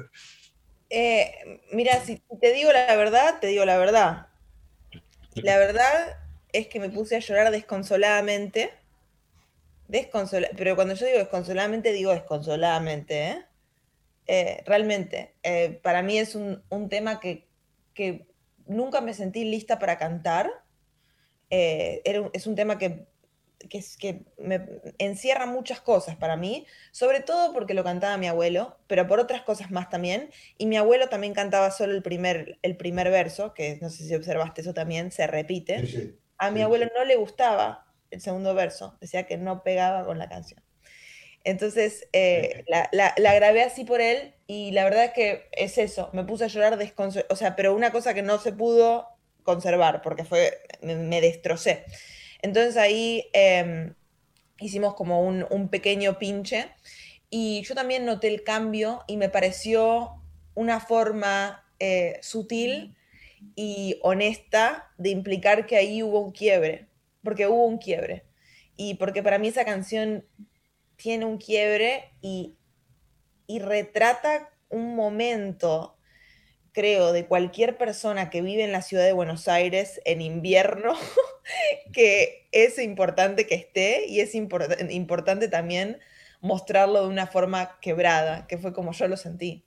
Eh, 0.88 1.60
mira, 1.72 2.02
si 2.04 2.22
te 2.40 2.52
digo 2.52 2.72
la 2.72 2.96
verdad, 2.96 3.40
te 3.40 3.48
digo 3.48 3.64
la 3.64 3.76
verdad. 3.76 4.28
La 5.34 5.58
verdad 5.58 6.16
es 6.52 6.68
que 6.68 6.80
me 6.80 6.88
puse 6.88 7.16
a 7.16 7.18
llorar 7.18 7.50
desconsoladamente. 7.50 8.70
Desconsola- 9.88 10.50
pero 10.56 10.76
cuando 10.76 10.94
yo 10.94 11.04
digo 11.04 11.18
desconsoladamente, 11.18 11.92
digo 11.92 12.12
desconsoladamente, 12.12 13.30
¿eh? 13.30 13.44
Eh, 14.26 14.62
realmente, 14.66 15.34
eh, 15.42 15.80
para 15.82 16.02
mí 16.02 16.18
es 16.18 16.34
un, 16.34 16.62
un 16.70 16.88
tema 16.88 17.20
que, 17.20 17.46
que 17.92 18.26
nunca 18.66 19.00
me 19.00 19.14
sentí 19.14 19.44
lista 19.44 19.78
para 19.78 19.98
cantar. 19.98 20.50
Eh, 21.50 22.00
era 22.04 22.30
es 22.32 22.46
un 22.46 22.54
tema 22.54 22.78
que, 22.78 23.06
que, 23.68 23.82
que 23.98 24.24
me 24.38 24.66
encierra 24.98 25.46
muchas 25.46 25.80
cosas 25.80 26.16
para 26.16 26.36
mí, 26.36 26.66
sobre 26.90 27.20
todo 27.20 27.52
porque 27.52 27.74
lo 27.74 27.84
cantaba 27.84 28.16
mi 28.16 28.26
abuelo, 28.26 28.78
pero 28.86 29.06
por 29.06 29.20
otras 29.20 29.42
cosas 29.42 29.70
más 29.70 29.90
también. 29.90 30.30
Y 30.58 30.66
mi 30.66 30.76
abuelo 30.76 31.08
también 31.08 31.34
cantaba 31.34 31.70
solo 31.70 31.92
el 31.92 32.02
primer, 32.02 32.58
el 32.62 32.76
primer 32.76 33.10
verso, 33.10 33.52
que 33.54 33.78
no 33.80 33.90
sé 33.90 34.04
si 34.04 34.14
observaste 34.14 34.62
eso 34.62 34.74
también, 34.74 35.10
se 35.12 35.26
repite. 35.26 35.76
ese- 35.76 36.14
A 36.38 36.50
mi 36.50 36.58
Sí. 36.58 36.62
abuelo 36.64 36.86
no 36.96 37.04
le 37.04 37.14
gustaba 37.16 37.86
el 38.10 38.20
segundo 38.20 38.54
verso, 38.54 38.96
decía 39.00 39.24
que 39.26 39.36
no 39.36 39.62
pegaba 39.62 40.04
con 40.04 40.18
la 40.18 40.28
canción. 40.28 40.62
Entonces 41.44 42.08
eh, 42.12 42.64
la, 42.68 42.88
la- 42.92 43.14
la 43.18 43.34
grabé 43.34 43.62
así 43.62 43.84
por 43.84 44.00
él 44.00 44.34
y 44.46 44.72
la 44.72 44.84
verdad 44.84 45.04
es 45.06 45.12
que 45.12 45.48
es 45.52 45.78
eso, 45.78 46.10
me 46.12 46.24
puse 46.24 46.44
a 46.44 46.48
llorar 46.48 46.78
o 47.30 47.36
sea, 47.36 47.56
pero 47.56 47.74
una 47.74 47.92
cosa 47.92 48.14
que 48.14 48.22
no 48.22 48.38
se 48.38 48.52
pudo 48.52 49.08
conservar 49.42 50.02
porque 50.02 50.24
fue, 50.24 50.58
me, 50.82 50.96
me 50.96 51.20
destrocé. 51.20 51.84
Entonces 52.42 52.76
ahí 52.76 53.26
em, 53.34 53.94
hicimos 54.58 54.94
como 54.94 55.22
un, 55.22 55.46
un 55.50 55.68
pequeño 55.68 56.18
pinche 56.18 56.68
y 57.30 57.62
yo 57.62 57.74
también 57.74 58.04
noté 58.04 58.28
el 58.28 58.44
cambio 58.44 59.02
y 59.06 59.16
me 59.16 59.28
pareció 59.28 60.22
una 60.54 60.80
forma 60.80 61.64
eh, 61.80 62.18
sutil 62.22 62.96
y 63.56 63.98
honesta 64.02 64.90
de 64.98 65.10
implicar 65.10 65.66
que 65.66 65.76
ahí 65.76 66.02
hubo 66.02 66.20
un 66.20 66.32
quiebre, 66.32 66.88
porque 67.22 67.46
hubo 67.46 67.66
un 67.66 67.78
quiebre. 67.78 68.24
Y 68.76 68.94
porque 68.94 69.22
para 69.22 69.38
mí 69.38 69.48
esa 69.48 69.64
canción 69.64 70.24
tiene 71.04 71.26
un 71.26 71.36
quiebre 71.36 72.14
y, 72.22 72.56
y 73.46 73.58
retrata 73.58 74.48
un 74.70 74.96
momento, 74.96 75.98
creo, 76.72 77.12
de 77.12 77.26
cualquier 77.26 77.76
persona 77.76 78.30
que 78.30 78.40
vive 78.40 78.64
en 78.64 78.72
la 78.72 78.80
ciudad 78.80 79.04
de 79.04 79.12
Buenos 79.12 79.46
Aires 79.46 80.00
en 80.06 80.22
invierno, 80.22 80.94
que 81.92 82.48
es 82.52 82.78
importante 82.78 83.46
que 83.46 83.54
esté 83.54 84.06
y 84.06 84.20
es 84.20 84.34
import- 84.34 84.90
importante 84.90 85.48
también 85.48 86.00
mostrarlo 86.40 87.02
de 87.02 87.08
una 87.08 87.26
forma 87.26 87.78
quebrada, 87.82 88.46
que 88.46 88.56
fue 88.56 88.72
como 88.72 88.92
yo 88.92 89.06
lo 89.06 89.18
sentí. 89.18 89.66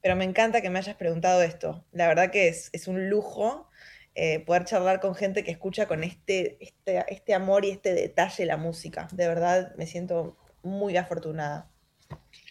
Pero 0.00 0.16
me 0.16 0.24
encanta 0.24 0.60
que 0.60 0.70
me 0.70 0.80
hayas 0.80 0.96
preguntado 0.96 1.40
esto. 1.42 1.86
La 1.92 2.08
verdad 2.08 2.32
que 2.32 2.48
es, 2.48 2.68
es 2.72 2.88
un 2.88 3.10
lujo 3.10 3.70
eh, 4.14 4.40
poder 4.40 4.64
charlar 4.64 5.00
con 5.00 5.14
gente 5.14 5.42
que 5.42 5.50
escucha 5.50 5.86
con 5.86 6.04
este, 6.04 6.58
este, 6.60 7.04
este 7.08 7.34
amor 7.34 7.64
y 7.64 7.70
este 7.70 7.94
detalle 7.94 8.44
la 8.46 8.56
música. 8.56 9.08
De 9.12 9.26
verdad 9.26 9.74
me 9.76 9.86
siento 9.86 10.36
muy 10.62 10.96
afortunada. 10.96 11.70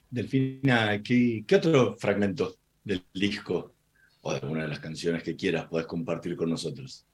Delfina, 0.09 1.01
¿qué, 1.03 1.43
qué 1.47 1.55
otro 1.55 1.95
fragmento 1.97 2.55
del 2.83 3.05
disco 3.13 3.73
o 4.21 4.33
de 4.33 4.39
alguna 4.39 4.63
de 4.63 4.69
las 4.69 4.79
canciones 4.79 5.23
que 5.23 5.35
quieras 5.35 5.65
podés 5.65 5.85
compartir 5.85 6.35
con 6.35 6.49
nosotros? 6.49 7.05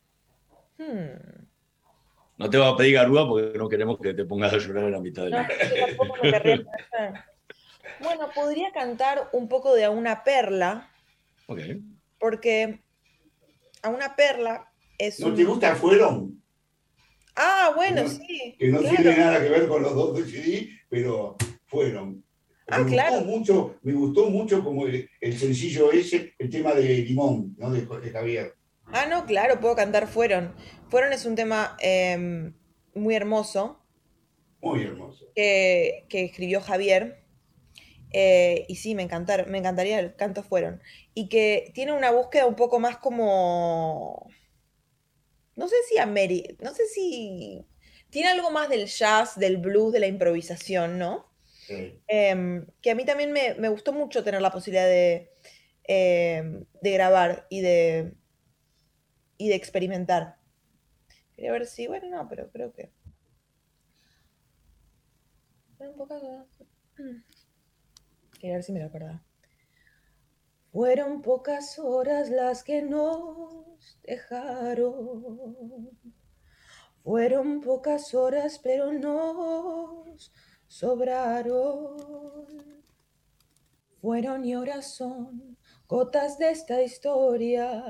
Hmm. 0.77 1.43
No 2.37 2.49
te 2.49 2.57
voy 2.57 2.71
a 2.71 2.77
pedir 2.77 2.93
garúa 2.93 3.27
porque 3.27 3.57
no 3.57 3.67
queremos 3.67 3.99
que 3.99 4.13
te 4.13 4.23
pongas 4.25 4.53
a 4.53 4.57
llorar 4.57 4.85
en 4.85 4.91
la 4.91 5.01
mitad 5.01 5.23
de 5.23 5.31
No, 5.31 5.37
la... 6.23 7.13
Bueno, 7.99 8.29
podría 8.35 8.71
cantar 8.71 9.29
un 9.33 9.49
poco 9.49 9.73
de 9.73 9.89
una 9.89 10.23
perla, 10.23 10.91
Ok. 11.47 11.59
porque 12.19 12.79
A 13.83 13.89
una 13.89 14.15
perla 14.15 14.71
es 14.97 15.19
¿No 15.19 15.27
un... 15.27 15.35
te 15.35 15.43
gusta 15.43 15.75
Fueron? 15.75 16.41
Ah, 17.35 17.71
bueno, 17.75 18.03
No, 18.03 18.09
sí. 18.09 18.55
Que 18.57 18.67
no 18.69 18.79
claro. 18.79 18.95
tiene 18.95 19.17
nada 19.17 19.41
que 19.43 19.49
ver 19.49 19.67
con 19.67 19.83
los 19.83 19.93
dos 19.93 20.15
de 20.17 20.25
CD, 20.25 20.69
pero 20.89 21.35
fueron. 21.67 22.23
Ah, 22.67 22.79
me 22.79 22.91
claro. 22.91 23.17
Gustó 23.17 23.31
mucho, 23.31 23.75
me 23.83 23.93
gustó 23.93 24.29
mucho 24.29 24.63
como 24.63 24.87
el, 24.87 25.07
el 25.21 25.37
sencillo 25.37 25.91
ese, 25.91 26.33
el 26.39 26.49
tema 26.49 26.73
de 26.73 26.83
Limón, 26.99 27.55
¿no? 27.57 27.71
De, 27.71 27.81
de 27.85 28.09
Javier. 28.11 28.55
Ah, 28.87 29.05
no, 29.05 29.25
claro, 29.25 29.59
puedo 29.59 29.75
cantar 29.75 30.07
Fueron. 30.07 30.53
Fueron 30.89 31.13
es 31.13 31.25
un 31.25 31.35
tema 31.35 31.77
em, 31.79 32.53
muy 32.95 33.15
hermoso 33.15 33.85
Muy 34.61 34.81
hermoso. 34.83 35.25
que, 35.35 36.05
que 36.09 36.25
escribió 36.25 36.59
Javier. 36.61 37.23
Eh, 38.11 38.65
y 38.67 38.75
sí, 38.77 38.95
me, 38.95 39.03
encantar, 39.03 39.47
me 39.47 39.57
encantaría 39.57 39.99
el 39.99 40.15
canto 40.15 40.43
Fueron. 40.43 40.81
Y 41.13 41.29
que 41.29 41.71
tiene 41.73 41.93
una 41.93 42.11
búsqueda 42.11 42.45
un 42.45 42.55
poco 42.55 42.79
más 42.79 42.97
como. 42.97 44.29
No 45.55 45.67
sé 45.67 45.75
si 45.89 45.97
Ameri. 45.97 46.57
No 46.61 46.73
sé 46.73 46.87
si. 46.87 47.65
Tiene 48.09 48.29
algo 48.29 48.51
más 48.51 48.69
del 48.69 48.87
jazz, 48.87 49.37
del 49.37 49.57
blues, 49.57 49.91
de 49.93 49.99
la 49.99 50.07
improvisación, 50.07 50.97
¿no? 50.97 51.29
Sí. 51.67 52.01
Em, 52.07 52.65
que 52.81 52.91
a 52.91 52.95
mí 52.95 53.03
también 53.03 53.33
me, 53.33 53.55
me 53.55 53.67
gustó 53.69 53.91
mucho 53.91 54.23
tener 54.23 54.41
la 54.41 54.51
posibilidad 54.51 54.85
de, 54.85 55.29
em, 55.83 56.65
de 56.81 56.91
grabar 56.91 57.47
y 57.49 57.59
de, 57.61 58.13
y 59.37 59.49
de 59.49 59.55
experimentar. 59.55 60.37
Quería 61.35 61.51
ver 61.51 61.65
si, 61.65 61.87
bueno, 61.87 62.09
no, 62.09 62.27
pero 62.29 62.49
creo 62.51 62.73
que... 62.73 62.89
Pocas 65.97 66.23
horas. 66.23 66.47
Quería 68.39 68.57
ver 68.57 68.63
si 68.63 68.71
me 68.71 68.79
lo 68.79 68.87
acordaba. 68.87 69.23
Fueron 70.71 71.21
pocas 71.21 71.79
horas 71.79 72.29
las 72.29 72.63
que 72.63 72.81
nos 72.81 73.99
dejaron. 74.03 75.89
Fueron 77.03 77.61
pocas 77.61 78.13
horas, 78.13 78.59
pero 78.61 78.93
nos 78.93 80.31
sobraron. 80.67 81.97
Fueron 84.01 84.45
y 84.45 84.53
ahora 84.53 84.81
son 84.83 85.57
gotas 85.87 86.37
de 86.37 86.51
esta 86.51 86.81
historia, 86.83 87.83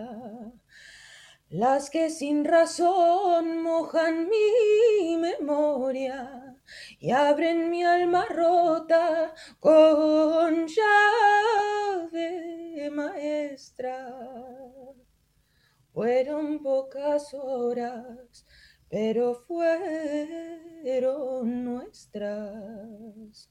las 1.49 1.89
que 1.89 2.09
sin 2.09 2.45
razón 2.45 3.61
mojan 3.63 4.29
mi 4.29 5.17
memoria 5.17 6.46
y 6.99 7.11
abren 7.11 7.69
mi 7.69 7.83
alma 7.83 8.25
rota 8.25 9.33
con 9.59 10.67
llave 10.67 12.37
maestra. 12.91 14.13
Fueron 15.93 16.61
pocas 16.61 17.33
horas, 17.33 18.45
pero 18.89 19.35
fueron 19.35 19.83
nuestras. 21.65 23.49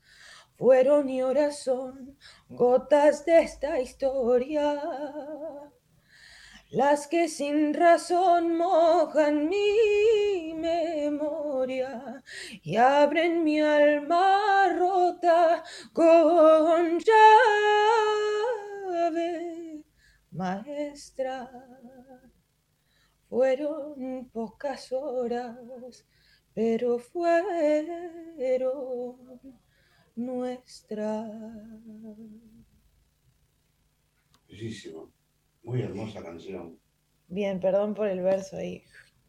Fueron 0.57 1.09
y 1.11 1.21
ahora 1.21 1.53
son 1.53 2.17
gotas 2.49 3.27
de 3.27 3.43
esta 3.43 3.81
historia, 3.81 4.81
las 6.71 7.07
que 7.07 7.29
sin 7.29 7.75
razón 7.75 8.57
mojan 8.57 9.49
mi 9.49 10.55
memoria 10.55 12.23
y 12.63 12.77
abren 12.77 13.45
mi 13.45 13.61
alma 13.61 14.75
rota 14.77 15.63
con 15.93 16.99
llave 16.99 17.47
maestra. 20.37 21.51
Fueron 23.29 24.29
pocas 24.33 24.93
horas, 24.93 26.07
pero 26.55 26.99
fueron 26.99 27.57
nuestras. 30.15 31.31
Bellísimo. 34.49 35.16
Muy 35.67 35.83
hermosa 35.83 36.23
canción. 36.23 36.79
Bien, 37.27 37.59
perdón 37.59 37.95
por 37.95 38.07
el 38.07 38.23
verso 38.23 38.57
ahí. 38.57 38.85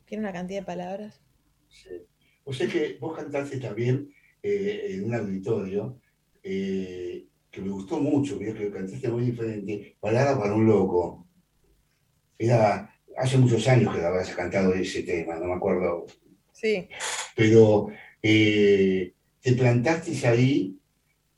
Tiene 0.06 0.24
una 0.24 0.32
cantidad 0.32 0.60
de 0.60 0.66
palabras. 0.68 1.20
Sí. 1.68 2.06
O 2.44 2.54
sea 2.54 2.68
que 2.68 3.00
vos 3.02 3.18
cantaste 3.18 3.58
también 3.58 4.14
eh, 4.44 4.86
en 4.92 5.06
un 5.06 5.16
auditorio 5.16 6.00
eh, 6.44 7.26
que 7.50 7.60
me 7.60 7.70
gustó 7.70 8.00
mucho, 8.00 8.38
que 8.38 8.54
cantaste 8.72 9.10
muy 9.10 9.26
diferente, 9.26 9.98
Palabra 10.00 10.40
para 10.40 10.54
un 10.54 10.68
loco. 10.68 11.28
Era 12.38 12.94
hace 13.18 13.40
muchos 13.40 13.68
años 13.68 13.96
que 13.96 14.06
habías 14.06 14.30
cantado 14.36 14.76
ese 14.76 15.02
tema, 15.02 15.40
no 15.40 15.46
me 15.46 15.56
acuerdo, 15.56 16.06
Sí, 16.52 16.88
pero 17.36 17.88
eh, 18.22 19.12
te 19.42 19.54
plantaste 19.54 20.28
ahí 20.28 20.80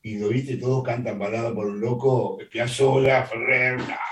y 0.02 0.18
lo 0.18 0.28
viste, 0.28 0.56
todos 0.56 0.84
cantan 0.84 1.18
balada 1.18 1.54
por 1.54 1.66
un 1.66 1.80
loco, 1.80 2.38
Piazzolla, 2.50 3.24
Ferrer, 3.24 3.78
tal. 3.78 4.09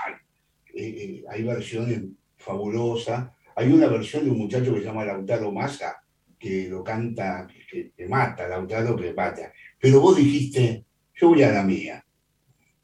Eh, 0.79 0.95
eh, 1.03 1.23
hay 1.29 1.43
versiones 1.43 2.01
fabulosas. 2.37 3.31
Hay 3.55 3.69
una 3.69 3.87
versión 3.87 4.23
de 4.23 4.31
un 4.31 4.37
muchacho 4.37 4.73
que 4.73 4.79
se 4.79 4.85
llama 4.85 5.03
Lautaro 5.03 5.51
Massa, 5.51 6.01
que 6.39 6.69
lo 6.69 6.81
canta, 6.81 7.45
que 7.69 7.91
te 7.95 8.07
mata, 8.07 8.47
Lautaro 8.47 8.95
que 8.95 9.13
mata. 9.13 9.51
Pero 9.77 9.99
vos 9.99 10.15
dijiste, 10.15 10.85
yo 11.15 11.29
voy 11.29 11.43
a 11.43 11.51
la 11.51 11.63
mía, 11.63 12.05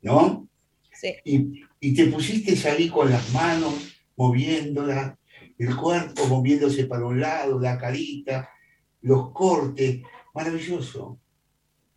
¿no? 0.02 0.50
sí. 0.92 1.16
Y, 1.24 1.62
y 1.80 1.94
te 1.94 2.08
pusiste 2.08 2.70
ahí 2.70 2.90
con 2.90 3.10
las 3.10 3.32
manos 3.32 3.96
moviéndola, 4.18 5.18
el 5.58 5.76
cuerpo 5.76 6.28
moviéndose 6.28 6.86
para 6.88 7.06
un 7.06 7.22
lado, 7.22 7.60
la 7.60 7.78
carita, 7.78 8.50
los 9.02 9.32
cortes, 9.32 10.02
maravilloso. 10.34 11.20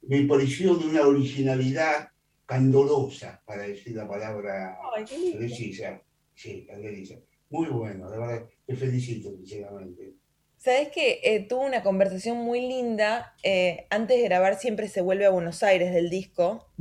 Me 0.02 0.22
pareció 0.22 0.76
de 0.76 0.86
una 0.86 1.02
originalidad 1.02 2.10
candorosa, 2.48 3.42
para 3.44 3.62
decir 3.64 3.94
la 3.94 4.08
palabra 4.08 4.78
Ay, 4.96 5.04
qué 5.04 5.18
lindo. 5.18 5.38
precisa. 5.38 6.02
Sí, 6.34 6.64
candeliza. 6.66 7.16
Muy 7.50 7.68
bueno, 7.68 8.08
la 8.08 8.18
verdad, 8.18 8.48
te 8.66 8.74
felicito, 8.74 9.36
sinceramente. 9.36 10.14
Sabes 10.56 10.88
que 10.88 11.46
tuve 11.48 11.66
una 11.66 11.82
conversación 11.82 12.38
muy 12.38 12.60
linda 12.62 13.34
eh, 13.42 13.86
antes 13.90 14.16
de 14.16 14.24
grabar 14.24 14.58
Siempre 14.58 14.88
se 14.88 15.02
vuelve 15.02 15.26
a 15.26 15.30
Buenos 15.30 15.62
Aires 15.62 15.92
del 15.92 16.08
disco 16.10 16.72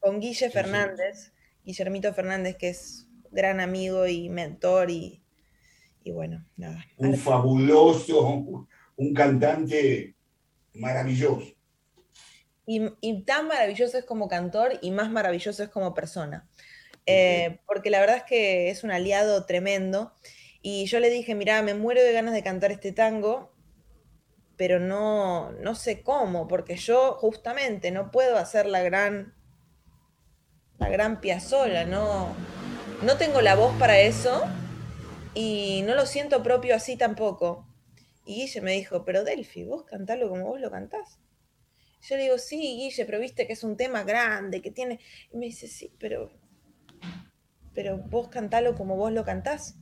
con 0.00 0.20
Guille 0.20 0.46
sí. 0.46 0.52
Fernández, 0.52 1.32
Guillermito 1.64 2.12
Fernández, 2.12 2.56
que 2.56 2.68
es 2.68 3.08
gran 3.32 3.60
amigo 3.60 4.06
y 4.06 4.28
mentor 4.28 4.90
y, 4.90 5.22
y 6.04 6.10
bueno, 6.12 6.46
nada. 6.56 6.84
Un 6.98 7.16
fabuloso, 7.16 8.28
un, 8.28 8.68
un 8.96 9.14
cantante 9.14 10.14
maravilloso. 10.74 11.55
Y, 12.66 12.82
y 13.00 13.22
tan 13.22 13.46
maravilloso 13.46 13.96
es 13.96 14.04
como 14.04 14.28
cantor 14.28 14.78
y 14.82 14.90
más 14.90 15.10
maravilloso 15.10 15.62
es 15.62 15.68
como 15.68 15.94
persona. 15.94 16.48
Eh, 17.06 17.60
porque 17.66 17.90
la 17.90 18.00
verdad 18.00 18.16
es 18.16 18.24
que 18.24 18.70
es 18.70 18.84
un 18.84 18.90
aliado 18.90 19.46
tremendo. 19.46 20.12
Y 20.60 20.86
yo 20.86 20.98
le 20.98 21.10
dije, 21.10 21.34
mira, 21.34 21.62
me 21.62 21.74
muero 21.74 22.02
de 22.02 22.12
ganas 22.12 22.34
de 22.34 22.42
cantar 22.42 22.72
este 22.72 22.90
tango, 22.90 23.52
pero 24.56 24.80
no, 24.80 25.52
no 25.52 25.74
sé 25.74 26.02
cómo, 26.02 26.48
porque 26.48 26.76
yo 26.76 27.12
justamente 27.14 27.92
no 27.92 28.10
puedo 28.10 28.36
hacer 28.36 28.66
la 28.66 28.82
gran, 28.82 29.34
la 30.78 30.88
gran 30.88 31.20
piazola, 31.20 31.84
no, 31.84 32.34
no 33.02 33.16
tengo 33.16 33.42
la 33.42 33.54
voz 33.54 33.76
para 33.78 34.00
eso 34.00 34.42
y 35.34 35.82
no 35.86 35.94
lo 35.94 36.06
siento 36.06 36.42
propio 36.42 36.74
así 36.74 36.96
tampoco. 36.96 37.64
Y 38.24 38.40
Guille 38.40 38.60
me 38.60 38.72
dijo, 38.72 39.04
pero 39.04 39.22
Delphi, 39.22 39.62
vos 39.62 39.84
cantalo 39.84 40.28
como 40.28 40.46
vos 40.46 40.60
lo 40.60 40.70
cantás. 40.70 41.20
Yo 42.08 42.16
le 42.16 42.22
digo, 42.22 42.38
sí, 42.38 42.56
Guille, 42.58 43.04
pero 43.04 43.18
viste 43.18 43.46
que 43.46 43.52
es 43.52 43.64
un 43.64 43.76
tema 43.76 44.04
grande, 44.04 44.62
que 44.62 44.70
tiene... 44.70 45.00
Y 45.32 45.36
me 45.36 45.46
dice, 45.46 45.66
sí, 45.66 45.92
pero, 45.98 46.30
pero 47.74 47.98
vos 47.98 48.28
cantalo 48.28 48.74
como 48.74 48.96
vos 48.96 49.12
lo 49.12 49.24
cantás. 49.24 49.76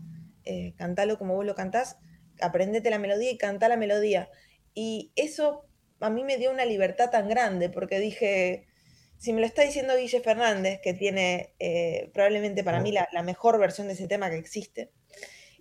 Eh, 0.45 0.75
cantalo 0.77 1.19
como 1.19 1.35
vos 1.35 1.45
lo 1.45 1.55
cantás, 1.55 1.99
aprendete 2.41 2.91
la 2.91 2.99
melodía 2.99 3.31
y 3.31 3.39
cantá 3.39 3.69
la 3.69 3.77
melodía. 3.77 4.31
Y 4.75 5.13
eso 5.17 5.67
a 6.01 6.11
mí 6.11 6.25
me 6.25 6.37
dio 6.37 6.51
una 6.51 6.65
libertad 6.65 7.11
tan 7.11 7.29
grande, 7.29 7.71
porque 7.71 7.99
dije, 7.99 8.67
si 9.17 9.33
me 9.33 9.41
lo 9.41 9.47
está 9.47 9.63
diciendo 9.63 9.97
Guille 9.97 10.21
Fernández, 10.21 10.81
que 10.83 10.93
tiene 10.93 11.55
eh, 11.59 12.11
probablemente 12.13 12.63
para 12.63 12.81
mí 12.81 12.93
la, 12.93 13.09
la, 13.13 13.23
mejor 13.23 13.59
versión 13.59 13.87
de 13.87 13.95
ese 13.95 14.09
tema 14.09 14.29
que 14.29 14.37
existe, 14.37 14.91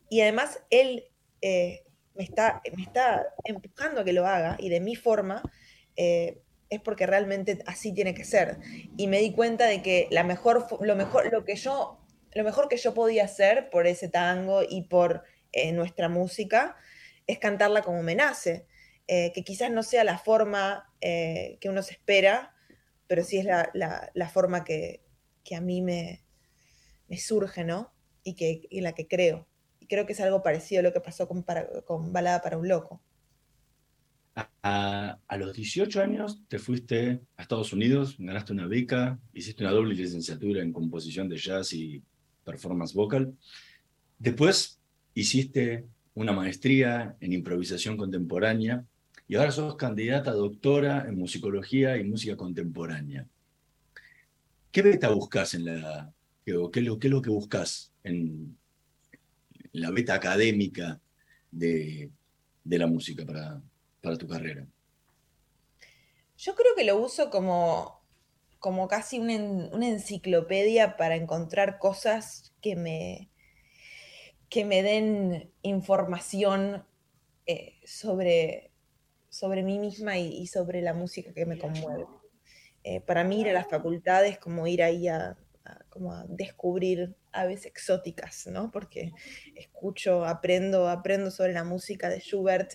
y 0.09 0.21
además 0.21 0.59
él 0.69 1.05
eh, 1.41 1.83
me, 2.15 2.23
está, 2.23 2.61
me 2.75 2.83
está 2.83 3.25
empujando 3.45 4.01
a 4.01 4.03
que 4.03 4.13
lo 4.13 4.27
haga, 4.27 4.57
y 4.59 4.69
de 4.69 4.79
mi 4.79 4.95
forma, 4.95 5.41
eh, 5.95 6.41
es 6.75 6.81
porque 6.81 7.05
realmente 7.05 7.59
así 7.65 7.93
tiene 7.93 8.13
que 8.13 8.23
ser. 8.23 8.59
Y 8.97 9.07
me 9.07 9.19
di 9.19 9.31
cuenta 9.31 9.65
de 9.65 9.81
que 9.81 10.07
la 10.11 10.23
mejor, 10.23 10.67
lo 10.81 10.95
mejor, 10.95 11.31
lo 11.31 11.45
que 11.45 11.55
yo, 11.55 11.99
lo 12.33 12.43
mejor 12.43 12.67
que 12.67 12.77
yo 12.77 12.93
podía 12.93 13.25
hacer 13.25 13.69
por 13.69 13.87
ese 13.87 14.09
tango 14.09 14.61
y 14.67 14.83
por 14.83 15.23
eh, 15.51 15.71
nuestra 15.71 16.09
música 16.09 16.75
es 17.27 17.39
cantarla 17.39 17.81
como 17.81 18.03
me 18.03 18.15
nace. 18.15 18.65
Eh, 19.07 19.31
que 19.33 19.43
quizás 19.43 19.69
no 19.69 19.83
sea 19.83 20.03
la 20.05 20.17
forma 20.17 20.89
eh, 21.01 21.57
que 21.59 21.69
uno 21.69 21.83
se 21.83 21.93
espera, 21.93 22.55
pero 23.07 23.23
sí 23.23 23.37
es 23.37 23.45
la, 23.45 23.69
la, 23.73 24.29
forma 24.29 24.63
que, 24.63 25.03
que, 25.43 25.55
a 25.55 25.61
mí 25.61 25.81
me, 25.81 26.23
me 27.09 27.17
surge, 27.17 27.65
¿no? 27.65 27.93
Y, 28.23 28.35
que, 28.35 28.61
y 28.69 28.79
la 28.79 28.93
que 28.93 29.07
creo. 29.07 29.45
Y 29.79 29.87
creo 29.87 30.05
que 30.05 30.13
es 30.13 30.21
algo 30.21 30.41
parecido 30.41 30.79
a 30.79 30.83
lo 30.83 30.93
que 30.93 31.01
pasó 31.01 31.27
con, 31.27 31.43
para, 31.43 31.67
con 31.81 32.13
Balada 32.13 32.41
para 32.41 32.57
un 32.57 32.69
Loco. 32.69 33.01
A, 34.35 35.19
los 35.37 35.53
18 35.53 36.01
años 36.01 36.41
te 36.47 36.57
fuiste 36.57 37.21
a 37.37 37.41
Estados 37.43 37.73
Unidos, 37.73 38.15
ganaste 38.17 38.53
una 38.53 38.65
beca, 38.65 39.19
hiciste 39.33 39.63
una 39.63 39.73
doble 39.73 39.93
licenciatura 39.93 40.63
en 40.63 40.73
composición 40.73 41.29
de 41.29 41.37
jazz 41.37 41.73
y 41.73 42.01
performance 42.43 42.93
vocal. 42.93 43.35
Después 44.17 44.79
hiciste 45.13 45.85
una 46.15 46.31
maestría 46.31 47.15
en 47.19 47.33
improvisación 47.33 47.97
contemporánea 47.97 48.85
y 49.27 49.35
ahora 49.35 49.51
sos 49.51 49.75
candidata 49.75 50.31
a 50.31 50.35
doctora 50.35 51.05
en 51.07 51.17
musicología 51.17 51.97
y 51.97 52.03
música 52.03 52.35
contemporánea. 52.35 53.27
¿Qué 54.71 54.81
beta 54.81 55.09
buscas 55.09 55.53
en 55.53 55.65
la, 55.65 56.11
qué, 56.45 56.53
qué, 56.71 56.79
es, 56.79 56.85
lo, 56.85 56.97
qué 56.97 57.07
es 57.07 57.11
lo 57.11 57.21
que 57.21 57.29
buscas 57.29 57.93
en, 58.03 58.57
en 59.73 59.81
la 59.81 59.91
beta 59.91 60.15
académica 60.15 60.99
de, 61.51 62.09
de 62.63 62.77
la 62.77 62.87
música 62.87 63.25
para, 63.25 63.61
para 64.03 64.17
tu 64.17 64.27
carrera? 64.27 64.67
Yo 66.37 66.55
creo 66.55 66.75
que 66.75 66.83
lo 66.83 66.97
uso 66.97 67.29
como, 67.29 68.01
como 68.59 68.87
casi 68.89 69.17
una, 69.17 69.33
enciclopedia 69.33 70.97
para 70.97 71.15
encontrar 71.15 71.79
cosas 71.79 72.53
que 72.61 72.75
me, 72.75 73.29
que 74.49 74.65
me 74.65 74.83
den 74.83 75.51
información 75.61 76.85
eh, 77.45 77.79
sobre, 77.85 78.71
sobre 79.29 79.63
mí 79.63 79.79
misma 79.79 80.17
y, 80.17 80.37
y, 80.37 80.47
sobre 80.47 80.81
la 80.81 80.93
música 80.93 81.33
que 81.33 81.45
me 81.45 81.57
conmueve. 81.57 82.05
Eh, 82.83 82.99
para 82.99 83.23
mí 83.23 83.39
ir 83.39 83.49
a 83.49 83.53
las 83.53 83.69
facultades 83.69 84.37
como 84.37 84.67
ir 84.67 84.83
ahí 84.83 85.07
a, 85.07 85.37
a, 85.63 85.79
como 85.89 86.13
a 86.13 86.25
descubrir 86.27 87.15
aves 87.31 87.65
exóticas, 87.65 88.47
¿no? 88.47 88.69
Porque 88.69 89.13
escucho, 89.55 90.25
aprendo, 90.25 90.89
aprendo 90.89 91.31
sobre 91.31 91.53
la 91.53 91.63
música 91.63 92.09
de 92.09 92.19
Schubert 92.19 92.73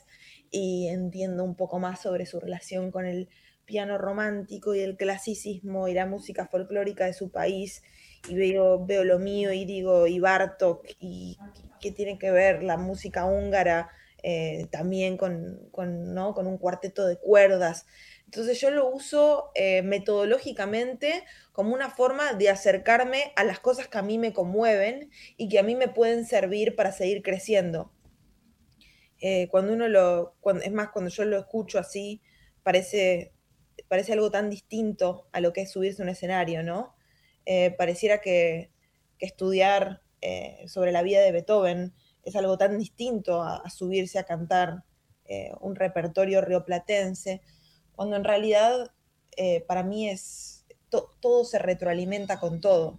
y 0.50 0.88
entiendo 0.88 1.44
un 1.44 1.54
poco 1.54 1.78
más 1.78 2.00
sobre 2.02 2.26
su 2.26 2.40
relación 2.40 2.90
con 2.90 3.06
el 3.06 3.28
piano 3.64 3.98
romántico 3.98 4.74
y 4.74 4.80
el 4.80 4.96
clasicismo 4.96 5.88
y 5.88 5.94
la 5.94 6.06
música 6.06 6.46
folclórica 6.46 7.04
de 7.04 7.12
su 7.12 7.30
país 7.30 7.82
y 8.28 8.34
veo, 8.34 8.84
veo 8.84 9.04
lo 9.04 9.18
mío 9.18 9.52
y 9.52 9.64
digo, 9.64 10.06
y 10.06 10.18
Bartok, 10.20 10.86
y 10.98 11.38
qué 11.80 11.92
tiene 11.92 12.18
que 12.18 12.30
ver 12.30 12.62
la 12.62 12.78
música 12.78 13.26
húngara 13.26 13.90
eh, 14.22 14.66
también 14.70 15.16
con, 15.16 15.68
con, 15.70 16.14
¿no? 16.14 16.34
con 16.34 16.46
un 16.46 16.58
cuarteto 16.58 17.06
de 17.06 17.18
cuerdas. 17.18 17.86
Entonces 18.24 18.60
yo 18.60 18.70
lo 18.70 18.88
uso 18.88 19.50
eh, 19.54 19.82
metodológicamente 19.82 21.24
como 21.52 21.72
una 21.72 21.90
forma 21.90 22.32
de 22.32 22.50
acercarme 22.50 23.32
a 23.36 23.44
las 23.44 23.60
cosas 23.60 23.88
que 23.88 23.98
a 23.98 24.02
mí 24.02 24.18
me 24.18 24.32
conmueven 24.32 25.10
y 25.36 25.48
que 25.48 25.58
a 25.58 25.62
mí 25.62 25.76
me 25.76 25.88
pueden 25.88 26.26
servir 26.26 26.74
para 26.74 26.92
seguir 26.92 27.22
creciendo. 27.22 27.92
Eh, 29.20 29.48
cuando 29.50 29.72
uno 29.72 29.88
lo, 29.88 30.36
cuando, 30.40 30.62
es 30.62 30.72
más, 30.72 30.90
cuando 30.90 31.10
yo 31.10 31.24
lo 31.24 31.38
escucho 31.38 31.78
así, 31.78 32.22
parece, 32.62 33.32
parece 33.88 34.12
algo 34.12 34.30
tan 34.30 34.50
distinto 34.50 35.28
a 35.32 35.40
lo 35.40 35.52
que 35.52 35.62
es 35.62 35.72
subirse 35.72 36.02
a 36.02 36.04
un 36.04 36.10
escenario, 36.10 36.62
¿no? 36.62 36.94
Eh, 37.46 37.74
pareciera 37.76 38.20
que, 38.20 38.70
que 39.18 39.26
estudiar 39.26 40.02
eh, 40.20 40.64
sobre 40.66 40.90
la 40.90 41.02
vida 41.02 41.20
de 41.20 41.32
Beethoven 41.32 41.94
es 42.24 42.34
algo 42.34 42.58
tan 42.58 42.78
distinto 42.78 43.42
a, 43.42 43.56
a 43.56 43.70
subirse 43.70 44.18
a 44.18 44.24
cantar 44.24 44.84
eh, 45.26 45.52
un 45.60 45.76
repertorio 45.76 46.40
rioplatense, 46.40 47.42
cuando 47.92 48.16
en 48.16 48.24
realidad 48.24 48.92
eh, 49.36 49.64
para 49.66 49.82
mí 49.82 50.08
es, 50.08 50.66
to, 50.88 51.14
todo 51.20 51.44
se 51.44 51.58
retroalimenta 51.58 52.40
con 52.40 52.60
todo. 52.60 52.98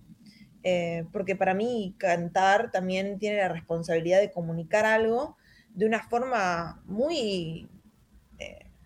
porque 1.13 1.35
para 1.35 1.53
mí 1.53 1.95
cantar 1.97 2.69
también 2.71 3.17
tiene 3.17 3.37
la 3.37 3.47
responsabilidad 3.47 4.19
de 4.19 4.31
comunicar 4.31 4.85
algo 4.85 5.37
de 5.73 5.85
una 5.85 6.03
forma 6.07 6.81
muy, 6.85 7.69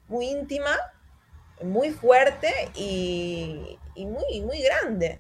muy 0.08 0.28
íntima, 0.28 0.76
muy 1.64 1.92
fuerte 1.92 2.52
y, 2.76 3.80
y 3.96 4.06
muy, 4.06 4.42
muy 4.42 4.62
grande. 4.62 5.20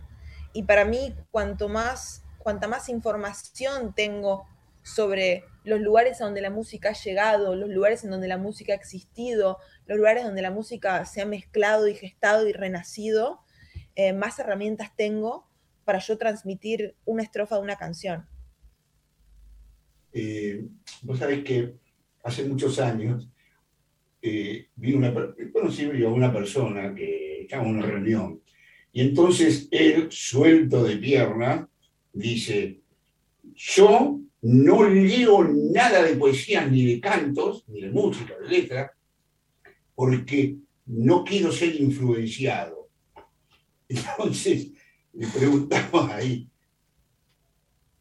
Y 0.54 0.64
para 0.64 0.86
mí, 0.86 1.16
cuanto 1.32 1.70
más, 1.70 2.24
cuanta 2.38 2.68
más 2.68 2.90
información 2.90 3.94
tengo 3.94 4.48
sobre 4.84 5.46
los 5.64 5.80
lugares 5.80 6.22
a 6.22 6.26
donde 6.26 6.42
la 6.42 6.50
música 6.50 6.90
ha 6.90 6.94
llegado, 6.94 7.56
los 7.56 7.70
lugares 7.70 8.04
en 8.04 8.12
donde 8.12 8.28
la 8.28 8.38
música 8.38 8.74
ha 8.74 8.76
existido, 8.76 9.58
los 9.86 9.98
lugares 9.98 10.24
donde 10.24 10.42
la 10.42 10.52
música 10.52 11.06
se 11.06 11.22
ha 11.22 11.26
mezclado 11.26 11.88
y 11.88 11.96
gestado 11.96 12.48
y 12.48 12.54
renacido, 12.54 13.42
eh, 13.96 14.14
más 14.14 14.38
herramientas 14.40 14.92
tengo 14.96 15.48
para 15.86 16.00
yo 16.00 16.18
transmitir 16.18 16.96
una 17.06 17.24
estrofa 17.24 17.56
de 17.56 17.62
una 17.62 17.78
canción. 17.78 18.28
Eh, 20.14 20.66
vos 21.02 21.18
sabés 21.20 21.44
que 21.44 21.74
hace 22.24 22.46
muchos 22.46 22.80
años 22.80 23.28
eh, 24.22 24.68
vi 24.76 24.94
una, 24.94 25.14
conocí 25.52 25.90
yo 25.98 26.10
a 26.10 26.14
una 26.14 26.32
persona 26.32 26.94
que 26.94 27.42
estaba 27.42 27.64
en 27.64 27.76
una 27.76 27.86
reunión 27.86 28.44
y 28.94 29.02
entonces 29.02 29.68
él, 29.72 30.08
suelto 30.12 30.84
de 30.84 30.98
pierna, 30.98 31.68
dice, 32.14 32.80
yo 33.56 34.20
no 34.44 34.84
leo 34.88 35.44
nada 35.52 36.04
de 36.04 36.16
poesías 36.16 36.72
ni 36.72 36.86
de 36.86 37.00
cantos, 37.02 37.68
ni 37.68 37.82
de 37.82 37.90
música, 37.90 38.38
de 38.38 38.48
letra, 38.48 38.94
porque 39.96 40.58
no 40.86 41.24
quiero 41.24 41.52
ser 41.52 41.82
influenciado. 41.82 42.88
Entonces 43.90 44.72
le 45.14 45.28
preguntamos 45.28 46.12
ahí, 46.12 46.48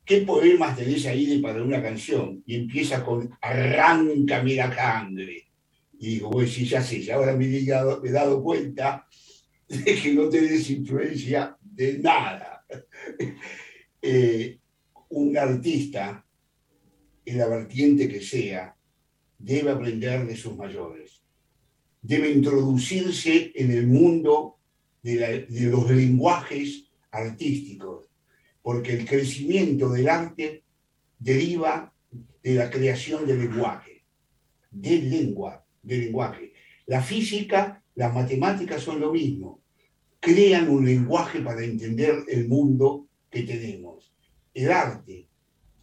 ¿qué 0.05 0.23
poemas 0.23 0.77
tenés 0.77 1.07
ahí 1.07 1.27
de 1.27 1.39
para 1.41 1.63
una 1.63 1.83
canción? 1.83 2.43
Y 2.47 2.57
empieza 2.57 3.05
con 3.05 3.31
Arráncame 3.41 4.55
la 4.57 4.75
cangre. 4.75 5.49
Y 5.99 6.15
digo, 6.15 6.31
pues 6.31 6.53
sí, 6.53 6.65
ya 6.67 6.83
sé, 6.83 7.03
ya 7.03 7.15
ahora 7.17 7.37
me 7.37 7.45
he, 7.47 7.49
llegado- 7.51 8.01
me 8.03 8.09
he 8.09 8.13
dado 8.13 8.43
cuenta 8.43 9.07
de 9.69 9.85
que 9.95 10.13
no 10.15 10.29
tenés 10.29 10.69
influencia 10.71 11.57
de 11.61 11.99
nada. 11.99 12.65
Eh, 14.05 14.59
un 15.11 15.37
artista, 15.39 16.27
en 17.25 17.39
la 17.39 17.47
vertiente 17.47 18.09
que 18.09 18.21
sea, 18.21 18.77
debe 19.39 19.71
aprender 19.71 20.27
de 20.27 20.35
sus 20.37 20.57
mayores. 20.57 21.23
Debe 22.01 22.31
introducirse 22.33 23.53
en 23.55 23.71
el 23.71 23.87
mundo 23.87 24.59
de 25.03 25.47
los 25.51 25.89
lenguajes 25.89 26.91
artísticos, 27.13 28.09
porque 28.63 28.93
el 28.93 29.07
crecimiento 29.07 29.91
del 29.91 30.09
arte 30.09 30.63
deriva 31.19 31.93
de 32.43 32.55
la 32.55 32.71
creación 32.71 33.27
del 33.27 33.41
lenguaje, 33.41 34.05
del 34.71 35.11
lengua, 35.11 35.65
del 35.83 36.01
lenguaje. 36.01 36.53
La 36.87 37.03
física, 37.03 37.83
las 37.95 38.15
matemáticas 38.15 38.83
son 38.83 39.01
lo 39.01 39.13
mismo. 39.13 39.61
Crean 40.21 40.69
un 40.69 40.85
lenguaje 40.85 41.41
para 41.41 41.65
entender 41.65 42.25
el 42.29 42.49
mundo 42.49 43.09
que 43.31 43.43
tenemos. 43.43 44.13
El 44.55 44.71
arte 44.71 45.29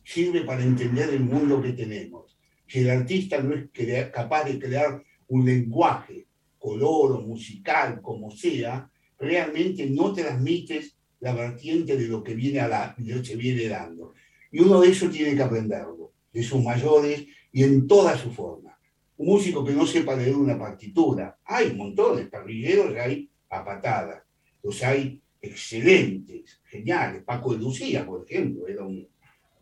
sirve 0.04 0.42
para 0.42 0.64
entender 0.64 1.10
el 1.10 1.22
mundo 1.22 1.62
que 1.62 1.74
tenemos. 1.74 2.38
Si 2.68 2.80
el 2.80 2.90
artista 2.90 3.42
no 3.42 3.56
es 3.56 3.70
capaz 4.12 4.46
de 4.46 4.60
crear 4.60 5.04
un 5.28 5.46
lenguaje, 5.46 6.28
color 6.58 7.14
o 7.14 7.22
musical, 7.22 8.02
como 8.02 8.32
sea, 8.32 8.90
realmente 9.18 9.90
no 9.90 10.14
transmites 10.14 10.99
la 11.20 11.34
vertiente 11.34 11.98
de 11.98 12.08
lo 12.08 12.24
que 12.24 12.36
viene 12.36 12.60
a 12.60 12.68
la, 12.68 12.96
de 12.98 13.24
se 13.24 13.36
viene 13.36 13.68
dando. 13.68 14.14
Y 14.52 14.60
uno 14.60 14.82
de 14.82 14.90
eso 14.90 15.10
tiene 15.10 15.36
que 15.36 15.44
aprenderlo, 15.44 16.14
de 16.32 16.44
sus 16.44 16.64
mayores 16.64 17.26
y 17.52 17.64
en 17.64 17.88
toda 17.88 18.18
su 18.18 18.32
forma. 18.32 18.78
Un 19.18 19.28
músico 19.28 19.66
que 19.66 19.74
no 19.74 19.86
sepa 19.86 20.16
leer 20.16 20.36
una 20.36 20.58
partitura, 20.58 21.38
hay 21.44 21.74
montones, 21.74 22.30
parrilleros 22.30 22.96
hay 22.96 23.30
a 23.50 23.66
patadas, 23.66 24.24
los 24.64 24.82
hay 24.84 25.22
excelentes, 25.42 26.62
geniales. 26.66 27.24
Paco 27.24 27.54
de 27.54 27.60
Lucía, 27.60 28.06
por 28.06 28.26
ejemplo, 28.26 28.68
era 28.68 28.84
un, 28.84 29.08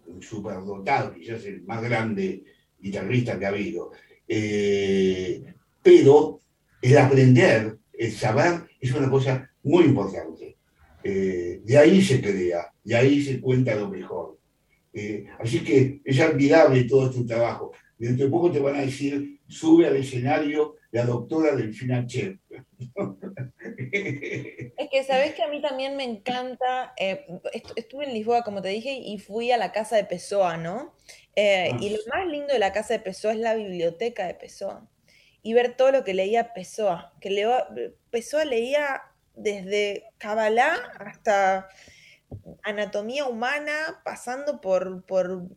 un 0.08 0.22
superdotado, 0.22 1.14
quizás 1.14 1.43
el 1.45 1.64
más 1.64 1.82
grande 1.82 2.43
guitarrista 2.80 3.38
que 3.38 3.45
ha 3.45 3.49
habido. 3.49 3.91
Eh, 4.28 5.53
pero 5.82 6.39
el 6.82 6.97
aprender, 6.97 7.78
el 7.93 8.12
saber, 8.12 8.68
es 8.80 8.91
una 8.93 9.10
cosa 9.10 9.49
muy 9.64 9.86
importante. 9.86 10.47
Eh, 11.10 11.62
de 11.64 11.78
ahí 11.78 12.01
se 12.01 12.20
crea, 12.22 12.70
de 12.84 12.95
ahí 12.95 13.22
se 13.22 13.39
cuenta 13.39 13.74
lo 13.76 13.88
mejor. 13.88 14.38
Eh, 14.93 15.26
así 15.39 15.64
que 15.64 16.01
es 16.03 16.20
admirable 16.20 16.84
todo 16.84 17.10
tu 17.10 17.26
trabajo. 17.26 17.72
Dentro 17.97 18.26
de 18.26 18.32
poco 18.32 18.51
te 18.51 18.60
van 18.60 18.76
a 18.76 18.82
decir, 18.82 19.39
sube 19.47 19.88
al 19.88 19.95
escenario 19.95 20.76
la 20.91 21.05
doctora 21.05 21.55
Delfina 21.55 22.05
Cher. 22.05 22.39
Es 24.78 24.89
que 24.91 25.03
sabes 25.03 25.34
que 25.34 25.43
a 25.43 25.47
mí 25.47 25.62
también 25.62 25.95
me 25.95 26.03
encanta, 26.03 26.93
eh, 26.97 27.26
est- 27.53 27.72
estuve 27.76 28.05
en 28.05 28.14
Lisboa, 28.14 28.43
como 28.43 28.62
te 28.62 28.70
dije, 28.70 28.91
y 28.93 29.18
fui 29.20 29.51
a 29.51 29.58
la 29.58 29.72
casa 29.72 29.95
de 29.95 30.05
Pessoa, 30.05 30.58
¿no? 30.58 30.93
Y 31.36 31.89
lo 31.91 31.97
más 32.14 32.28
lindo 32.28 32.53
de 32.53 32.60
la 32.60 32.72
casa 32.74 32.93
de 32.95 32.99
Pessoa 32.99 33.34
es 33.34 33.39
la 33.39 33.55
biblioteca 33.55 34.26
de 34.28 34.34
Pessoa. 34.34 34.89
Y 35.43 35.53
ver 35.53 35.76
todo 35.78 35.91
lo 35.91 36.03
que 36.03 36.14
leía 36.14 36.53
Pessoa, 36.53 37.14
que 37.22 37.30
leo, 37.30 37.53
Pessoa 38.10 38.43
leía 38.45 39.01
desde 39.38 40.10
Kabbalah 40.18 40.76
hasta 41.00 41.70
anatomía 42.64 43.26
humana, 43.26 44.02
pasando 44.04 44.60
por, 44.60 45.06
por 45.06 45.48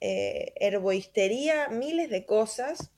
eh, 0.00 0.52
herboistería, 0.56 1.68
miles 1.68 2.10
de 2.10 2.26
cosas. 2.26 2.90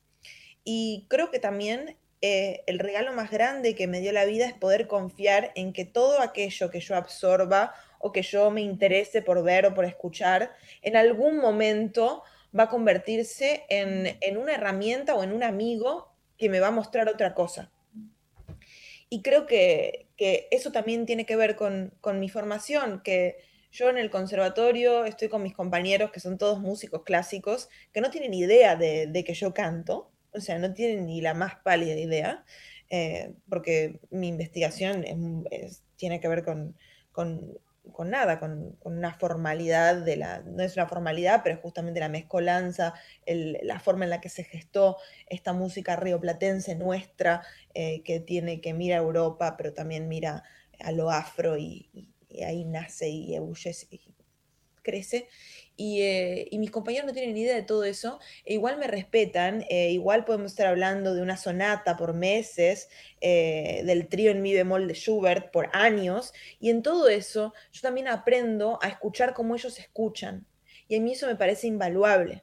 Y 0.64 1.07
creo 1.09 1.30
que 1.30 1.39
también 1.39 1.97
eh, 2.20 2.62
el 2.66 2.78
regalo 2.78 3.12
más 3.12 3.30
grande 3.30 3.74
que 3.74 3.86
me 3.86 4.01
dio 4.01 4.12
la 4.12 4.24
vida 4.24 4.47
es 4.47 4.55
poder 4.55 4.89
confiar 4.89 5.53
en 5.55 5.72
que 5.72 5.84
todo 5.84 6.20
aquello 6.20 6.70
que 6.70 6.80
yo 6.80 6.97
absorba 6.97 7.74
o 8.01 8.12
que 8.12 8.22
yo 8.22 8.51
me 8.51 8.61
interese 8.61 9.22
por 9.22 9.43
ver 9.43 9.66
o 9.66 9.74
por 9.74 9.84
escuchar, 9.84 10.53
en 10.82 10.97
algún 10.97 11.39
momento 11.39 12.22
va 12.57 12.64
a 12.64 12.68
convertirse 12.68 13.64
en, 13.68 14.16
en 14.20 14.36
una 14.36 14.55
herramienta 14.55 15.14
o 15.14 15.22
en 15.22 15.32
un 15.32 15.43
amigo 15.43 16.12
que 16.36 16.49
me 16.49 16.61
va 16.61 16.68
a 16.68 16.72
mostrar 16.72 17.09
otra 17.09 17.34
cosa. 17.34 17.70
Y 19.11 19.22
creo 19.22 19.46
que, 19.46 20.09
que 20.16 20.48
eso 20.50 20.70
también 20.72 21.06
tiene 21.06 21.24
que 21.26 21.36
ver 21.36 21.56
con, 21.56 21.94
con 22.00 22.20
mi 22.20 22.28
formación, 22.28 23.02
que 23.02 23.36
yo 23.72 23.88
en 23.90 23.98
el 23.98 24.11
conservatorio 24.11 25.04
estoy 25.04 25.28
con 25.28 25.42
mis 25.42 25.54
compañeros 25.54 26.11
que 26.11 26.20
son 26.20 26.38
todos 26.38 26.61
músicos 26.61 27.02
clásicos, 27.04 27.68
que 27.92 28.00
no 28.00 28.11
tienen 28.11 28.34
idea 28.34 28.76
de, 28.76 29.06
de 29.06 29.24
que 29.24 29.34
yo 29.34 29.54
canto, 29.54 30.11
o 30.32 30.40
sea, 30.40 30.59
no 30.59 30.74
tienen 30.74 31.06
ni 31.06 31.20
la 31.20 31.34
más 31.34 31.56
pálida 31.64 31.94
idea, 31.98 32.44
eh, 32.90 33.32
porque 33.48 34.00
mi 34.11 34.28
investigación 34.28 35.04
es- 35.04 35.16
es- 35.50 35.82
tiene 35.96 36.20
que 36.20 36.28
ver 36.28 36.44
con, 36.44 36.76
con- 37.12 37.59
con 37.93 38.11
nada, 38.11 38.39
con, 38.39 38.76
una 38.82 39.14
formalidad 39.14 39.97
de 39.97 40.16
la, 40.16 40.41
no 40.43 40.62
es 40.62 40.76
una 40.76 40.86
formalidad, 40.86 41.43
pero 41.43 41.57
es 41.57 41.61
justamente 41.62 42.01
la 42.01 42.09
mezcolanza, 42.09 42.95
la 43.26 43.80
forma 43.80 44.05
en 44.05 44.11
la 44.11 44.20
que 44.20 44.28
se 44.28 44.45
gestó 44.45 44.97
esta 45.26 45.53
música 45.53 45.97
rioplatense 45.97 46.74
nuestra, 46.76 47.43
eh, 47.74 48.03
que 48.05 48.20
tiene, 48.20 48.61
que 48.61 48.74
mira 48.74 48.97
a 48.97 49.01
Europa, 49.01 49.57
pero 49.57 49.72
también 49.74 50.09
mira 50.09 50.43
a 50.80 50.93
lo 50.93 51.11
afro 51.11 51.57
y, 51.59 51.89
y- 51.93 52.14
ahí 52.45 52.64
nace 52.64 53.09
y 53.09 53.34
ebullece 53.34 53.86
y 53.91 54.14
crece. 54.82 55.28
Y, 55.80 56.02
eh, 56.02 56.48
y 56.50 56.58
mis 56.58 56.72
compañeros 56.72 57.06
no 57.06 57.12
tienen 57.12 57.34
ni 57.34 57.42
idea 57.42 57.54
de 57.54 57.62
todo 57.62 57.84
eso, 57.84 58.18
e 58.44 58.54
igual 58.54 58.78
me 58.78 58.88
respetan, 58.88 59.64
eh, 59.70 59.92
igual 59.92 60.24
podemos 60.24 60.50
estar 60.50 60.66
hablando 60.66 61.14
de 61.14 61.22
una 61.22 61.36
sonata 61.36 61.96
por 61.96 62.14
meses, 62.14 62.88
eh, 63.20 63.82
del 63.84 64.08
trío 64.08 64.32
en 64.32 64.42
mi 64.42 64.52
bemol 64.52 64.88
de 64.88 64.94
Schubert 64.94 65.52
por 65.52 65.70
años, 65.72 66.32
y 66.58 66.70
en 66.70 66.82
todo 66.82 67.08
eso 67.08 67.54
yo 67.70 67.80
también 67.80 68.08
aprendo 68.08 68.80
a 68.82 68.88
escuchar 68.88 69.34
como 69.34 69.54
ellos 69.54 69.78
escuchan, 69.78 70.48
y 70.88 70.96
a 70.96 71.00
mí 71.00 71.12
eso 71.12 71.28
me 71.28 71.36
parece 71.36 71.68
invaluable. 71.68 72.42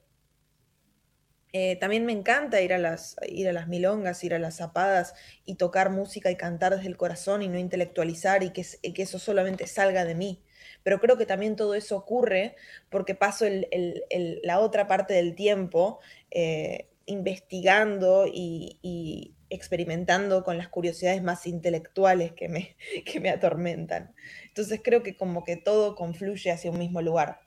También 1.80 2.06
me 2.06 2.12
encanta 2.12 2.62
ir 2.62 2.74
a, 2.74 2.78
las, 2.78 3.16
ir 3.30 3.48
a 3.48 3.54
las 3.54 3.70
milongas, 3.70 4.22
ir 4.26 4.34
a 4.34 4.40
las 4.40 4.58
zapadas 4.58 5.14
y 5.46 5.56
tocar 5.56 5.90
música 5.90 6.30
y 6.30 6.36
cantar 6.36 6.76
desde 6.76 6.90
el 6.90 6.98
corazón 6.98 7.42
y 7.44 7.48
no 7.48 7.58
intelectualizar 7.58 8.44
y 8.44 8.50
que, 8.52 8.66
que 8.94 9.04
eso 9.04 9.20
solamente 9.20 9.66
salga 9.66 10.04
de 10.04 10.16
mí. 10.16 10.44
Pero 10.84 11.00
creo 11.00 11.18
que 11.18 11.26
también 11.26 11.56
todo 11.56 11.76
eso 11.76 11.98
ocurre 11.98 12.56
porque 12.90 13.16
paso 13.16 13.46
el- 13.46 13.68
el- 13.72 14.04
el- 14.10 14.40
la 14.44 14.60
otra 14.60 14.88
parte 14.88 15.14
del 15.14 15.36
tiempo 15.36 16.00
eh, 16.32 16.90
investigando 17.06 18.26
y, 18.32 19.32
experimentando 19.50 20.44
con 20.44 20.58
las 20.58 20.70
curiosidades 20.70 21.22
más 21.22 21.46
intelectuales 21.46 22.34
que 22.34 22.50
me, 22.50 22.76
que 23.06 23.20
me 23.20 23.30
atormentan. 23.30 24.14
Entonces 24.48 24.82
creo 24.84 25.04
que 25.04 25.16
como 25.16 25.44
que 25.44 25.56
todo 25.56 25.96
confluye 25.96 26.52
hacia 26.52 26.72
un 26.72 26.80
mismo 26.80 27.02
lugar. 27.02 27.40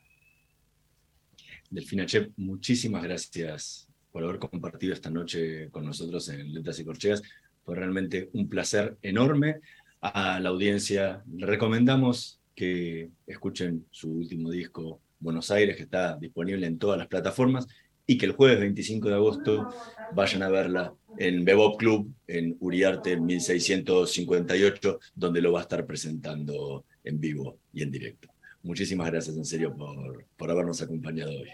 Delfina 1.70 2.06
Chep, 2.06 2.32
muchísimas 2.36 3.02
gracias 3.02 3.88
por 4.10 4.24
haber 4.24 4.38
compartido 4.38 4.94
esta 4.94 5.10
noche 5.10 5.68
con 5.70 5.84
nosotros 5.84 6.28
en 6.30 6.54
Letras 6.54 6.78
y 6.78 6.84
Corcheas. 6.84 7.22
Fue 7.64 7.74
realmente 7.76 8.30
un 8.32 8.48
placer 8.48 8.96
enorme. 9.02 9.56
A 10.00 10.38
la 10.40 10.48
audiencia 10.48 11.22
recomendamos 11.36 12.37
que 12.58 13.12
escuchen 13.24 13.86
su 13.88 14.10
último 14.10 14.50
disco, 14.50 15.00
Buenos 15.20 15.48
Aires, 15.52 15.76
que 15.76 15.84
está 15.84 16.16
disponible 16.16 16.66
en 16.66 16.76
todas 16.76 16.98
las 16.98 17.06
plataformas, 17.06 17.68
y 18.04 18.18
que 18.18 18.26
el 18.26 18.32
jueves 18.32 18.58
25 18.58 19.08
de 19.08 19.14
agosto 19.14 19.68
vayan 20.12 20.42
a 20.42 20.48
verla 20.48 20.92
en 21.18 21.44
Bebop 21.44 21.78
Club, 21.78 22.12
en 22.26 22.56
Uriarte 22.58 23.16
1658, 23.16 24.98
donde 25.14 25.40
lo 25.40 25.52
va 25.52 25.60
a 25.60 25.62
estar 25.62 25.86
presentando 25.86 26.84
en 27.04 27.20
vivo 27.20 27.60
y 27.72 27.84
en 27.84 27.92
directo. 27.92 28.28
Muchísimas 28.64 29.08
gracias 29.08 29.36
en 29.36 29.44
serio 29.44 29.76
por, 29.76 30.26
por 30.36 30.50
habernos 30.50 30.82
acompañado 30.82 31.30
hoy. 31.30 31.50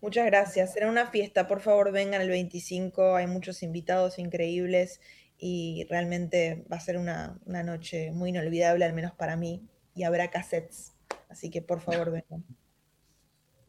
Muchas 0.00 0.24
gracias. 0.24 0.72
Será 0.72 0.88
una 0.88 1.08
fiesta. 1.08 1.46
Por 1.46 1.60
favor, 1.60 1.92
vengan 1.92 2.22
el 2.22 2.30
25. 2.30 3.16
Hay 3.16 3.26
muchos 3.26 3.62
invitados 3.62 4.18
increíbles 4.18 5.00
y 5.38 5.86
realmente 5.88 6.64
va 6.70 6.76
a 6.76 6.80
ser 6.80 6.98
una, 6.98 7.38
una 7.44 7.62
noche 7.62 8.10
muy 8.12 8.30
inolvidable, 8.30 8.84
al 8.84 8.94
menos 8.94 9.12
para 9.12 9.36
mí. 9.36 9.68
Y 9.94 10.04
habrá 10.04 10.30
cassettes. 10.30 10.94
Así 11.28 11.50
que 11.50 11.62
por 11.62 11.80
favor, 11.80 12.10
vengan. 12.12 12.44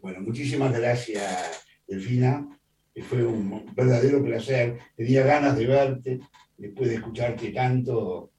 Bueno, 0.02 0.22
muchísimas 0.22 0.78
gracias, 0.78 1.66
Delfina. 1.88 2.48
Fue 3.10 3.24
un 3.24 3.74
verdadero 3.76 4.24
placer. 4.24 4.80
Tenía 4.96 5.24
ganas 5.24 5.56
de 5.58 5.68
verte, 5.68 6.20
después 6.58 6.90
de 6.90 6.96
escucharte 6.96 7.52
tanto, 7.52 8.32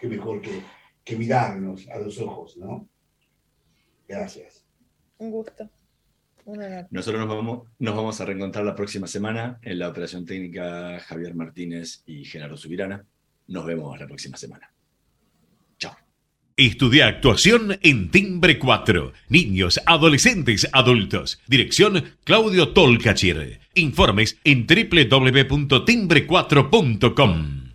qué 0.00 0.08
mejor 0.08 0.40
que, 0.40 0.62
que 1.04 1.16
mirarnos 1.16 1.88
a 1.88 1.98
los 1.98 2.18
ojos, 2.20 2.56
¿no? 2.56 2.88
Gracias. 4.08 4.66
Un 5.18 5.30
gusto. 5.30 5.68
Nosotros 6.90 7.26
nos 7.26 7.28
vamos, 7.28 7.68
nos 7.80 7.96
vamos 7.96 8.20
a 8.20 8.24
reencontrar 8.24 8.64
la 8.64 8.76
próxima 8.76 9.08
semana 9.08 9.58
en 9.62 9.80
la 9.80 9.88
operación 9.88 10.24
técnica 10.24 11.00
Javier 11.00 11.34
Martínez 11.34 12.04
y 12.06 12.24
Genaro 12.24 12.56
Subirana. 12.56 13.04
Nos 13.48 13.66
vemos 13.66 13.98
la 13.98 14.06
próxima 14.06 14.36
semana. 14.36 14.70
Chao. 15.78 15.96
Estudia 16.56 17.08
actuación 17.08 17.76
en 17.82 18.12
Timbre 18.12 18.60
4. 18.60 19.12
Niños, 19.28 19.80
adolescentes, 19.86 20.68
adultos. 20.72 21.40
Dirección 21.48 22.04
Claudio 22.22 22.68
Tolcachir. 22.68 23.58
Informes 23.74 24.38
en 24.44 24.66
www.timbre4.com. 24.66 27.65